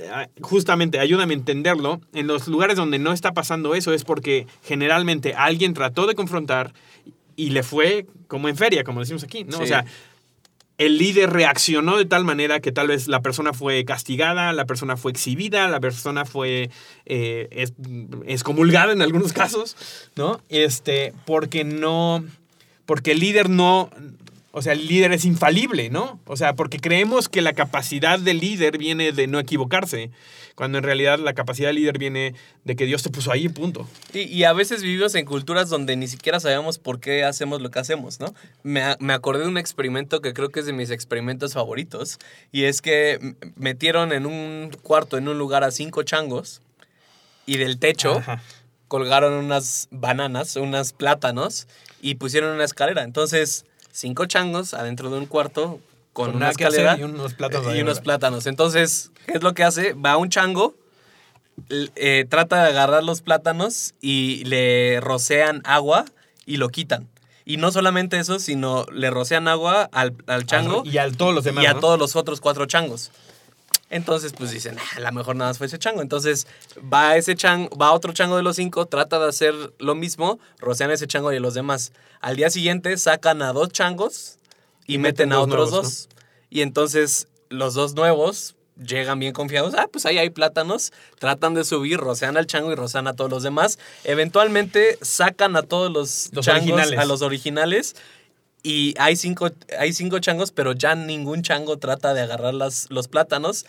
Eh, 0.00 0.28
Justamente, 0.40 0.98
ayúdame 0.98 1.34
a 1.34 1.36
entenderlo. 1.36 2.00
En 2.14 2.26
los 2.26 2.48
lugares 2.48 2.76
donde 2.76 2.98
no 2.98 3.12
está 3.12 3.32
pasando 3.32 3.74
eso 3.74 3.92
es 3.92 4.04
porque 4.04 4.46
generalmente 4.64 5.34
alguien 5.34 5.74
trató 5.74 6.06
de 6.06 6.14
confrontar 6.14 6.72
y 7.46 7.50
le 7.50 7.62
fue 7.62 8.06
como 8.28 8.48
en 8.48 8.56
feria, 8.56 8.84
como 8.84 9.00
decimos 9.00 9.22
aquí, 9.24 9.44
¿no? 9.44 9.58
O 9.58 9.66
sea, 9.66 9.84
el 10.78 10.96
líder 10.96 11.30
reaccionó 11.30 11.98
de 11.98 12.06
tal 12.06 12.24
manera 12.24 12.60
que 12.60 12.72
tal 12.72 12.88
vez 12.88 13.06
la 13.06 13.20
persona 13.20 13.52
fue 13.52 13.84
castigada, 13.84 14.52
la 14.52 14.64
persona 14.64 14.96
fue 14.96 15.10
exhibida, 15.12 15.68
la 15.68 15.78
persona 15.80 16.24
fue 16.24 16.70
eh, 17.06 17.48
es- 17.50 17.74
excomulgada 18.26 18.92
en 18.92 19.02
algunos 19.02 19.32
casos, 19.42 19.76
¿no? 20.16 20.40
Este, 20.48 21.12
porque 21.26 21.64
no, 21.64 22.24
porque 22.86 23.12
el 23.12 23.20
líder 23.20 23.50
no, 23.50 23.90
o 24.52 24.62
sea, 24.62 24.72
el 24.72 24.86
líder 24.88 25.12
es 25.12 25.24
infalible, 25.24 25.90
¿no? 25.90 26.18
O 26.26 26.36
sea, 26.36 26.54
porque 26.54 26.78
creemos 26.78 27.28
que 27.28 27.40
la 27.40 27.52
capacidad 27.52 28.18
del 28.18 28.38
líder 28.40 28.78
viene 28.78 29.12
de 29.12 29.28
no 29.28 29.38
equivocarse, 29.38 30.10
cuando 30.56 30.78
en 30.78 30.84
realidad 30.84 31.20
la 31.20 31.34
capacidad 31.34 31.68
del 31.68 31.76
líder 31.76 31.98
viene 31.98 32.34
de 32.64 32.74
que 32.74 32.84
Dios 32.84 33.02
te 33.04 33.10
puso 33.10 33.30
ahí, 33.30 33.48
punto. 33.48 33.88
Y, 34.12 34.22
y 34.22 34.42
a 34.44 34.52
veces 34.52 34.82
vivimos 34.82 35.14
en 35.14 35.24
culturas 35.24 35.68
donde 35.68 35.94
ni 35.96 36.08
siquiera 36.08 36.40
sabemos 36.40 36.78
por 36.78 36.98
qué 36.98 37.22
hacemos 37.22 37.62
lo 37.62 37.70
que 37.70 37.78
hacemos, 37.78 38.18
¿no? 38.18 38.34
Me, 38.64 38.96
me 38.98 39.12
acordé 39.12 39.44
de 39.44 39.48
un 39.48 39.56
experimento 39.56 40.20
que 40.20 40.34
creo 40.34 40.50
que 40.50 40.60
es 40.60 40.66
de 40.66 40.72
mis 40.72 40.90
experimentos 40.90 41.54
favoritos. 41.54 42.18
Y 42.50 42.64
es 42.64 42.82
que 42.82 43.36
metieron 43.54 44.12
en 44.12 44.26
un 44.26 44.76
cuarto, 44.82 45.16
en 45.16 45.28
un 45.28 45.38
lugar, 45.38 45.62
a 45.62 45.70
cinco 45.70 46.02
changos. 46.02 46.60
Y 47.46 47.56
del 47.56 47.78
techo 47.78 48.18
Ajá. 48.18 48.42
colgaron 48.88 49.32
unas 49.32 49.86
bananas, 49.92 50.56
unas 50.56 50.92
plátanos. 50.92 51.68
Y 52.02 52.16
pusieron 52.16 52.52
una 52.52 52.64
escalera. 52.64 53.04
Entonces, 53.04 53.64
cinco 53.92 54.26
changos 54.26 54.74
adentro 54.74 55.10
de 55.10 55.18
un 55.18 55.26
cuarto 55.26 55.80
con, 56.12 56.26
Con 56.28 56.36
una 56.36 56.50
escalera. 56.50 56.96
y 56.98 57.02
unos 57.04 57.34
plátanos 57.34 57.74
y 57.74 57.80
unos 57.82 58.00
plátanos. 58.00 58.46
Entonces, 58.46 59.10
¿qué 59.26 59.34
es 59.34 59.42
lo 59.42 59.54
que 59.54 59.64
hace? 59.64 59.92
Va 59.94 60.16
un 60.16 60.28
chango 60.30 60.74
eh, 61.96 62.24
trata 62.28 62.62
de 62.62 62.70
agarrar 62.70 63.04
los 63.04 63.20
plátanos 63.20 63.94
y 64.00 64.44
le 64.44 64.98
rocean 65.00 65.60
agua 65.64 66.04
y 66.46 66.56
lo 66.56 66.68
quitan. 66.70 67.08
Y 67.44 67.56
no 67.58 67.70
solamente 67.72 68.18
eso, 68.18 68.38
sino 68.38 68.86
le 68.92 69.10
rocean 69.10 69.48
agua 69.48 69.88
al, 69.92 70.14
al 70.26 70.46
chango 70.46 70.82
Y 70.84 70.98
a 70.98 71.10
todos 71.10 71.34
los 71.34 71.44
demás, 71.44 71.64
y 71.64 71.66
a 71.66 71.74
¿no? 71.74 71.80
todos 71.80 71.98
los 71.98 72.16
otros 72.16 72.40
cuatro 72.40 72.66
changos. 72.66 73.10
Entonces, 73.90 74.32
pues 74.32 74.50
dicen, 74.52 74.76
"Ah, 74.78 74.96
a 74.96 75.00
lo 75.00 75.12
mejor 75.12 75.36
nada 75.36 75.50
más 75.50 75.58
fue 75.58 75.66
ese 75.66 75.78
chango. 75.78 76.00
Entonces, 76.00 76.46
va 76.92 77.16
ese 77.16 77.34
chango, 77.34 77.76
va 77.76 77.92
otro 77.92 78.12
chango 78.12 78.36
de 78.36 78.42
los 78.42 78.56
cinco, 78.56 78.86
trata 78.86 79.18
de 79.18 79.28
hacer 79.28 79.54
lo 79.78 79.94
mismo, 79.94 80.38
rocean 80.58 80.90
a 80.90 80.94
ese 80.94 81.06
chango 81.08 81.32
y 81.32 81.36
a 81.36 81.40
los 81.40 81.54
demás. 81.54 81.92
Al 82.20 82.36
día 82.36 82.50
siguiente 82.50 82.96
sacan 82.96 83.42
a 83.42 83.52
dos 83.52 83.70
changos 83.70 84.38
y, 84.86 84.94
Y 84.94 84.98
meten, 84.98 85.28
meten 85.28 85.32
a 85.32 85.40
otros 85.40 85.70
nuevos, 85.70 85.82
dos. 86.06 86.08
Y 86.50 86.62
entonces, 86.62 87.26
los 87.48 87.74
dos 87.74 87.94
nuevos 87.94 88.54
llegan 88.76 89.18
bien 89.18 89.32
confiados. 89.34 89.74
Ah, 89.74 89.88
pues 89.92 90.06
ahí 90.06 90.18
hay 90.18 90.30
plátanos. 90.30 90.92
Tratan 91.18 91.52
de 91.54 91.64
subir, 91.64 91.98
rocean 91.98 92.36
al 92.36 92.46
chango 92.46 92.72
y 92.72 92.76
rocean 92.76 93.06
a 93.08 93.14
todos 93.14 93.30
los 93.30 93.42
demás. 93.42 93.78
Eventualmente 94.04 94.98
sacan 95.02 95.56
a 95.56 95.62
todos 95.62 95.90
los, 95.92 96.30
Los 96.32 96.44
changos, 96.46 96.62
originales. 96.62 96.98
a 96.98 97.04
los 97.04 97.22
originales. 97.22 97.96
Y 98.62 98.94
hay 98.98 99.16
cinco, 99.16 99.50
hay 99.78 99.92
cinco 99.92 100.18
changos, 100.18 100.50
pero 100.52 100.72
ya 100.72 100.94
ningún 100.94 101.42
chango 101.42 101.78
trata 101.78 102.12
de 102.14 102.20
agarrar 102.22 102.54
las, 102.54 102.86
los 102.90 103.08
plátanos. 103.08 103.64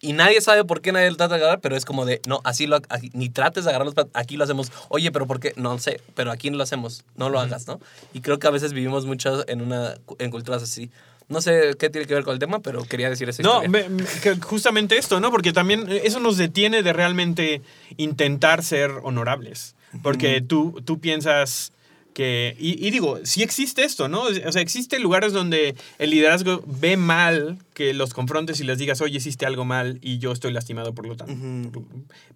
Y 0.00 0.12
nadie 0.12 0.40
sabe 0.42 0.64
por 0.64 0.82
qué 0.82 0.92
nadie 0.92 1.10
lo 1.10 1.16
trata 1.16 1.36
de 1.36 1.40
agarrar, 1.40 1.60
pero 1.60 1.76
es 1.76 1.86
como 1.86 2.04
de, 2.04 2.20
no, 2.26 2.40
así 2.44 2.66
lo, 2.66 2.76
aquí- 2.90 3.10
ni 3.14 3.30
trates 3.30 3.64
de 3.64 3.70
agarrar 3.70 3.86
los 3.86 3.94
plátanos, 3.94 4.14
aquí 4.22 4.36
lo 4.36 4.44
hacemos. 4.44 4.70
Oye, 4.90 5.10
pero 5.12 5.26
¿por 5.26 5.40
qué? 5.40 5.54
No 5.56 5.78
sé, 5.78 5.98
pero 6.14 6.30
aquí 6.30 6.50
no 6.50 6.58
lo 6.58 6.62
hacemos, 6.62 7.04
no 7.16 7.30
lo 7.30 7.40
hagas, 7.40 7.66
¿no? 7.66 7.80
Y 8.12 8.20
creo 8.20 8.38
que 8.38 8.46
a 8.46 8.50
veces 8.50 8.74
vivimos 8.74 9.06
mucho 9.06 9.48
en, 9.48 9.62
una, 9.62 9.94
en 10.18 10.30
culturas 10.30 10.62
así. 10.62 10.90
No 11.28 11.40
sé 11.40 11.74
qué 11.78 11.88
tiene 11.88 12.06
que 12.06 12.12
ver 12.12 12.22
con 12.24 12.34
el 12.34 12.38
tema, 12.38 12.58
pero 12.60 12.82
quería 12.84 13.08
decir 13.08 13.30
eso. 13.30 13.42
No, 13.42 13.62
me- 13.66 13.88
me- 13.88 14.04
que 14.22 14.34
justamente 14.36 14.98
esto, 14.98 15.20
¿no? 15.20 15.30
Porque 15.30 15.54
también 15.54 15.86
eso 15.88 16.20
nos 16.20 16.36
detiene 16.36 16.82
de 16.82 16.92
realmente 16.92 17.62
intentar 17.96 18.62
ser 18.62 18.90
honorables. 19.04 19.74
Porque 20.02 20.42
tú, 20.42 20.82
tú 20.84 20.98
piensas 20.98 21.72
que... 22.14 22.56
Y, 22.58 22.86
y 22.86 22.90
digo, 22.90 23.18
sí 23.24 23.42
existe 23.42 23.84
esto, 23.84 24.08
¿no? 24.08 24.22
O 24.22 24.52
sea, 24.52 24.62
existen 24.62 25.02
lugares 25.02 25.32
donde 25.32 25.74
el 25.98 26.10
liderazgo 26.10 26.62
ve 26.66 26.96
mal 26.96 27.58
que 27.74 27.92
los 27.92 28.14
confrontes 28.14 28.60
y 28.60 28.64
les 28.64 28.78
digas, 28.78 29.02
oye, 29.02 29.18
hiciste 29.18 29.44
algo 29.44 29.66
mal 29.66 29.98
y 30.00 30.18
yo 30.18 30.32
estoy 30.32 30.52
lastimado 30.52 30.94
por 30.94 31.06
lo 31.06 31.16
tanto. 31.16 31.82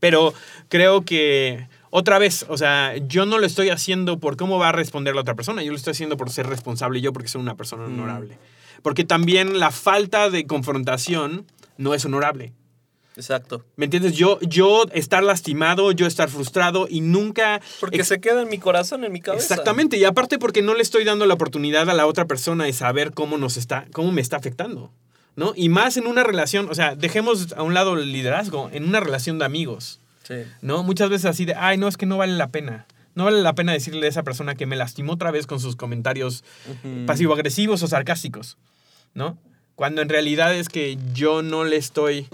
Pero 0.01 0.35
creo 0.69 1.05
que... 1.05 1.67
Otra 1.91 2.19
vez, 2.19 2.45
o 2.51 2.59
sea, 2.59 2.99
yo 2.99 3.25
no 3.25 3.39
lo 3.39 3.47
estoy 3.47 3.71
haciendo 3.71 4.21
por 4.21 4.37
cómo 4.37 4.59
va 4.59 4.69
a 4.69 4.73
responder 4.73 5.15
la 5.15 5.23
otra 5.23 5.35
persona, 5.35 5.63
yo 5.63 5.71
lo 5.71 5.77
estoy 5.79 5.93
haciendo 5.93 6.19
por 6.19 6.29
ser 6.29 6.47
responsable 6.47 7.01
yo 7.01 7.15
porque 7.15 7.29
soy 7.29 7.41
una 7.41 7.57
persona 7.57 7.85
honorable. 7.85 8.37
Porque 8.83 9.05
también 9.05 9.59
la 9.59 9.71
falta 9.71 10.29
de 10.29 10.47
confrontación 10.47 11.47
no 11.79 11.95
es 11.95 12.05
honorable. 12.05 12.53
Exacto. 13.19 13.65
¿Me 13.75 13.87
entiendes? 13.87 14.15
Yo, 14.15 14.39
yo 14.43 14.85
estar 14.93 15.25
lastimado, 15.25 15.91
yo 15.91 16.07
estar 16.07 16.29
frustrado 16.29 16.87
y 16.89 17.01
nunca... 17.01 17.61
Porque 17.81 18.05
se 18.05 18.21
queda 18.21 18.43
en 18.43 18.49
mi 18.49 18.59
corazón, 18.59 19.03
en 19.03 19.11
mi 19.11 19.21
cabeza. 19.21 19.43
Exactamente, 19.55 19.97
y 19.97 20.05
aparte 20.05 20.39
porque 20.39 20.63
no 20.63 20.75
le 20.75 20.83
estoy 20.83 21.03
dando 21.03 21.27
la 21.27 21.35
oportunidad 21.35 21.91
a 21.91 21.95
la 21.95 22.07
otra 22.07 22.27
persona 22.27 22.65
de 22.65 22.73
saber 22.73 23.11
cómo 23.13 23.37
nos 23.37 23.57
está, 23.57 23.87
cómo 23.93 24.13
me 24.13 24.21
está 24.21 24.37
afectando, 24.37 24.93
¿no? 25.35 25.53
Y 25.57 25.69
más 25.69 25.97
en 25.97 26.07
una 26.07 26.23
relación, 26.23 26.69
o 26.71 26.75
sea, 26.77 26.95
dejemos 26.95 27.53
a 27.55 27.65
un 27.65 27.75
lado 27.75 27.95
el 27.99 28.13
liderazgo, 28.13 28.71
en 28.73 28.85
una 28.85 29.01
relación 29.01 29.39
de 29.41 29.45
amigos, 29.47 30.01
Sí. 30.23 30.35
¿no? 30.63 30.83
Muchas 30.85 31.11
veces 31.11 31.25
así 31.25 31.45
de, 31.45 31.55
ay, 31.55 31.77
no, 31.77 31.89
es 31.89 31.97
que 31.97 32.07
no 32.07 32.19
vale 32.19 32.35
la 32.35 32.49
pena. 32.49 32.87
No 33.17 33.25
vale 33.25 33.43
la 33.43 33.55
pena 33.55 33.73
decirle 33.73 34.07
a 34.07 34.11
esa 34.11 34.23
persona 34.23 34.55
que 34.55 34.67
me 34.67 34.77
lastimó 34.77 35.15
otra 35.15 35.33
vez 35.33 35.49
con 35.49 35.59
sus 35.59 35.75
comentarios 35.75 36.45
pasivo-agresivos 37.07 37.83
o 37.83 37.89
sarcásticos, 37.89 38.59
¿no? 39.15 39.39
Cuando 39.75 40.03
en 40.03 40.09
realidad 40.09 40.55
es 40.55 40.69
que 40.69 40.99
yo 41.15 41.43
no 41.43 41.65
le 41.65 41.77
estoy 41.77 42.29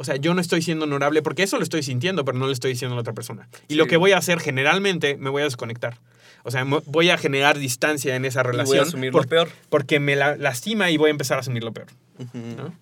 o 0.00 0.04
sea, 0.04 0.16
yo 0.16 0.32
no 0.32 0.40
estoy 0.40 0.62
siendo 0.62 0.86
honorable 0.86 1.20
porque 1.20 1.42
eso 1.42 1.58
lo 1.58 1.62
estoy 1.62 1.82
sintiendo, 1.82 2.24
pero 2.24 2.38
no 2.38 2.46
lo 2.46 2.52
estoy 2.52 2.70
diciendo 2.72 2.94
a 2.94 2.96
la 2.96 3.00
otra 3.02 3.12
persona. 3.12 3.48
Y 3.68 3.74
lo 3.74 3.86
que 3.86 3.98
voy 3.98 4.12
a 4.12 4.16
hacer 4.18 4.40
generalmente, 4.40 5.16
me 5.18 5.28
voy 5.28 5.42
a 5.42 5.44
desconectar. 5.44 5.98
O 6.42 6.50
sea, 6.50 6.64
voy 6.86 7.10
a 7.10 7.18
generar 7.18 7.58
distancia 7.58 8.16
en 8.16 8.24
esa 8.24 8.42
voy 8.42 8.48
a 8.48 8.52
relación. 8.52 8.86
asumir 8.88 9.12
lo 9.12 9.22
peor. 9.24 9.50
Porque 9.68 10.00
me 10.00 10.16
la- 10.16 10.36
lastima 10.36 10.90
y 10.90 10.96
voy 10.96 11.08
a 11.08 11.10
empezar 11.10 11.36
a 11.36 11.40
asumir 11.40 11.62
lo 11.62 11.72
peor. 11.72 11.88
¿no? 12.32 12.72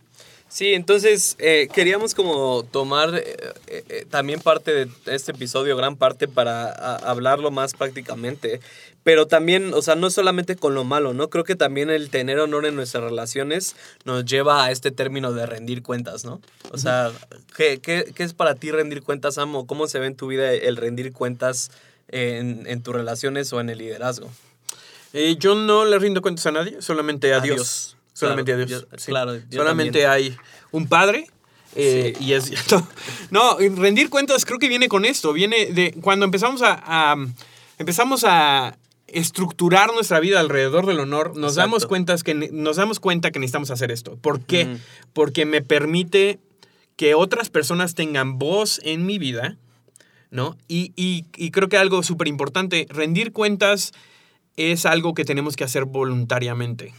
Sí, 0.49 0.73
entonces 0.73 1.37
eh, 1.39 1.69
queríamos 1.75 2.15
como 2.15 2.65
tomar 2.65 3.15
eh, 3.15 3.37
eh, 3.67 3.85
eh, 3.89 4.07
también 4.09 4.41
parte 4.41 4.73
de 4.87 4.89
este 5.07 5.33
episodio, 5.33 5.77
gran 5.77 5.97
parte, 5.97 6.27
para 6.27 6.71
a- 6.73 6.97
hablarlo 7.11 7.51
más 7.51 7.75
prácticamente. 7.75 8.61
Pero 9.05 9.27
también, 9.27 9.73
o 9.75 9.83
sea, 9.83 9.95
no 9.95 10.11
solamente 10.11 10.57
con 10.57 10.75
lo 10.75 10.85
malo, 10.85 11.13
¿no? 11.15 11.29
Creo 11.31 11.45
que 11.45 11.55
también 11.55 11.89
el 11.91 12.11
tener 12.11 12.39
honor 12.41 12.67
en 12.67 12.77
nuestras 12.77 13.05
relaciones 13.05 13.77
nos 14.05 14.25
lleva 14.25 14.65
a 14.65 14.71
este 14.71 14.91
término 14.91 15.33
de 15.33 15.47
rendir 15.47 15.83
cuentas, 15.83 16.25
¿no? 16.25 16.41
O 16.73 16.79
sea, 16.79 17.13
¿qué, 17.57 17.79
qué, 17.81 18.11
qué 18.15 18.23
es 18.23 18.33
para 18.35 18.55
ti 18.55 18.71
rendir 18.71 19.03
cuentas, 19.03 19.39
Amo? 19.39 19.67
¿Cómo 19.67 19.87
se 19.87 19.99
ve 19.99 20.07
en 20.07 20.17
tu 20.17 20.27
vida 20.29 20.53
el 20.53 20.77
rendir 20.77 21.13
cuentas 21.13 21.71
en, 22.09 22.67
en 22.67 22.83
tus 22.83 22.95
relaciones 22.95 23.53
o 23.53 23.61
en 23.61 23.71
el 23.71 23.79
liderazgo? 23.79 24.31
Eh, 25.13 25.37
yo 25.39 25.55
no 25.55 25.85
le 25.85 25.99
rindo 25.99 26.21
cuentas 26.21 26.45
a 26.47 26.53
nadie, 26.53 26.83
solamente 26.83 27.33
a, 27.33 27.39
A 27.39 27.41
Dios. 27.41 27.57
Dios. 27.57 27.97
Solamente 28.19 28.53
Claro, 28.53 28.63
a 28.63 28.67
Dios. 28.67 28.83
yo- 28.91 28.99
sí. 28.99 29.07
claro, 29.11 29.35
yo 29.37 29.43
solamente 29.53 30.03
también. 30.03 30.33
hay 30.33 30.37
un 30.73 30.87
padre. 30.89 31.27
eh, 31.77 32.15
Sí. 32.19 32.25
Y 32.25 32.33
es. 32.33 32.51
No, 33.31 33.59
rendir 33.59 34.09
cuentas 34.11 34.45
creo 34.45 34.59
que 34.59 34.69
viene 34.69 34.89
con 34.89 35.05
esto. 35.05 35.33
Viene 35.33 35.67
de 35.67 35.93
cuando 36.01 36.25
empezamos 36.25 36.63
a. 36.63 36.83
a- 36.85 37.17
empezamos 37.79 38.25
a 38.27 38.77
estructurar 39.07 39.93
nuestra 39.95 40.21
vida 40.21 40.39
alrededor 40.41 40.85
del 40.85 41.01
honor, 41.01 41.29
nos 41.37 41.53
Exacto. 41.53 41.61
damos, 41.61 41.87
cuentas 41.87 42.23
que, 42.23 42.35
nos 42.35 42.77
damos 42.77 43.01
cuenta 43.01 43.31
que 43.31 43.39
necesitamos 43.39 43.71
hacer 43.71 43.91
esto. 43.91 44.17
¿Por 44.17 44.41
qué? 44.43 44.77
Porque 45.15 45.47
me 45.47 45.63
permite 45.63 46.39
que 46.97 47.15
otras 47.15 47.49
personas 47.49 47.95
tengan 47.95 48.39
voz 48.39 48.81
en 48.85 49.07
mi 49.07 49.19
vida, 49.19 49.57
¿no? 50.31 50.59
Y, 50.69 50.93
y- 50.95 51.25
y 51.37 51.51
creo 51.53 51.69
que 51.71 51.79
algo 51.79 52.03
súper 52.03 52.29
importante, 52.29 52.87
rendir 52.91 53.33
cuentas 53.33 53.93
es 54.57 54.85
algo 54.85 55.15
que 55.15 55.25
tenemos 55.25 55.57
que 55.57 55.65
hacer 55.65 55.85
voluntariamente. 55.87 56.93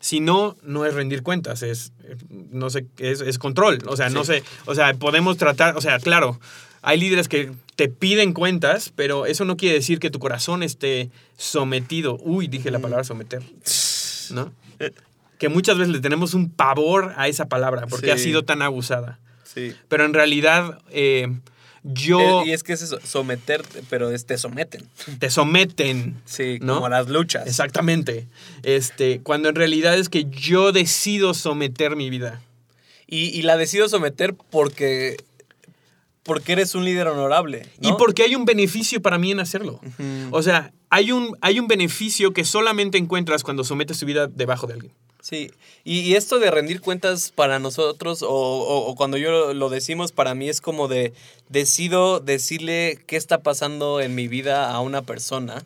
Si 0.00 0.20
no, 0.20 0.56
no 0.62 0.86
es 0.86 0.94
rendir 0.94 1.22
cuentas, 1.22 1.62
es, 1.62 1.92
no 2.30 2.70
sé, 2.70 2.86
es, 2.98 3.20
es 3.20 3.38
control. 3.38 3.78
O 3.86 3.96
sea, 3.96 4.08
no 4.08 4.24
sé, 4.24 4.42
o 4.64 4.74
sea, 4.74 4.94
podemos 4.94 5.36
tratar, 5.36 5.76
o 5.76 5.80
sea, 5.80 5.98
claro, 5.98 6.40
hay 6.82 6.98
líderes 6.98 7.28
que 7.28 7.52
te 7.76 7.88
piden 7.88 8.32
cuentas, 8.32 8.92
pero 8.94 9.26
eso 9.26 9.44
no 9.44 9.56
quiere 9.56 9.74
decir 9.74 9.98
que 9.98 10.10
tu 10.10 10.18
corazón 10.18 10.62
esté 10.62 11.10
sometido. 11.36 12.18
Uy, 12.22 12.48
dije 12.48 12.70
la 12.70 12.78
palabra 12.78 13.04
someter, 13.04 13.42
¿no? 14.30 14.52
Que 15.38 15.48
muchas 15.48 15.78
veces 15.78 15.92
le 15.92 16.00
tenemos 16.00 16.34
un 16.34 16.50
pavor 16.50 17.14
a 17.16 17.28
esa 17.28 17.48
palabra 17.48 17.86
porque 17.86 18.12
ha 18.12 18.18
sido 18.18 18.44
tan 18.44 18.62
abusada. 18.62 19.18
Sí. 19.44 19.74
Pero 19.88 20.04
en 20.04 20.14
realidad, 20.14 20.78
eh, 20.90 21.28
yo 21.82 22.44
Y 22.44 22.52
es 22.52 22.62
que 22.62 22.72
es 22.72 22.82
eso, 22.82 22.98
someterte, 23.04 23.82
pero 23.88 24.10
es, 24.10 24.26
te 24.26 24.36
someten. 24.38 24.86
te 25.18 25.30
someten. 25.30 26.20
Sí, 26.24 26.58
¿No? 26.60 26.74
como 26.74 26.88
las 26.88 27.08
luchas. 27.08 27.46
Exactamente. 27.46 28.28
Este, 28.62 29.20
cuando 29.20 29.48
en 29.48 29.54
realidad 29.54 29.96
es 29.96 30.08
que 30.08 30.26
yo 30.30 30.72
decido 30.72 31.34
someter 31.34 31.96
mi 31.96 32.10
vida. 32.10 32.42
Y, 33.06 33.26
y 33.28 33.42
la 33.42 33.56
decido 33.56 33.88
someter 33.88 34.34
porque, 34.34 35.16
porque 36.22 36.52
eres 36.52 36.74
un 36.74 36.84
líder 36.84 37.08
honorable. 37.08 37.66
¿no? 37.80 37.88
Y 37.88 37.92
porque 37.94 38.22
hay 38.22 38.34
un 38.34 38.44
beneficio 38.44 39.00
para 39.02 39.18
mí 39.18 39.32
en 39.32 39.40
hacerlo. 39.40 39.80
O 40.30 40.42
sea, 40.42 40.72
hay 40.90 41.12
un, 41.12 41.36
hay 41.40 41.58
un 41.58 41.66
beneficio 41.66 42.32
que 42.32 42.44
solamente 42.44 42.98
encuentras 42.98 43.42
cuando 43.42 43.64
sometes 43.64 43.98
tu 43.98 44.06
vida 44.06 44.26
debajo 44.26 44.66
de 44.66 44.74
alguien. 44.74 44.92
Sí, 45.22 45.50
y, 45.84 46.00
y 46.00 46.14
esto 46.14 46.38
de 46.38 46.50
rendir 46.50 46.80
cuentas 46.80 47.30
para 47.34 47.58
nosotros, 47.58 48.22
o, 48.22 48.28
o- 48.30 48.94
cuando 48.96 49.18
yo 49.18 49.30
lo, 49.30 49.52
lo 49.54 49.68
decimos, 49.68 50.12
para 50.12 50.34
mí 50.34 50.48
es 50.48 50.60
como 50.62 50.88
de 50.88 51.12
decido 51.50 52.20
decirle 52.20 52.98
qué 53.06 53.16
está 53.16 53.38
pasando 53.42 54.00
en 54.00 54.14
mi 54.14 54.28
vida 54.28 54.70
a 54.72 54.80
una 54.80 55.02
persona 55.02 55.62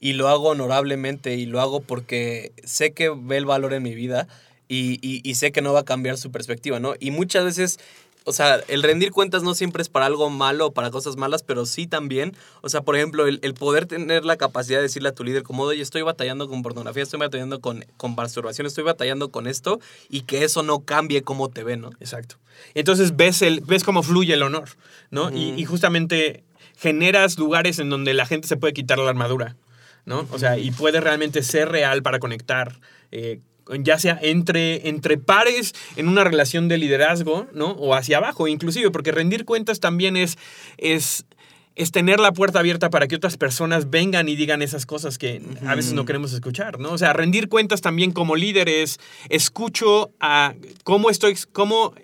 y 0.00 0.12
lo 0.12 0.28
hago 0.28 0.48
honorablemente 0.50 1.34
y 1.36 1.46
lo 1.46 1.60
hago 1.60 1.80
porque 1.80 2.52
sé 2.64 2.92
que 2.92 3.08
ve 3.08 3.38
el 3.38 3.46
valor 3.46 3.72
en 3.72 3.82
mi 3.82 3.94
vida 3.94 4.28
y, 4.68 4.98
y- 5.02 5.22
y 5.28 5.34
sé 5.36 5.52
que 5.52 5.62
no 5.62 5.72
va 5.72 5.80
a 5.80 5.84
cambiar 5.84 6.18
su 6.18 6.30
perspectiva, 6.30 6.78
¿no? 6.78 6.92
Y 7.00 7.10
muchas 7.10 7.44
veces, 7.44 7.80
o 8.24 8.32
sea, 8.32 8.60
el 8.68 8.82
rendir 8.82 9.10
cuentas 9.10 9.42
no 9.42 9.54
siempre 9.54 9.82
es 9.82 9.88
para 9.88 10.06
algo 10.06 10.28
malo 10.30 10.66
o 10.66 10.72
para 10.72 10.90
cosas 10.90 11.16
malas, 11.16 11.42
pero 11.42 11.64
sí 11.66 11.86
también, 11.86 12.36
o 12.60 12.68
sea, 12.68 12.82
por 12.82 12.96
ejemplo, 12.96 13.26
el, 13.26 13.38
el 13.42 13.54
poder 13.54 13.86
tener 13.86 14.24
la 14.24 14.36
capacidad 14.36 14.78
de 14.78 14.82
decirle 14.82 15.08
a 15.08 15.14
tu 15.14 15.24
líder 15.24 15.42
como, 15.42 15.62
oye, 15.62 15.80
estoy 15.82 16.02
batallando 16.02 16.48
con 16.48 16.62
pornografía, 16.62 17.02
estoy 17.02 17.20
batallando 17.20 17.60
con, 17.60 17.84
con 17.96 18.14
masturbación, 18.14 18.66
estoy 18.66 18.84
batallando 18.84 19.30
con 19.30 19.46
esto 19.46 19.80
y 20.08 20.22
que 20.22 20.44
eso 20.44 20.62
no 20.62 20.80
cambie 20.80 21.22
cómo 21.22 21.48
te 21.48 21.64
ve, 21.64 21.76
¿no? 21.76 21.90
Exacto. 22.00 22.36
Entonces 22.74 23.16
ves, 23.16 23.42
el, 23.42 23.60
ves 23.60 23.84
cómo 23.84 24.02
fluye 24.02 24.34
el 24.34 24.42
honor, 24.42 24.68
¿no? 25.10 25.30
y, 25.30 25.54
y 25.56 25.64
justamente 25.64 26.44
generas 26.76 27.38
lugares 27.38 27.78
en 27.78 27.90
donde 27.90 28.14
la 28.14 28.26
gente 28.26 28.46
se 28.48 28.56
puede 28.56 28.72
quitar 28.72 28.98
la 28.98 29.10
armadura, 29.10 29.56
¿no? 30.04 30.26
O 30.30 30.38
sea, 30.38 30.58
y 30.58 30.70
puede 30.70 31.00
realmente 31.00 31.42
ser 31.42 31.68
real 31.70 32.02
para 32.02 32.18
conectar. 32.18 32.78
eh, 33.10 33.40
ya 33.80 33.98
sea 33.98 34.18
entre, 34.22 34.88
entre 34.88 35.18
pares 35.18 35.74
en 35.96 36.08
una 36.08 36.24
relación 36.24 36.68
de 36.68 36.78
liderazgo, 36.78 37.46
¿no? 37.52 37.72
O 37.72 37.94
hacia 37.94 38.18
abajo, 38.18 38.48
inclusive, 38.48 38.90
porque 38.90 39.12
rendir 39.12 39.44
cuentas 39.44 39.80
también 39.80 40.16
es, 40.16 40.38
es, 40.76 41.26
es 41.74 41.92
tener 41.92 42.20
la 42.20 42.32
puerta 42.32 42.58
abierta 42.58 42.90
para 42.90 43.06
que 43.06 43.16
otras 43.16 43.36
personas 43.36 43.90
vengan 43.90 44.28
y 44.28 44.36
digan 44.36 44.62
esas 44.62 44.86
cosas 44.86 45.18
que 45.18 45.42
a 45.66 45.74
veces 45.74 45.92
no 45.92 46.04
queremos 46.04 46.32
escuchar, 46.32 46.78
¿no? 46.78 46.92
O 46.92 46.98
sea, 46.98 47.12
rendir 47.12 47.48
cuentas 47.48 47.80
también 47.80 48.12
como 48.12 48.36
líderes, 48.36 48.98
escucho 49.28 50.10
a 50.20 50.54
cómo 50.84 51.10
estoy, 51.10 51.36
cómo 51.52 51.94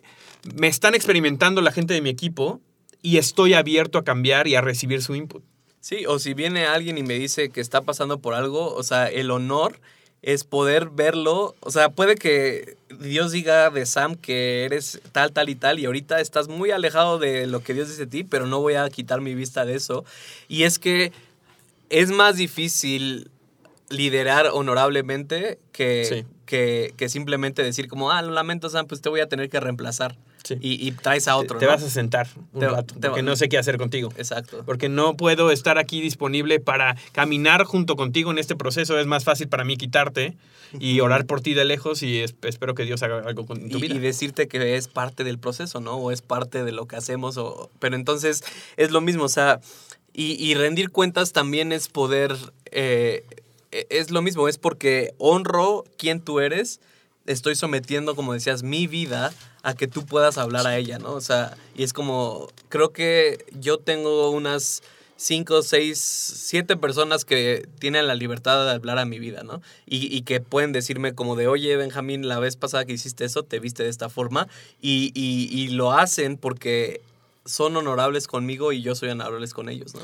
me 0.54 0.68
están 0.68 0.94
experimentando 0.94 1.60
la 1.60 1.72
gente 1.72 1.94
de 1.94 2.02
mi 2.02 2.10
equipo 2.10 2.60
y 3.02 3.18
estoy 3.18 3.54
abierto 3.54 3.98
a 3.98 4.04
cambiar 4.04 4.46
y 4.48 4.54
a 4.54 4.60
recibir 4.60 5.02
su 5.02 5.14
input. 5.14 5.42
Sí, 5.80 6.06
o 6.06 6.18
si 6.18 6.32
viene 6.32 6.64
alguien 6.64 6.96
y 6.96 7.02
me 7.02 7.18
dice 7.18 7.50
que 7.50 7.60
está 7.60 7.82
pasando 7.82 8.18
por 8.18 8.32
algo, 8.32 8.74
o 8.74 8.82
sea, 8.82 9.06
el 9.06 9.30
honor 9.30 9.80
es 10.26 10.42
poder 10.42 10.88
verlo, 10.88 11.54
o 11.60 11.70
sea, 11.70 11.90
puede 11.90 12.14
que 12.14 12.78
Dios 12.98 13.30
diga 13.30 13.68
de 13.68 13.84
Sam 13.84 14.14
que 14.14 14.64
eres 14.64 14.98
tal, 15.12 15.32
tal 15.32 15.50
y 15.50 15.54
tal, 15.54 15.78
y 15.78 15.84
ahorita 15.84 16.18
estás 16.18 16.48
muy 16.48 16.70
alejado 16.70 17.18
de 17.18 17.46
lo 17.46 17.62
que 17.62 17.74
Dios 17.74 17.88
dice 17.88 18.06
de 18.06 18.10
ti, 18.10 18.24
pero 18.24 18.46
no 18.46 18.60
voy 18.60 18.74
a 18.74 18.88
quitar 18.88 19.20
mi 19.20 19.34
vista 19.34 19.66
de 19.66 19.74
eso. 19.74 20.06
Y 20.48 20.62
es 20.62 20.78
que 20.78 21.12
es 21.90 22.10
más 22.10 22.36
difícil 22.36 23.30
liderar 23.90 24.46
honorablemente 24.50 25.58
que, 25.72 26.06
Sí. 26.06 26.24
que, 26.46 26.94
que 26.96 27.10
simplemente 27.10 27.62
decir 27.62 27.86
como, 27.86 28.10
ah, 28.10 28.22
lo 28.22 28.30
lamento 28.32 28.70
Sam, 28.70 28.86
pues 28.86 29.02
te 29.02 29.10
voy 29.10 29.20
a 29.20 29.28
tener 29.28 29.50
que 29.50 29.60
reemplazar. 29.60 30.16
Sí. 30.44 30.56
Y, 30.60 30.86
y 30.86 30.92
traes 30.92 31.26
a 31.26 31.36
otro. 31.36 31.58
te 31.58 31.64
¿no? 31.64 31.72
vas 31.72 31.82
a 31.82 31.90
sentar 31.90 32.28
un 32.52 32.60
Te- 32.60 32.68
rato, 32.68 32.94
te- 32.94 33.08
porque 33.08 33.22
no 33.22 33.34
sé 33.34 33.48
qué 33.48 33.58
hacer 33.58 33.78
contigo. 33.78 34.12
Exacto. 34.16 34.62
Porque 34.64 34.88
no 34.88 35.16
puedo 35.16 35.50
estar 35.50 35.78
aquí 35.78 36.00
disponible 36.00 36.60
para 36.60 36.96
caminar 37.12 37.64
junto 37.64 37.96
contigo 37.96 38.30
en 38.30 38.38
este 38.38 38.54
proceso. 38.54 38.98
Es 39.00 39.06
más 39.06 39.24
fácil 39.24 39.48
para 39.48 39.64
mí 39.64 39.76
quitarte 39.76 40.36
y 40.78 41.00
orar 41.00 41.24
por 41.26 41.40
ti 41.40 41.54
de 41.54 41.64
lejos 41.64 42.02
y 42.02 42.18
es- 42.20 42.34
espero 42.42 42.74
que 42.74 42.84
Dios 42.84 43.02
haga 43.02 43.20
algo 43.26 43.46
con 43.46 43.68
tu 43.70 43.78
y, 43.78 43.80
vida. 43.80 43.94
y 43.94 43.98
decirte 43.98 44.46
que 44.46 44.76
es 44.76 44.86
parte 44.88 45.24
del 45.24 45.38
proceso, 45.38 45.80
¿no? 45.80 45.94
O 45.96 46.10
es 46.10 46.20
parte 46.20 46.62
de 46.62 46.72
lo 46.72 46.86
que 46.86 46.96
hacemos. 46.96 47.36
O, 47.38 47.70
pero 47.78 47.96
entonces 47.96 48.44
es 48.76 48.90
lo 48.90 49.00
mismo, 49.00 49.24
o 49.24 49.28
sea, 49.28 49.60
y, 50.12 50.32
y 50.44 50.54
rendir 50.54 50.90
cuentas 50.90 51.32
también 51.32 51.72
es 51.72 51.88
poder, 51.88 52.36
eh, 52.70 53.24
e- 53.72 53.86
es 53.88 54.10
lo 54.10 54.20
mismo, 54.20 54.46
es 54.48 54.58
porque 54.58 55.14
honro 55.18 55.84
quién 55.96 56.20
tú 56.20 56.40
eres, 56.40 56.80
estoy 57.26 57.54
sometiendo, 57.54 58.16
como 58.16 58.32
decías, 58.32 58.62
mi 58.62 58.86
vida 58.86 59.32
a 59.62 59.74
que 59.74 59.86
tú 59.86 60.04
puedas 60.04 60.38
hablar 60.38 60.66
a 60.66 60.76
ella, 60.76 60.98
¿no? 60.98 61.12
O 61.12 61.20
sea, 61.20 61.56
y 61.74 61.82
es 61.82 61.92
como, 61.92 62.48
creo 62.68 62.92
que 62.92 63.44
yo 63.58 63.78
tengo 63.78 64.30
unas 64.30 64.82
cinco, 65.16 65.62
seis, 65.62 65.98
siete 65.98 66.76
personas 66.76 67.24
que 67.24 67.66
tienen 67.78 68.06
la 68.06 68.14
libertad 68.14 68.64
de 68.66 68.72
hablar 68.72 68.98
a 68.98 69.04
mi 69.04 69.18
vida, 69.18 69.42
¿no? 69.42 69.62
Y, 69.86 70.22
que 70.22 70.40
pueden 70.40 70.72
decirme 70.72 71.14
como 71.14 71.36
de, 71.36 71.46
oye, 71.46 71.76
Benjamín, 71.76 72.28
la 72.28 72.38
vez 72.38 72.56
pasada 72.56 72.84
que 72.84 72.92
hiciste 72.92 73.24
eso, 73.24 73.42
te 73.42 73.58
viste 73.58 73.84
de 73.84 73.88
esta 73.88 74.08
forma, 74.08 74.48
y 74.80 75.68
lo 75.68 75.92
hacen 75.92 76.36
porque 76.36 77.00
son 77.44 77.76
honorables 77.76 78.26
conmigo 78.26 78.72
y 78.72 78.82
yo 78.82 78.94
soy 78.94 79.10
honorables 79.10 79.54
con 79.54 79.68
ellos, 79.68 79.94
¿no? 79.94 80.00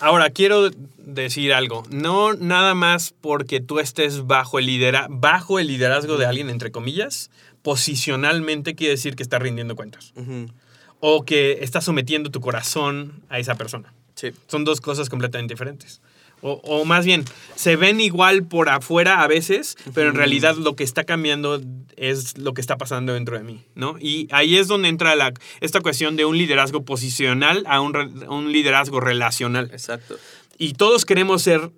Ahora, 0.00 0.30
quiero 0.30 0.70
decir 0.98 1.52
algo. 1.52 1.82
No 1.90 2.34
nada 2.34 2.74
más 2.74 3.14
porque 3.20 3.60
tú 3.60 3.80
estés 3.80 4.26
bajo 4.26 4.58
el, 4.58 4.66
lidera 4.66 5.06
bajo 5.10 5.58
el 5.58 5.66
liderazgo 5.66 6.16
de 6.16 6.26
alguien, 6.26 6.50
entre 6.50 6.70
comillas, 6.70 7.30
posicionalmente 7.62 8.74
quiere 8.74 8.92
decir 8.92 9.16
que 9.16 9.22
estás 9.22 9.42
rindiendo 9.42 9.76
cuentas. 9.76 10.12
O 11.00 11.24
que 11.24 11.58
estás 11.62 11.84
sometiendo 11.84 12.30
tu 12.30 12.40
corazón 12.40 13.22
a 13.28 13.38
esa 13.38 13.56
persona. 13.56 13.92
Sí. 14.14 14.30
Son 14.48 14.64
dos 14.64 14.80
cosas 14.80 15.08
completamente 15.08 15.54
diferentes. 15.54 16.00
O, 16.40 16.60
o 16.64 16.84
más 16.84 17.04
bien, 17.04 17.24
se 17.56 17.76
ven 17.76 18.00
igual 18.00 18.44
por 18.44 18.68
afuera 18.68 19.22
a 19.22 19.26
veces, 19.26 19.76
pero 19.94 20.10
en 20.10 20.14
realidad 20.14 20.56
lo 20.56 20.76
que 20.76 20.84
está 20.84 21.04
cambiando 21.04 21.60
es 21.96 22.38
lo 22.38 22.54
que 22.54 22.60
está 22.60 22.78
pasando 22.78 23.14
dentro 23.14 23.36
de 23.36 23.42
mí, 23.42 23.64
¿no? 23.74 23.96
Y 24.00 24.28
ahí 24.30 24.56
es 24.56 24.68
donde 24.68 24.88
entra 24.88 25.16
la, 25.16 25.32
esta 25.60 25.80
cuestión 25.80 26.16
de 26.16 26.24
un 26.24 26.38
liderazgo 26.38 26.84
posicional 26.84 27.64
a 27.66 27.80
un, 27.80 27.96
un 28.28 28.52
liderazgo 28.52 29.00
relacional. 29.00 29.70
Exacto. 29.72 30.16
Y 30.58 30.74
todos 30.74 31.04
queremos 31.04 31.42
ser, 31.42 31.70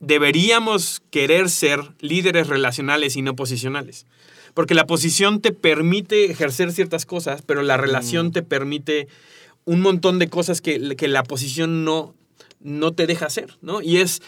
deberíamos 0.00 1.02
querer 1.10 1.50
ser 1.50 1.80
líderes 2.00 2.46
relacionales 2.46 3.16
y 3.16 3.22
no 3.22 3.36
posicionales. 3.36 4.06
Porque 4.54 4.74
la 4.74 4.86
posición 4.86 5.40
te 5.40 5.52
permite 5.52 6.30
ejercer 6.30 6.72
ciertas 6.72 7.06
cosas, 7.06 7.42
pero 7.42 7.62
la 7.62 7.76
relación 7.76 8.32
te 8.32 8.42
permite 8.42 9.08
un 9.64 9.80
montón 9.80 10.18
de 10.18 10.28
cosas 10.28 10.60
que, 10.60 10.96
que 10.96 11.08
la 11.08 11.22
posición 11.22 11.84
no, 11.84 12.14
no 12.60 12.92
te 12.92 13.06
deja 13.06 13.26
hacer, 13.26 13.56
¿no? 13.62 13.82
Y 13.82 13.98
es 13.98 14.22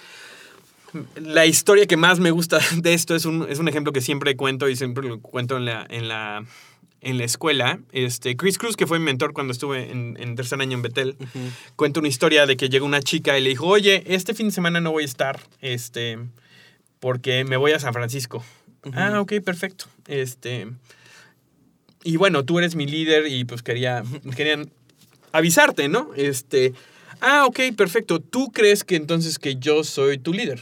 la 1.16 1.46
historia 1.46 1.86
que 1.86 1.96
más 1.96 2.18
me 2.20 2.30
gusta 2.30 2.58
de 2.76 2.94
esto 2.94 3.14
es 3.14 3.24
un, 3.24 3.46
es 3.48 3.58
un 3.58 3.68
ejemplo 3.68 3.92
que 3.92 4.00
siempre 4.00 4.36
cuento 4.36 4.68
y 4.68 4.76
siempre 4.76 5.06
lo 5.08 5.20
cuento 5.20 5.56
en 5.56 5.64
la, 5.64 5.86
en 5.88 6.08
la, 6.08 6.44
en 7.00 7.18
la 7.18 7.24
escuela. 7.24 7.80
Este, 7.92 8.36
Chris 8.36 8.58
Cruz, 8.58 8.76
que 8.76 8.86
fue 8.86 8.98
mi 8.98 9.04
mentor 9.04 9.32
cuando 9.32 9.52
estuve 9.52 9.90
en, 9.90 10.16
en 10.20 10.36
tercer 10.36 10.60
año 10.60 10.76
en 10.76 10.82
Betel, 10.82 11.16
cuenta 11.76 12.00
una 12.00 12.08
historia 12.08 12.46
de 12.46 12.56
que 12.56 12.68
llegó 12.68 12.86
una 12.86 13.02
chica 13.02 13.38
y 13.38 13.42
le 13.42 13.50
dijo, 13.50 13.66
oye, 13.66 14.02
este 14.06 14.34
fin 14.34 14.48
de 14.48 14.52
semana 14.52 14.80
no 14.80 14.92
voy 14.92 15.04
a 15.04 15.06
estar, 15.06 15.40
este, 15.60 16.18
porque 16.98 17.44
me 17.44 17.56
voy 17.56 17.72
a 17.72 17.78
San 17.78 17.92
Francisco. 17.92 18.44
Ah, 18.92 19.20
ok, 19.20 19.34
perfecto. 19.44 19.86
Este, 20.06 20.68
y 22.02 22.16
bueno, 22.16 22.44
tú 22.44 22.58
eres 22.58 22.74
mi 22.74 22.86
líder 22.86 23.26
y 23.26 23.44
pues 23.44 23.62
quería, 23.62 24.02
querían 24.36 24.70
avisarte, 25.32 25.88
¿no? 25.88 26.10
Este, 26.16 26.72
ah, 27.20 27.46
ok, 27.46 27.60
perfecto. 27.76 28.20
¿Tú 28.20 28.50
crees 28.52 28.84
que 28.84 28.96
entonces 28.96 29.38
que 29.38 29.56
yo 29.56 29.84
soy 29.84 30.18
tu 30.18 30.32
líder? 30.32 30.60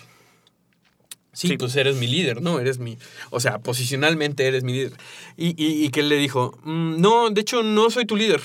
Sí, 1.33 1.57
pues 1.57 1.77
eres 1.77 1.97
mi 1.97 2.09
líder, 2.09 2.43
¿no? 2.43 2.59
Eres 2.59 2.79
mi, 2.81 2.99
o 3.31 3.39
sea, 3.39 3.59
posicionalmente 3.61 4.47
eres 4.47 4.65
mi 4.65 4.73
líder. 4.73 4.93
Y, 5.37 5.51
y, 5.63 5.85
y 5.85 5.89
que 5.91 6.01
él 6.01 6.09
le 6.09 6.17
dijo, 6.17 6.59
"Mm, 6.65 7.01
no, 7.01 7.31
de 7.31 7.41
hecho 7.41 7.63
no 7.63 7.91
soy 7.91 8.07
tu 8.07 8.17
líder. 8.17 8.41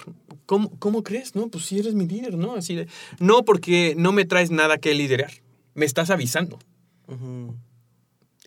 ¿Cómo, 0.45 0.69
¿Cómo 0.77 1.01
crees? 1.03 1.33
No, 1.35 1.47
pues 1.47 1.65
sí 1.65 1.79
eres 1.79 1.95
mi 1.95 2.05
líder, 2.05 2.35
¿no? 2.37 2.53
Así 2.55 2.75
de, 2.75 2.87
no, 3.19 3.43
porque 3.45 3.95
no 3.97 4.11
me 4.11 4.25
traes 4.25 4.51
nada 4.51 4.77
que 4.77 4.93
liderar. 4.93 5.31
Me 5.73 5.85
estás 5.85 6.11
avisando. 6.11 6.59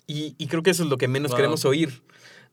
Y, 0.07 0.35
y 0.39 0.47
creo 0.47 0.63
que 0.63 0.71
eso 0.71 0.85
es 0.85 0.89
lo 0.91 0.99
que 0.99 1.09
menos 1.09 1.31
Wow. 1.33 1.37
queremos 1.39 1.65
oír, 1.65 2.03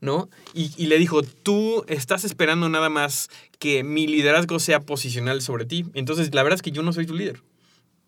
¿no? 0.04 0.30
Y, 0.54 0.74
y 0.76 0.88
le 0.88 0.99
dijo, 0.99 1.24
tú 1.24 1.86
estás 1.88 2.26
esperando 2.26 2.68
nada 2.68 2.89
más 2.89 3.30
que 3.58 3.86
mi 3.86 4.06
liderazgo 4.06 4.60
sea 4.60 4.82
posicional 4.82 5.41
sobre 5.41 5.66
ti. 5.66 5.86
Entonces, 5.93 6.36
la 6.36 6.43
verdad 6.43 6.58
es 6.58 6.62
que 6.62 6.72
yo 6.72 6.84
no 6.84 6.91
soy 6.91 7.06
tu 7.06 7.16
líder. 7.16 7.41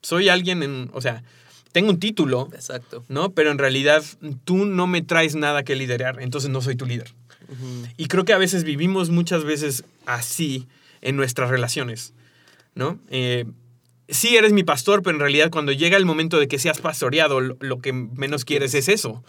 Soy 0.02 0.28
alguien 0.28 0.62
en, 0.62 0.90
o 0.92 1.00
sea, 1.00 1.24
tengo 1.72 1.90
un 1.90 2.00
título, 2.00 2.50
Exacto. 2.54 3.06
¿no? 3.08 3.32
Pero 3.32 3.50
en 3.50 3.58
realidad 3.58 4.04
tú 4.44 4.66
no 4.66 4.88
me 4.88 5.04
traes 5.04 5.36
nada 5.36 5.64
que 5.64 5.76
liderar, 5.76 6.22
entonces 6.22 6.50
no 6.50 6.62
soy 6.62 6.76
tu 6.76 6.86
líder. 6.86 7.14
Y 7.96 8.08
creo 8.08 8.26
que 8.26 8.34
a 8.34 8.38
veces 8.38 8.66
vivimos 8.66 9.10
muchas 9.10 9.46
veces 9.46 9.86
así 10.06 10.68
en 11.02 11.16
nuestras 11.16 11.50
relaciones, 11.50 12.14
¿no? 12.74 13.00
Eh, 13.10 13.46
sí 14.10 14.36
eres 14.36 14.52
mi 14.52 14.64
pastor, 14.64 15.02
pero 15.02 15.16
en 15.16 15.22
realidad 15.22 15.50
cuando 15.50 15.72
llega 15.72 15.96
el 15.96 16.06
momento 16.06 16.40
de 16.40 16.48
que 16.48 16.60
seas 16.60 16.82
pastoreado, 16.82 17.40
lo, 17.40 17.56
lo 17.62 17.80
que 17.80 17.94
menos 17.94 18.44
quieres 18.46 18.74
es 18.74 18.90
eso, 18.90 19.24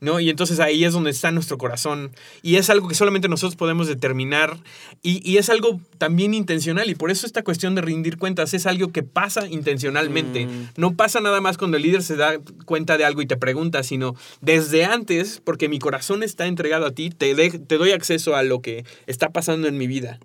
¿no? 0.00 0.18
Y 0.20 0.30
entonces 0.30 0.60
ahí 0.60 0.84
es 0.84 0.92
donde 0.92 1.10
está 1.10 1.30
nuestro 1.30 1.58
corazón. 1.58 2.12
Y 2.42 2.56
es 2.56 2.70
algo 2.70 2.88
que 2.88 2.94
solamente 2.94 3.28
nosotros 3.28 3.56
podemos 3.56 3.86
determinar. 3.86 4.56
Y, 5.02 5.20
y 5.30 5.36
es 5.38 5.50
algo 5.50 5.80
también 5.98 6.32
intencional. 6.34 6.88
Y 6.88 6.94
por 6.94 7.10
eso 7.10 7.26
esta 7.26 7.42
cuestión 7.42 7.74
de 7.74 7.82
rendir 7.82 8.16
cuentas 8.16 8.54
es 8.54 8.66
algo 8.66 8.92
que 8.92 9.02
pasa 9.02 9.46
intencionalmente. 9.48 10.46
Mm. 10.46 10.68
No 10.76 10.94
pasa 10.94 11.20
nada 11.20 11.40
más 11.40 11.58
cuando 11.58 11.76
el 11.76 11.82
líder 11.82 12.02
se 12.02 12.16
da 12.16 12.38
cuenta 12.64 12.96
de 12.96 13.04
algo 13.04 13.20
y 13.22 13.26
te 13.26 13.36
pregunta, 13.36 13.82
sino 13.82 14.14
desde 14.40 14.84
antes, 14.84 15.40
porque 15.44 15.68
mi 15.68 15.78
corazón 15.78 16.22
está 16.22 16.46
entregado 16.46 16.86
a 16.86 16.92
ti, 16.92 17.10
te, 17.10 17.34
de- 17.34 17.58
te 17.58 17.76
doy 17.76 17.92
acceso 17.92 18.34
a 18.36 18.42
lo 18.42 18.60
que 18.62 18.84
está 19.06 19.30
pasando 19.30 19.68
en 19.68 19.76
mi 19.76 19.86
vida. 19.86 20.18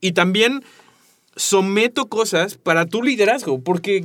Y 0.00 0.12
también 0.12 0.62
someto 1.36 2.06
cosas 2.08 2.56
para 2.56 2.86
tu 2.86 3.02
liderazgo, 3.02 3.60
porque, 3.60 4.04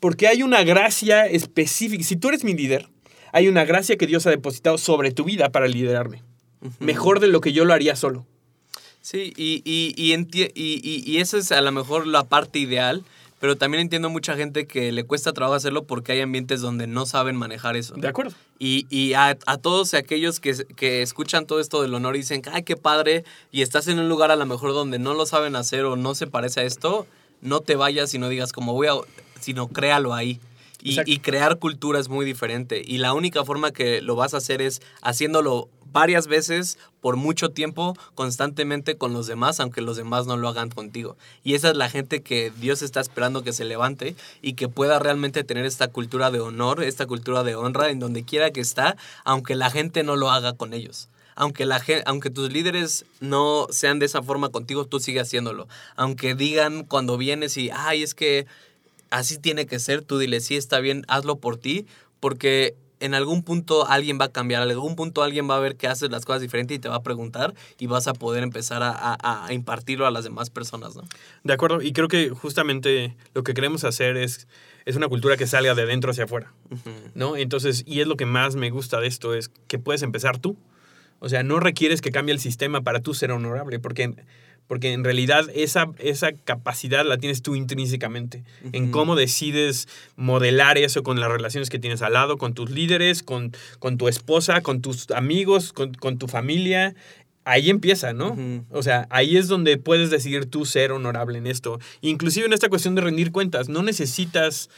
porque 0.00 0.26
hay 0.28 0.42
una 0.42 0.62
gracia 0.64 1.26
específica. 1.26 2.02
Si 2.04 2.16
tú 2.16 2.28
eres 2.28 2.44
mi 2.44 2.54
líder, 2.54 2.88
hay 3.32 3.48
una 3.48 3.64
gracia 3.64 3.96
que 3.96 4.06
Dios 4.06 4.26
ha 4.26 4.30
depositado 4.30 4.78
sobre 4.78 5.10
tu 5.10 5.24
vida 5.24 5.50
para 5.50 5.66
liderarme. 5.66 6.22
Mejor 6.78 7.18
de 7.18 7.26
lo 7.26 7.40
que 7.40 7.52
yo 7.52 7.64
lo 7.64 7.74
haría 7.74 7.96
solo. 7.96 8.24
Sí, 9.00 9.32
y, 9.36 9.62
y, 9.64 9.94
y, 9.96 11.02
y, 11.12 11.18
esa 11.18 11.38
es 11.38 11.50
a 11.50 11.60
lo 11.60 11.72
mejor 11.72 12.06
la 12.06 12.22
parte 12.22 12.60
ideal, 12.60 13.02
pero 13.40 13.56
también 13.56 13.80
entiendo 13.80 14.08
mucha 14.10 14.36
gente 14.36 14.68
que 14.68 14.92
le 14.92 15.02
cuesta 15.02 15.32
trabajo 15.32 15.56
hacerlo 15.56 15.82
porque 15.84 16.12
hay 16.12 16.20
ambientes 16.20 16.60
donde 16.60 16.86
no 16.86 17.04
saben 17.04 17.34
manejar 17.34 17.76
eso. 17.76 17.94
¿De 17.96 18.06
acuerdo? 18.06 18.32
Y, 18.60 18.86
y 18.90 19.14
a, 19.14 19.36
a 19.46 19.58
todos 19.58 19.94
aquellos 19.94 20.38
que, 20.38 20.54
que 20.76 21.02
escuchan 21.02 21.46
todo 21.46 21.58
esto 21.58 21.82
del 21.82 21.92
honor 21.94 22.14
y 22.14 22.20
dicen, 22.20 22.42
ay, 22.52 22.62
qué 22.62 22.76
padre, 22.76 23.24
y 23.50 23.62
estás 23.62 23.88
en 23.88 23.98
un 23.98 24.08
lugar 24.08 24.30
a 24.30 24.36
lo 24.36 24.46
mejor 24.46 24.72
donde 24.72 25.00
no 25.00 25.14
lo 25.14 25.26
saben 25.26 25.56
hacer 25.56 25.84
o 25.84 25.96
no 25.96 26.14
se 26.14 26.28
parece 26.28 26.60
a 26.60 26.64
esto, 26.64 27.08
no 27.40 27.58
te 27.58 27.74
vayas 27.74 28.14
y 28.14 28.18
no 28.18 28.28
digas 28.28 28.52
como 28.52 28.72
voy 28.72 28.86
a, 28.86 28.92
sino 29.40 29.66
créalo 29.66 30.14
ahí. 30.14 30.38
Y, 30.82 31.18
crear 31.18 31.58
cultura 31.58 32.00
es 32.00 32.08
muy 32.08 32.24
diferente. 32.26 32.82
Y 32.84 32.98
la 32.98 33.12
única 33.14 33.44
forma 33.44 33.70
que 33.70 34.02
lo 34.02 34.16
vas 34.16 34.34
a 34.34 34.38
hacer 34.38 34.60
es 34.60 34.82
haciéndolo 35.00 35.68
varias 35.92 36.26
veces, 36.26 36.78
por 37.00 37.16
mucho 37.16 37.50
tiempo, 37.50 37.94
constantemente 38.14 38.96
con 38.96 39.12
los 39.12 39.26
demás, 39.26 39.60
aunque 39.60 39.82
los 39.82 39.96
demás 39.96 40.26
no 40.26 40.36
lo 40.36 40.48
hagan 40.48 40.70
contigo. 40.70 41.16
Y 41.44 41.54
esa 41.54 41.70
es 41.70 41.76
la 41.76 41.90
gente 41.90 42.22
que 42.22 42.50
Dios 42.58 42.82
está 42.82 43.00
esperando 43.00 43.42
que 43.44 43.52
se 43.52 43.64
levante 43.64 44.16
y 44.40 44.54
que 44.54 44.68
pueda 44.68 44.98
realmente 44.98 45.44
tener 45.44 45.66
esta 45.66 45.88
cultura 45.88 46.30
de 46.30 46.40
honor, 46.40 46.82
esta 46.82 47.06
cultura 47.06 47.42
de 47.44 47.54
honra 47.54 47.90
en 47.90 47.98
donde 48.00 48.24
quiera 48.24 48.50
que 48.50 48.60
está, 48.60 48.96
aunque 49.24 49.54
la 49.54 49.70
gente 49.70 50.02
no 50.02 50.16
lo 50.16 50.30
haga 50.30 50.54
con 50.54 50.72
ellos. 50.72 51.08
Aunque, 51.34 51.64
la 51.64 51.80
gen- 51.80 52.02
aunque 52.06 52.30
tus 52.30 52.52
líderes 52.52 53.04
no 53.20 53.66
sean 53.70 53.98
de 53.98 54.06
esa 54.06 54.22
forma 54.22 54.50
contigo, 54.50 54.84
tú 54.86 55.00
sigue 55.00 55.20
haciéndolo. 55.20 55.66
Aunque 55.96 56.34
digan 56.34 56.84
cuando 56.84 57.16
vienes 57.16 57.56
y, 57.56 57.70
ay, 57.70 58.02
es 58.02 58.14
que 58.14 58.46
así 59.12 59.38
tiene 59.38 59.66
que 59.66 59.78
ser, 59.78 60.02
tú 60.02 60.18
dile, 60.18 60.40
sí, 60.40 60.56
está 60.56 60.80
bien, 60.80 61.04
hazlo 61.08 61.36
por 61.38 61.56
ti, 61.56 61.86
porque 62.20 62.74
en 63.00 63.14
algún 63.14 63.42
punto 63.42 63.88
alguien 63.88 64.16
va 64.20 64.26
a 64.26 64.32
cambiar, 64.32 64.62
en 64.62 64.70
algún 64.70 64.94
punto 64.94 65.24
alguien 65.24 65.50
va 65.50 65.56
a 65.56 65.60
ver 65.60 65.74
que 65.76 65.88
haces 65.88 66.10
las 66.10 66.24
cosas 66.24 66.40
diferentes 66.40 66.76
y 66.76 66.78
te 66.78 66.88
va 66.88 66.94
a 66.96 67.02
preguntar 67.02 67.52
y 67.78 67.86
vas 67.88 68.06
a 68.06 68.12
poder 68.12 68.44
empezar 68.44 68.82
a, 68.84 68.90
a- 68.92 69.46
a 69.46 69.52
impartirlo 69.52 70.06
a 70.06 70.12
las 70.12 70.22
demás 70.22 70.50
personas, 70.50 70.94
¿no? 70.94 71.02
De 71.42 71.52
acuerdo. 71.52 71.82
Y 71.82 71.92
creo 71.92 72.06
que 72.06 72.30
justamente 72.30 73.16
lo 73.34 73.42
que 73.42 73.54
queremos 73.54 73.82
hacer 73.82 74.16
es, 74.16 74.46
es 74.84 74.94
una 74.94 75.08
cultura 75.08 75.36
que 75.36 75.48
salga 75.48 75.74
de 75.74 75.84
dentro 75.84 76.12
hacia 76.12 76.24
afuera. 76.24 76.52
¿no? 77.14 77.36
Entonces, 77.36 77.82
y 77.86 78.00
es 78.02 78.06
lo 78.06 78.16
que 78.16 78.24
más 78.26 78.54
me 78.54 78.70
gusta 78.70 79.00
de 79.00 79.08
esto, 79.08 79.34
es 79.34 79.50
que 79.66 79.80
puedes 79.80 80.02
empezar 80.02 80.38
tú. 80.38 80.56
O 81.18 81.28
sea, 81.28 81.42
no 81.42 81.58
requieres 81.60 82.00
que 82.02 82.10
cambie 82.12 82.32
el 82.32 82.40
sistema 82.40 82.82
para 82.82 83.00
tú 83.00 83.14
ser 83.14 83.30
honorable, 83.32 83.78
porque, 83.80 84.14
porque 84.72 84.94
en 84.94 85.04
realidad 85.04 85.50
esa, 85.54 85.90
esa 85.98 86.32
capacidad 86.32 87.04
la 87.04 87.18
tienes 87.18 87.42
tú 87.42 87.56
intrínsecamente, 87.56 88.42
en 88.72 88.90
cómo 88.90 89.16
decides 89.16 89.86
modelar 90.16 90.78
eso 90.78 91.02
con 91.02 91.20
las 91.20 91.30
relaciones 91.30 91.68
que 91.68 91.78
tienes 91.78 92.00
al 92.00 92.14
lado, 92.14 92.38
con 92.38 92.54
tus 92.54 92.70
líderes, 92.70 93.22
con, 93.22 93.52
con 93.80 93.98
tu 93.98 94.08
esposa, 94.08 94.62
con 94.62 94.80
tus 94.80 95.10
amigos, 95.10 95.74
con, 95.74 95.92
con 95.92 96.16
tu 96.16 96.26
familia. 96.26 96.94
Ahí 97.44 97.68
empieza, 97.68 98.14
¿no? 98.14 98.34
O 98.70 98.82
sea, 98.82 99.06
ahí 99.10 99.36
es 99.36 99.46
donde 99.46 99.76
puedes 99.76 100.08
decidir 100.08 100.46
tú 100.46 100.64
ser 100.64 100.92
honorable 100.92 101.36
en 101.36 101.48
esto. 101.48 101.78
Inclusive 102.00 102.46
en 102.46 102.54
esta 102.54 102.70
cuestión 102.70 102.94
de 102.94 103.02
rendir 103.02 103.30
cuentas, 103.30 103.68
no 103.68 103.82
necesitas 103.82 104.70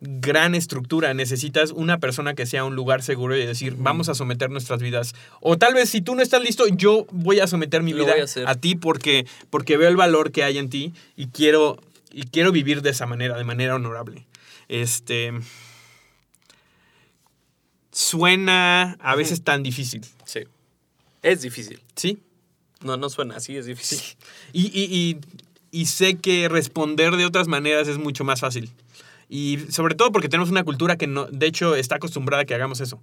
gran 0.00 0.54
estructura, 0.54 1.12
necesitas 1.14 1.72
una 1.72 1.98
persona 1.98 2.34
que 2.34 2.46
sea 2.46 2.64
un 2.64 2.76
lugar 2.76 3.02
seguro 3.02 3.36
y 3.36 3.44
decir, 3.44 3.74
vamos 3.76 4.08
a 4.08 4.14
someter 4.14 4.48
nuestras 4.50 4.80
vidas. 4.80 5.14
O 5.40 5.58
tal 5.58 5.74
vez 5.74 5.90
si 5.90 6.00
tú 6.00 6.14
no 6.14 6.22
estás 6.22 6.42
listo, 6.42 6.66
yo 6.68 7.06
voy 7.10 7.40
a 7.40 7.46
someter 7.48 7.82
mi 7.82 7.92
Lo 7.92 8.04
vida 8.04 8.14
a 8.46 8.54
ti 8.54 8.74
porque, 8.76 9.26
porque 9.50 9.76
veo 9.76 9.88
el 9.88 9.96
valor 9.96 10.30
que 10.30 10.44
hay 10.44 10.58
en 10.58 10.70
ti 10.70 10.92
y 11.16 11.26
quiero, 11.28 11.78
y 12.12 12.22
quiero 12.24 12.52
vivir 12.52 12.82
de 12.82 12.90
esa 12.90 13.06
manera, 13.06 13.36
de 13.36 13.44
manera 13.44 13.74
honorable. 13.74 14.24
Este. 14.68 15.32
Suena 17.90 18.96
a 19.00 19.16
veces 19.16 19.42
tan 19.42 19.62
difícil, 19.62 20.02
Sí. 20.24 20.40
Es 21.22 21.42
difícil. 21.42 21.80
¿sí? 21.96 22.18
No, 22.80 22.96
no 22.96 23.10
suena 23.10 23.36
así, 23.36 23.56
es 23.56 23.66
difícil. 23.66 24.00
Y, 24.52 24.66
y- 24.66 24.84
y- 24.94 25.18
y 25.70 25.86
sé 25.86 26.14
que 26.16 26.48
responder 26.48 27.16
de 27.16 27.24
otras 27.26 27.48
maneras 27.48 27.88
es 27.88 27.98
mucho 27.98 28.22
más 28.24 28.40
fácil. 28.40 28.70
Y 29.28 29.58
sobre 29.70 29.94
todo 29.94 30.10
porque 30.10 30.28
tenemos 30.28 30.50
una 30.50 30.64
cultura 30.64 30.96
que, 30.96 31.06
no, 31.06 31.26
de 31.26 31.46
hecho, 31.46 31.74
está 31.74 31.96
acostumbrada 31.96 32.44
a 32.44 32.46
que 32.46 32.54
hagamos 32.54 32.80
eso. 32.80 33.02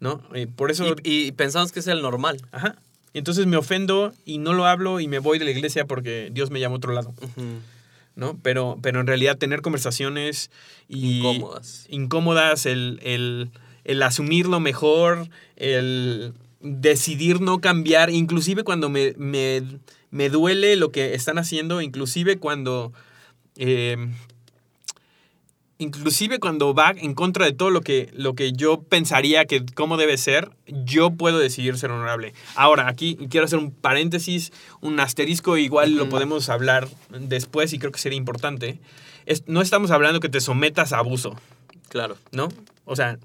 ¿no? 0.00 0.22
Y 0.34 0.46
por 0.46 0.70
eso... 0.70 0.96
y, 1.02 1.26
y 1.26 1.32
pensamos 1.32 1.72
que 1.72 1.80
es 1.80 1.86
el 1.86 2.00
normal. 2.02 2.40
Ajá. 2.52 2.76
Y 3.12 3.18
entonces 3.18 3.46
me 3.46 3.56
ofendo 3.56 4.12
y 4.24 4.38
no 4.38 4.52
lo 4.52 4.66
hablo 4.66 5.00
y 5.00 5.08
me 5.08 5.18
voy 5.18 5.38
de 5.38 5.44
la 5.44 5.50
iglesia 5.50 5.86
porque 5.86 6.30
Dios 6.32 6.50
me 6.50 6.60
llama 6.60 6.74
a 6.74 6.76
otro 6.78 6.92
lado. 6.92 7.14
¿no? 8.14 8.38
Pero, 8.42 8.78
pero 8.82 9.00
en 9.00 9.06
realidad 9.06 9.36
tener 9.36 9.60
conversaciones 9.62 10.50
y... 10.88 11.18
Incómodas. 11.18 11.86
Incómodas, 11.90 12.66
el, 12.66 12.98
el, 13.02 13.50
el 13.84 14.02
asumirlo 14.02 14.60
mejor, 14.60 15.28
el 15.56 16.32
decidir 16.60 17.40
no 17.42 17.60
cambiar, 17.60 18.10
inclusive 18.10 18.64
cuando 18.64 18.88
me, 18.88 19.14
me, 19.18 19.62
me 20.10 20.30
duele 20.30 20.76
lo 20.76 20.92
que 20.92 21.14
están 21.14 21.38
haciendo, 21.38 21.82
inclusive 21.82 22.38
cuando... 22.38 22.92
eh, 23.56 23.96
inclusive 25.78 26.38
cuando 26.38 26.72
va 26.74 26.90
en 26.96 27.14
contra 27.14 27.44
de 27.44 27.52
todo 27.52 27.70
lo 27.70 27.80
que, 27.82 28.10
lo 28.14 28.34
que 28.34 28.52
yo 28.52 28.80
pensaría 28.82 29.44
que 29.44 29.64
cómo 29.74 29.96
debe 29.96 30.16
ser, 30.16 30.50
yo 30.66 31.10
puedo 31.10 31.38
decidir 31.38 31.76
ser 31.78 31.90
honorable. 31.90 32.32
Ahora, 32.54 32.88
aquí 32.88 33.16
quiero 33.30 33.44
hacer 33.46 33.58
un 33.58 33.70
paréntesis, 33.70 34.52
un 34.80 34.98
asterisco, 35.00 35.56
igual 35.58 35.94
lo 35.96 36.08
podemos 36.08 36.48
hablar 36.48 36.88
después 37.10 37.72
y 37.72 37.78
creo 37.78 37.92
que 37.92 37.98
sería 37.98 38.16
importante. 38.18 38.78
Es- 39.26 39.44
no 39.46 39.60
estamos 39.60 39.90
hablando 39.90 40.20
que 40.20 40.28
te 40.28 40.40
sometas 40.40 40.92
a 40.92 40.98
abuso, 40.98 41.36
Claro. 41.88 42.16
¿no? 42.32 42.48
O 42.84 42.96
sea, 42.96 43.18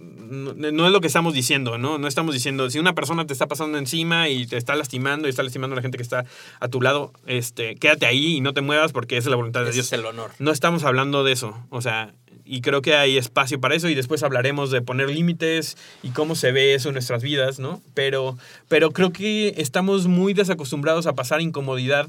no, 0.00 0.52
no 0.54 0.86
es 0.86 0.92
lo 0.92 1.00
que 1.00 1.06
estamos 1.06 1.34
diciendo, 1.34 1.78
¿no? 1.78 1.98
No 1.98 2.06
estamos 2.08 2.34
diciendo, 2.34 2.68
si 2.70 2.78
una 2.78 2.94
persona 2.94 3.26
te 3.26 3.32
está 3.32 3.46
pasando 3.46 3.78
encima 3.78 4.28
y 4.28 4.46
te 4.46 4.56
está 4.56 4.74
lastimando 4.76 5.26
y 5.26 5.30
está 5.30 5.42
lastimando 5.42 5.74
a 5.74 5.76
la 5.76 5.82
gente 5.82 5.96
que 5.98 6.02
está 6.02 6.24
a 6.60 6.68
tu 6.68 6.80
lado, 6.80 7.12
este, 7.26 7.76
quédate 7.76 8.06
ahí 8.06 8.36
y 8.36 8.40
no 8.40 8.54
te 8.54 8.60
muevas 8.60 8.92
porque 8.92 9.16
esa 9.16 9.28
es 9.28 9.30
la 9.30 9.36
voluntad 9.36 9.64
de 9.64 9.72
Dios. 9.72 9.86
es 9.86 9.92
el 9.92 10.04
honor. 10.06 10.30
No 10.38 10.50
estamos 10.50 10.84
hablando 10.84 11.24
de 11.24 11.32
eso, 11.32 11.56
o 11.70 11.80
sea, 11.82 12.12
y 12.50 12.62
creo 12.62 12.80
que 12.80 12.94
hay 12.94 13.18
espacio 13.18 13.60
para 13.60 13.74
eso 13.74 13.90
y 13.90 13.94
después 13.94 14.22
hablaremos 14.22 14.70
de 14.70 14.80
poner 14.80 15.10
límites 15.10 15.76
y 16.02 16.10
cómo 16.10 16.34
se 16.34 16.50
ve 16.50 16.72
eso 16.74 16.88
en 16.88 16.94
nuestras 16.94 17.22
vidas, 17.22 17.58
¿no? 17.58 17.82
Pero, 17.92 18.38
pero 18.68 18.90
creo 18.92 19.12
que 19.12 19.52
estamos 19.58 20.06
muy 20.06 20.32
desacostumbrados 20.32 21.06
a 21.06 21.12
pasar 21.14 21.42
incomodidad, 21.42 22.08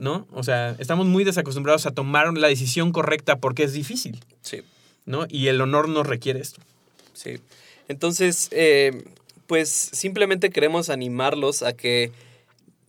¿no? 0.00 0.28
O 0.32 0.42
sea, 0.44 0.76
estamos 0.78 1.06
muy 1.06 1.24
desacostumbrados 1.24 1.86
a 1.86 1.90
tomar 1.90 2.32
la 2.36 2.46
decisión 2.48 2.92
correcta 2.92 3.36
porque 3.38 3.64
es 3.64 3.72
difícil, 3.72 4.20
Sí. 4.42 4.62
¿no? 5.06 5.26
Y 5.28 5.48
el 5.48 5.60
honor 5.60 5.88
nos 5.88 6.06
requiere 6.06 6.38
esto. 6.40 6.60
Sí. 7.18 7.40
Entonces, 7.88 8.48
eh, 8.52 9.04
pues 9.48 9.68
simplemente 9.70 10.50
queremos 10.50 10.88
animarlos 10.88 11.62
a 11.62 11.72
que 11.72 12.12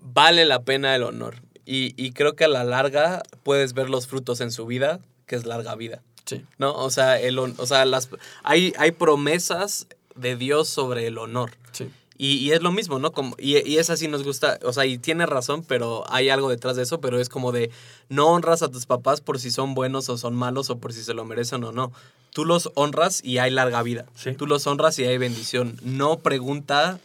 vale 0.02 0.46
la 0.46 0.62
pena 0.62 0.96
el 0.96 1.04
honor. 1.04 1.38
Y, 1.66 1.94
y 1.98 2.12
creo 2.12 2.36
que 2.36 2.44
a 2.44 2.48
la 2.48 2.64
larga 2.64 3.24
puedes 3.44 3.74
ver 3.74 3.90
los 3.90 4.08
frutos 4.08 4.40
en 4.42 4.52
su 4.52 4.68
vida, 4.68 5.00
que 5.26 5.36
es 5.36 5.46
larga 5.46 5.76
vida. 5.76 6.04
Sí. 6.26 6.46
¿No? 6.60 6.76
O 6.76 6.92
sea, 6.92 7.20
el, 7.20 7.40
o 7.40 7.66
sea 7.66 7.86
las, 7.86 8.10
hay, 8.44 8.74
hay 8.78 8.92
promesas 8.92 9.88
de 10.16 10.36
Dios 10.36 10.70
sobre 10.70 11.08
el 11.08 11.18
honor. 11.18 11.52
Sí. 11.72 11.90
Y, 12.18 12.36
y 12.38 12.52
es 12.52 12.62
lo 12.62 12.72
mismo, 12.72 13.00
¿no? 13.00 13.14
Como, 13.14 13.36
y, 13.40 13.58
y 13.68 13.78
esa 13.78 13.96
sí 13.96 14.08
nos 14.08 14.24
gusta, 14.24 14.60
o 14.64 14.74
sea, 14.74 14.86
y 14.86 14.98
tiene 14.98 15.26
razón, 15.26 15.64
pero 15.64 16.04
hay 16.12 16.30
algo 16.30 16.50
detrás 16.50 16.76
de 16.76 16.84
eso, 16.84 17.00
pero 17.00 17.20
es 17.20 17.30
como 17.30 17.52
de 17.52 17.72
no 18.10 18.28
honras 18.28 18.62
a 18.62 18.70
tus 18.70 18.86
papás 18.86 19.22
por 19.22 19.40
si 19.40 19.50
son 19.50 19.74
buenos 19.74 20.10
o 20.10 20.18
son 20.18 20.36
malos 20.36 20.70
o 20.70 20.78
por 20.78 20.92
si 20.92 21.02
se 21.02 21.14
lo 21.14 21.24
merecen 21.24 21.64
o 21.64 21.72
no. 21.72 21.94
Tú 22.32 22.46
los 22.46 22.72
honras 22.76 23.22
y 23.24 23.40
hay 23.40 23.52
larga 23.52 23.82
vida. 23.84 24.06
Sí. 24.16 24.34
Tú 24.34 24.48
los 24.48 24.68
honras 24.68 24.98
y 25.00 25.06
hay 25.06 25.18
bendición. 25.18 25.78
No 25.84 26.20
pregunta, 26.20 27.00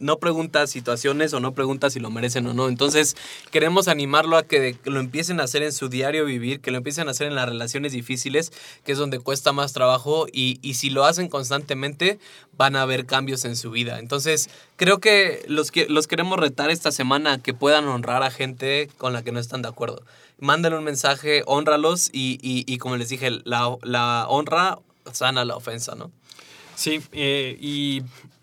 no 0.00 0.18
pregunta 0.18 0.66
situaciones 0.66 1.34
o 1.34 1.40
no 1.40 1.52
pregunta 1.52 1.90
si 1.90 2.00
lo 2.00 2.10
merecen 2.10 2.46
o 2.46 2.54
no. 2.54 2.68
Entonces, 2.68 3.16
queremos 3.50 3.86
animarlo 3.86 4.36
a 4.36 4.42
que 4.42 4.76
lo 4.84 4.98
empiecen 4.98 5.40
a 5.40 5.44
hacer 5.44 5.62
en 5.62 5.72
su 5.72 5.88
diario 5.88 6.24
vivir, 6.24 6.60
que 6.60 6.70
lo 6.70 6.78
empiecen 6.78 7.06
a 7.06 7.10
hacer 7.12 7.26
en 7.26 7.34
las 7.34 7.48
relaciones 7.48 7.92
difíciles, 7.92 8.52
que 8.84 8.92
es 8.92 8.98
donde 8.98 9.20
cuesta 9.20 9.52
más 9.52 9.72
trabajo, 9.72 10.26
y, 10.32 10.58
y 10.62 10.74
si 10.74 10.90
lo 10.90 11.04
hacen 11.04 11.28
constantemente, 11.28 12.18
van 12.56 12.76
a 12.76 12.82
haber 12.82 13.06
cambios 13.06 13.44
en 13.44 13.56
su 13.56 13.70
vida. 13.70 13.98
Entonces, 13.98 14.48
creo 14.76 14.98
que 14.98 15.44
los, 15.46 15.70
que 15.70 15.86
los 15.88 16.06
queremos 16.06 16.38
retar 16.38 16.70
esta 16.70 16.92
semana 16.92 17.34
a 17.34 17.38
que 17.38 17.54
puedan 17.54 17.86
honrar 17.86 18.22
a 18.22 18.30
gente 18.30 18.88
con 18.96 19.12
la 19.12 19.22
que 19.22 19.32
no 19.32 19.40
están 19.40 19.62
de 19.62 19.68
acuerdo. 19.68 20.02
Mándale 20.40 20.76
un 20.76 20.84
mensaje, 20.84 21.42
honralos 21.46 22.10
y, 22.12 22.38
y, 22.42 22.64
y 22.72 22.78
como 22.78 22.96
les 22.96 23.08
dije, 23.08 23.30
la, 23.44 23.76
la 23.82 24.26
honra 24.28 24.78
sana 25.12 25.44
la 25.44 25.56
ofensa, 25.56 25.94
¿no? 25.94 26.10
Sí, 26.74 27.00
eh, 27.12 27.56
y 27.60 28.02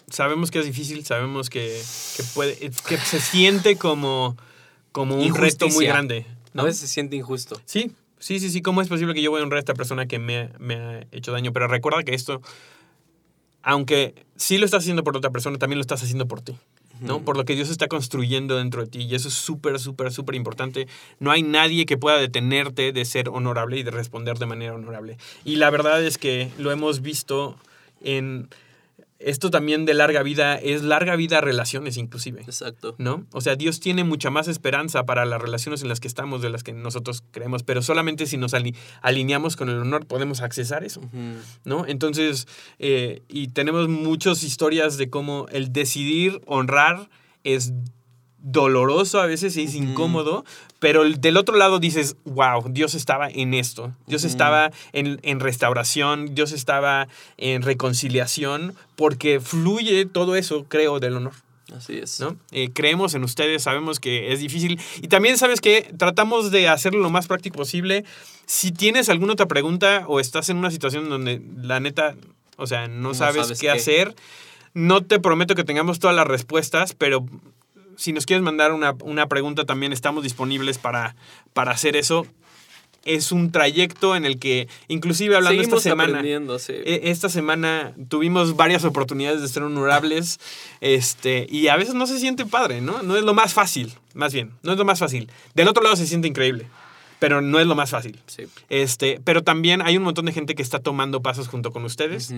sabemos 0.10 0.52
que 0.52 0.60
es 0.60 0.66
difícil, 0.66 1.06
sabemos 1.06 1.50
que, 1.50 1.82
que 2.16 2.24
puede, 2.36 2.56
que 2.56 2.98
se 2.98 3.20
siente 3.20 3.78
como, 3.78 4.38
como 4.92 5.16
un 5.18 5.36
reto 5.36 5.68
muy 5.70 5.86
grande. 5.86 6.26
¿no? 6.54 6.62
A 6.62 6.66
veces 6.66 6.82
se 6.82 6.88
siente 6.88 7.16
injusto. 7.16 7.60
Sí, 7.66 7.92
sí, 8.20 8.40
sí, 8.40 8.50
sí. 8.50 8.62
¿Cómo 8.62 8.82
es 8.82 8.88
posible 8.88 9.14
que 9.14 9.22
yo 9.22 9.32
voy 9.32 9.42
a 9.42 9.44
honrar 9.44 9.58
a 9.58 9.60
esta 9.60 9.74
persona 9.74 10.08
que 10.08 10.20
me, 10.20 10.50
me 10.60 10.76
ha 10.76 11.08
hecho 11.12 11.32
daño? 11.32 11.52
Pero 11.54 11.68
recuerda 11.68 12.04
que 12.04 12.14
esto, 12.14 12.42
aunque 13.64 14.26
sí 14.36 14.58
lo 14.58 14.66
estás 14.66 14.84
haciendo 14.84 15.04
por 15.04 15.18
otra 15.18 15.32
persona, 15.32 15.58
también 15.58 15.78
lo 15.78 15.82
estás 15.82 16.04
haciendo 16.04 16.28
por 16.28 16.42
ti. 16.42 16.56
¿No? 17.02 17.24
Por 17.24 17.38
lo 17.38 17.46
que 17.46 17.56
Dios 17.56 17.70
está 17.70 17.88
construyendo 17.88 18.58
dentro 18.58 18.84
de 18.84 18.88
ti. 18.88 19.02
Y 19.04 19.16
eso 19.16 19.28
es 19.28 19.34
súper, 19.34 19.80
súper, 19.80 20.12
súper 20.12 20.36
importante. 20.36 20.88
No 21.20 21.32
hay 21.32 21.44
nadie 21.44 21.86
que 21.86 21.98
pueda 21.98 22.18
detenerte 22.18 22.92
de 22.92 23.06
ser 23.06 23.30
honorable 23.30 23.78
y 23.78 23.84
de 23.84 23.92
responder 23.92 24.38
de 24.38 24.46
manera 24.46 24.74
honorable. 24.74 25.18
Y 25.46 25.58
la 25.58 25.70
verdad 25.70 26.04
es 26.04 26.18
que 26.18 26.52
lo 26.58 26.72
hemos 26.72 27.02
visto 27.02 27.58
en... 28.02 28.50
Esto 29.20 29.50
también 29.50 29.86
de 29.86 29.94
larga 29.96 30.22
vida 30.24 30.56
es 30.58 30.84
larga 30.84 31.16
vida 31.16 31.40
a 31.40 31.42
relaciones 31.42 31.98
inclusive. 31.98 32.42
Exacto. 32.42 32.96
¿no? 33.00 33.26
O 33.32 33.42
sea, 33.42 33.56
Dios 33.56 33.80
tiene 33.80 34.04
mucha 34.04 34.30
más 34.30 34.48
esperanza 34.48 35.06
para 35.06 35.26
las 35.26 35.42
relaciones 35.42 35.82
en 35.82 35.90
las 35.90 36.00
que 36.00 36.08
estamos 36.08 36.42
de 36.42 36.50
las 36.50 36.64
que 36.64 36.74
nosotros 36.74 37.24
creemos, 37.32 37.64
pero 37.64 37.82
solamente 37.82 38.26
si 38.28 38.38
nos 38.38 38.54
ali- 38.54 38.76
alineamos 39.02 39.56
con 39.56 39.70
el 39.70 39.78
honor 39.80 40.06
podemos 40.06 40.42
accesar 40.42 40.84
eso. 40.84 41.02
¿no? 41.66 41.86
Entonces, 41.88 42.48
eh, 42.80 43.22
y 43.28 43.48
tenemos 43.50 43.88
muchas 43.90 44.44
historias 44.44 44.98
de 44.98 45.10
cómo 45.10 45.48
el 45.52 45.74
decidir 45.74 46.42
honrar 46.46 47.10
es 47.44 47.74
doloroso 48.40 49.20
a 49.20 49.26
veces 49.26 49.58
y 49.58 49.64
es 49.64 49.76
incómodo, 49.76 50.46
pero 50.80 51.02
el- 51.04 51.20
del 51.20 51.38
otro 51.38 51.56
lado 51.58 51.80
dices, 51.80 52.16
wow, 52.26 52.64
Dios 52.70 52.94
estaba 52.94 53.30
en 53.30 53.54
esto, 53.54 53.94
Dios 54.06 54.24
estaba 54.24 54.72
en, 54.94 55.20
en 55.24 55.40
restauración, 55.40 56.36
Dios 56.36 56.52
estaba 56.52 57.08
en 57.38 57.62
reconciliación, 57.64 58.76
porque 58.96 59.40
fluye 59.40 60.06
todo 60.06 60.36
eso, 60.36 60.66
creo, 60.70 61.00
del 61.00 61.18
honor. 61.18 61.34
Así 61.76 61.98
es. 61.98 62.20
¿no? 62.22 62.38
Eh, 62.52 62.70
creemos 62.74 63.14
en 63.14 63.24
ustedes, 63.26 63.64
sabemos 63.64 64.00
que 64.00 64.32
es 64.32 64.40
difícil. 64.40 64.80
Y 65.02 65.10
también 65.10 65.38
sabes 65.38 65.60
que 65.60 65.92
tratamos 65.98 66.50
de 66.52 66.70
hacerlo 66.70 67.00
lo 67.02 67.10
más 67.10 67.28
práctico 67.28 67.58
posible. 67.58 68.06
Si 68.46 68.72
tienes 68.72 69.10
alguna 69.10 69.34
otra 69.34 69.48
pregunta 69.48 70.06
o 70.08 70.22
estás 70.22 70.48
en 70.50 70.56
una 70.58 70.72
situación 70.72 71.10
donde 71.10 71.42
la 71.62 71.82
neta, 71.82 72.16
o 72.56 72.68
sea, 72.68 72.88
no, 72.88 73.10
No 73.10 73.14
sabes, 73.14 73.44
sabes 73.48 73.60
qué, 73.60 73.66
qué. 73.68 73.72
hacer, 73.72 74.16
no 74.74 75.04
te 75.04 75.20
prometo 75.20 75.56
que 75.56 75.66
tengamos 75.66 76.00
todas 76.00 76.16
las 76.16 76.26
respuestas, 76.28 76.94
pero 76.94 77.26
si 77.98 78.14
nos 78.14 78.26
quieres 78.26 78.44
mandar 78.44 78.72
una, 78.72 78.96
una 79.04 79.28
pregunta 79.28 79.66
también 79.66 79.92
estamos 79.92 80.24
disponibles 80.24 80.78
para, 80.78 81.16
para 81.54 81.72
hacer 81.72 81.98
eso. 81.98 82.26
Es 83.06 83.32
un 83.32 83.54
trayecto 83.54 84.18
en 84.18 84.26
el 84.26 84.38
que, 84.38 84.68
inclusive 84.90 85.36
hablando 85.38 85.62
Seguimos 85.62 85.80
esta 85.86 85.90
semana, 85.92 86.18
sí. 86.60 86.74
e- 86.74 87.02
Esta 87.06 87.30
semana 87.30 87.94
tuvimos 88.10 88.58
varias 88.58 88.84
oportunidades 88.84 89.42
de 89.42 89.48
ser 89.48 89.64
honorables 89.64 90.40
este, 90.82 91.48
y 91.50 91.70
a 91.70 91.78
veces 91.78 91.94
no 91.94 92.06
se 92.06 92.20
siente 92.20 92.46
padre, 92.46 92.82
¿no? 92.82 93.04
No 93.04 93.16
es 93.16 93.24
lo 93.24 93.34
más 93.34 93.54
fácil, 93.54 93.94
más 94.14 94.34
bien, 94.34 94.52
no 94.62 94.74
es 94.74 94.78
lo 94.78 94.84
más 94.84 95.00
fácil. 95.00 95.30
Del 95.54 95.70
otro 95.70 95.84
lado 95.84 95.96
se 95.96 96.06
siente 96.06 96.28
increíble, 96.28 96.68
pero 97.20 97.42
no 97.42 97.60
es 97.60 97.68
lo 97.68 97.76
más 97.76 97.90
fácil. 97.90 98.20
Sí. 98.28 98.44
Este, 98.70 99.20
pero 99.24 99.44
también 99.44 99.82
hay 99.82 99.98
un 99.98 100.04
montón 100.04 100.26
de 100.26 100.34
gente 100.34 100.56
que 100.56 100.62
está 100.62 100.80
tomando 100.80 101.22
pasos 101.22 101.48
junto 101.48 101.72
con 101.72 101.84
ustedes. 101.84 102.34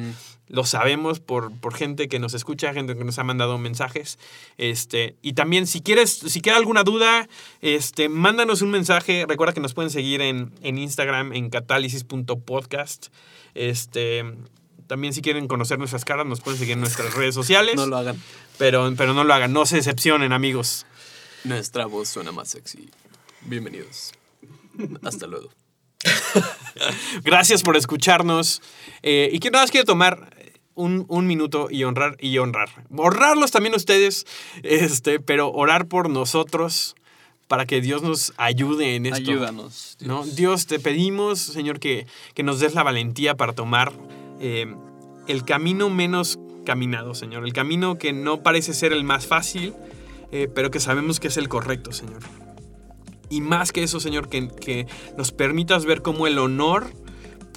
Lo 0.48 0.66
sabemos 0.66 1.20
por, 1.20 1.52
por 1.52 1.76
gente 1.76 2.08
que 2.08 2.20
nos 2.20 2.34
escucha, 2.34 2.74
gente 2.74 2.96
que 2.96 3.04
nos 3.04 3.20
ha 3.20 3.24
mandado 3.24 3.58
mensajes. 3.58 4.20
Este, 4.58 5.16
y 5.22 5.34
también, 5.34 5.68
si 5.68 5.82
quieres, 5.82 6.12
si 6.14 6.42
queda 6.42 6.58
alguna 6.58 6.84
duda, 6.84 7.28
este, 7.62 8.08
mándanos 8.10 8.62
un 8.62 8.72
mensaje. 8.72 9.26
Recuerda 9.28 9.54
que 9.54 9.62
nos 9.62 9.74
pueden 9.74 9.92
seguir 9.92 10.22
en, 10.22 10.54
en 10.62 10.78
Instagram, 10.78 11.34
en 11.34 11.50
catálisis.podcast. 11.50 13.08
Este, 13.56 14.24
también, 14.88 15.14
si 15.14 15.22
quieren 15.22 15.48
conocer 15.48 15.78
nuestras 15.78 16.06
caras, 16.06 16.26
nos 16.26 16.40
pueden 16.40 16.58
seguir 16.58 16.74
en 16.74 16.80
nuestras 16.80 17.14
redes 17.14 17.36
sociales. 17.36 17.76
No 17.76 17.86
lo 17.86 17.98
hagan. 17.98 18.22
pero, 18.58 18.92
pero 18.98 19.14
no 19.14 19.24
lo 19.24 19.34
hagan, 19.34 19.52
no 19.52 19.66
se 19.66 19.76
decepcionen, 19.76 20.32
amigos. 20.32 20.86
Nuestra 21.44 21.86
voz 21.86 22.10
suena 22.10 22.32
más 22.32 22.50
sexy. 22.50 22.90
Bienvenidos. 23.42 24.14
Hasta 25.04 25.28
luego. 25.28 25.50
Gracias 27.24 27.64
por 27.64 27.76
escucharnos. 27.76 28.62
Eh, 29.04 29.30
y 29.32 29.40
que 29.40 29.52
nada 29.52 29.64
más 29.64 29.72
quiero 29.72 29.86
tomar 29.86 30.34
un, 30.76 31.06
un 31.10 31.28
minuto 31.28 31.68
y 31.70 31.84
honrar 31.84 32.16
y 32.20 32.38
honrar. 32.38 32.70
Honrarlos 32.96 33.52
también 33.52 33.76
ustedes, 33.76 34.26
este, 34.64 35.20
pero 35.20 35.52
orar 35.52 35.88
por 35.88 36.10
nosotros 36.10 36.96
para 37.50 37.66
que 37.66 37.82
Dios 37.82 38.04
nos 38.04 38.32
ayude 38.38 38.96
en 38.96 39.08
esto. 39.08 39.32
Ayúdanos. 39.32 39.98
Dios. 40.00 40.08
¿no? 40.08 40.24
Dios, 40.36 40.68
te 40.68 40.80
pedimos, 40.80 41.40
Señor, 41.40 41.80
que, 41.80 42.06
que 42.36 42.44
nos 42.44 42.60
des 42.60 42.76
la 42.76 42.84
valentía 42.84 43.36
para 43.36 43.54
tomar 43.54 43.92
eh, 44.40 44.74
el 45.28 45.44
camino 45.44 45.90
menos 45.90 46.40
caminado, 46.64 47.16
Señor. 47.16 47.44
El 47.46 47.54
camino 47.54 47.98
que 47.98 48.14
no 48.14 48.44
parece 48.44 48.74
ser 48.74 48.94
el 48.94 49.04
más 49.04 49.26
fácil, 49.26 49.74
eh, 50.32 50.48
pero 50.54 50.70
que 50.70 50.80
sabemos 50.80 51.20
que 51.20 51.30
es 51.30 51.38
el 51.38 51.50
correcto, 51.50 51.92
Señor. 51.92 52.22
Y 53.30 53.42
más 53.42 53.72
que 53.72 53.84
eso, 53.84 54.00
Señor, 54.00 54.28
que, 54.30 54.48
que 54.48 54.88
nos 55.18 55.32
permitas 55.32 55.86
ver 55.86 56.02
cómo 56.02 56.26
el 56.26 56.40
honor, 56.40 56.88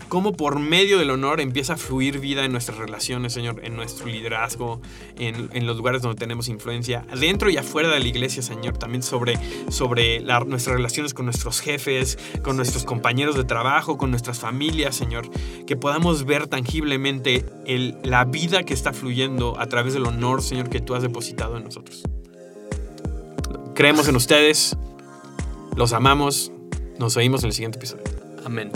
cómo 0.09 0.33
por 0.35 0.59
medio 0.59 0.99
del 0.99 1.09
honor 1.09 1.41
empieza 1.41 1.73
a 1.73 1.77
fluir 1.79 2.19
vida 2.21 2.45
en 2.45 2.53
nuestras 2.53 2.77
relaciones, 2.77 3.33
Señor, 3.33 3.63
en 3.65 3.75
nuestro 3.77 4.05
liderazgo, 4.07 4.83
en, 5.17 5.49
en 5.55 5.67
los 5.67 5.79
lugares 5.79 6.03
donde 6.03 6.19
tenemos 6.19 6.49
influencia, 6.49 7.07
dentro 7.19 7.49
y 7.49 7.57
afuera 7.57 7.89
de 7.89 8.01
la 8.01 8.07
iglesia, 8.07 8.43
Señor, 8.43 8.77
también 8.77 9.03
sobre, 9.03 9.39
sobre 9.71 10.21
la- 10.21 10.41
nuestras 10.41 10.77
relaciones 10.77 11.15
con 11.15 11.25
nuestros 11.25 11.61
jefes, 11.61 12.19
con 12.43 12.57
nuestros 12.57 12.85
compañeros 12.85 13.35
de 13.37 13.45
trabajo, 13.45 13.97
con 13.97 14.11
nuestras 14.11 14.39
familias, 14.39 14.95
Señor, 14.95 15.31
que 15.67 15.77
podamos 15.77 16.27
ver 16.27 16.47
tangiblemente 16.49 17.47
el- 17.65 17.97
la 18.03 18.27
vida 18.27 18.65
que 18.65 18.75
está 18.75 18.93
fluyendo 18.93 19.59
a 19.59 19.67
través 19.69 19.95
del 19.95 20.05
honor, 20.05 20.43
Señor, 20.43 20.69
que 20.69 20.81
tú 20.81 20.95
has 20.95 21.03
depositado 21.03 21.57
en 21.57 21.65
nosotros. 21.65 22.03
Creemos 23.75 24.07
en 24.09 24.17
ustedes, 24.17 24.77
los 25.77 25.93
amamos, 25.93 26.53
nos 26.99 27.17
oímos 27.17 27.43
en 27.43 27.49
el 27.49 27.53
siguiente 27.53 27.79
episodio. 27.79 28.05
Amén. 28.45 28.71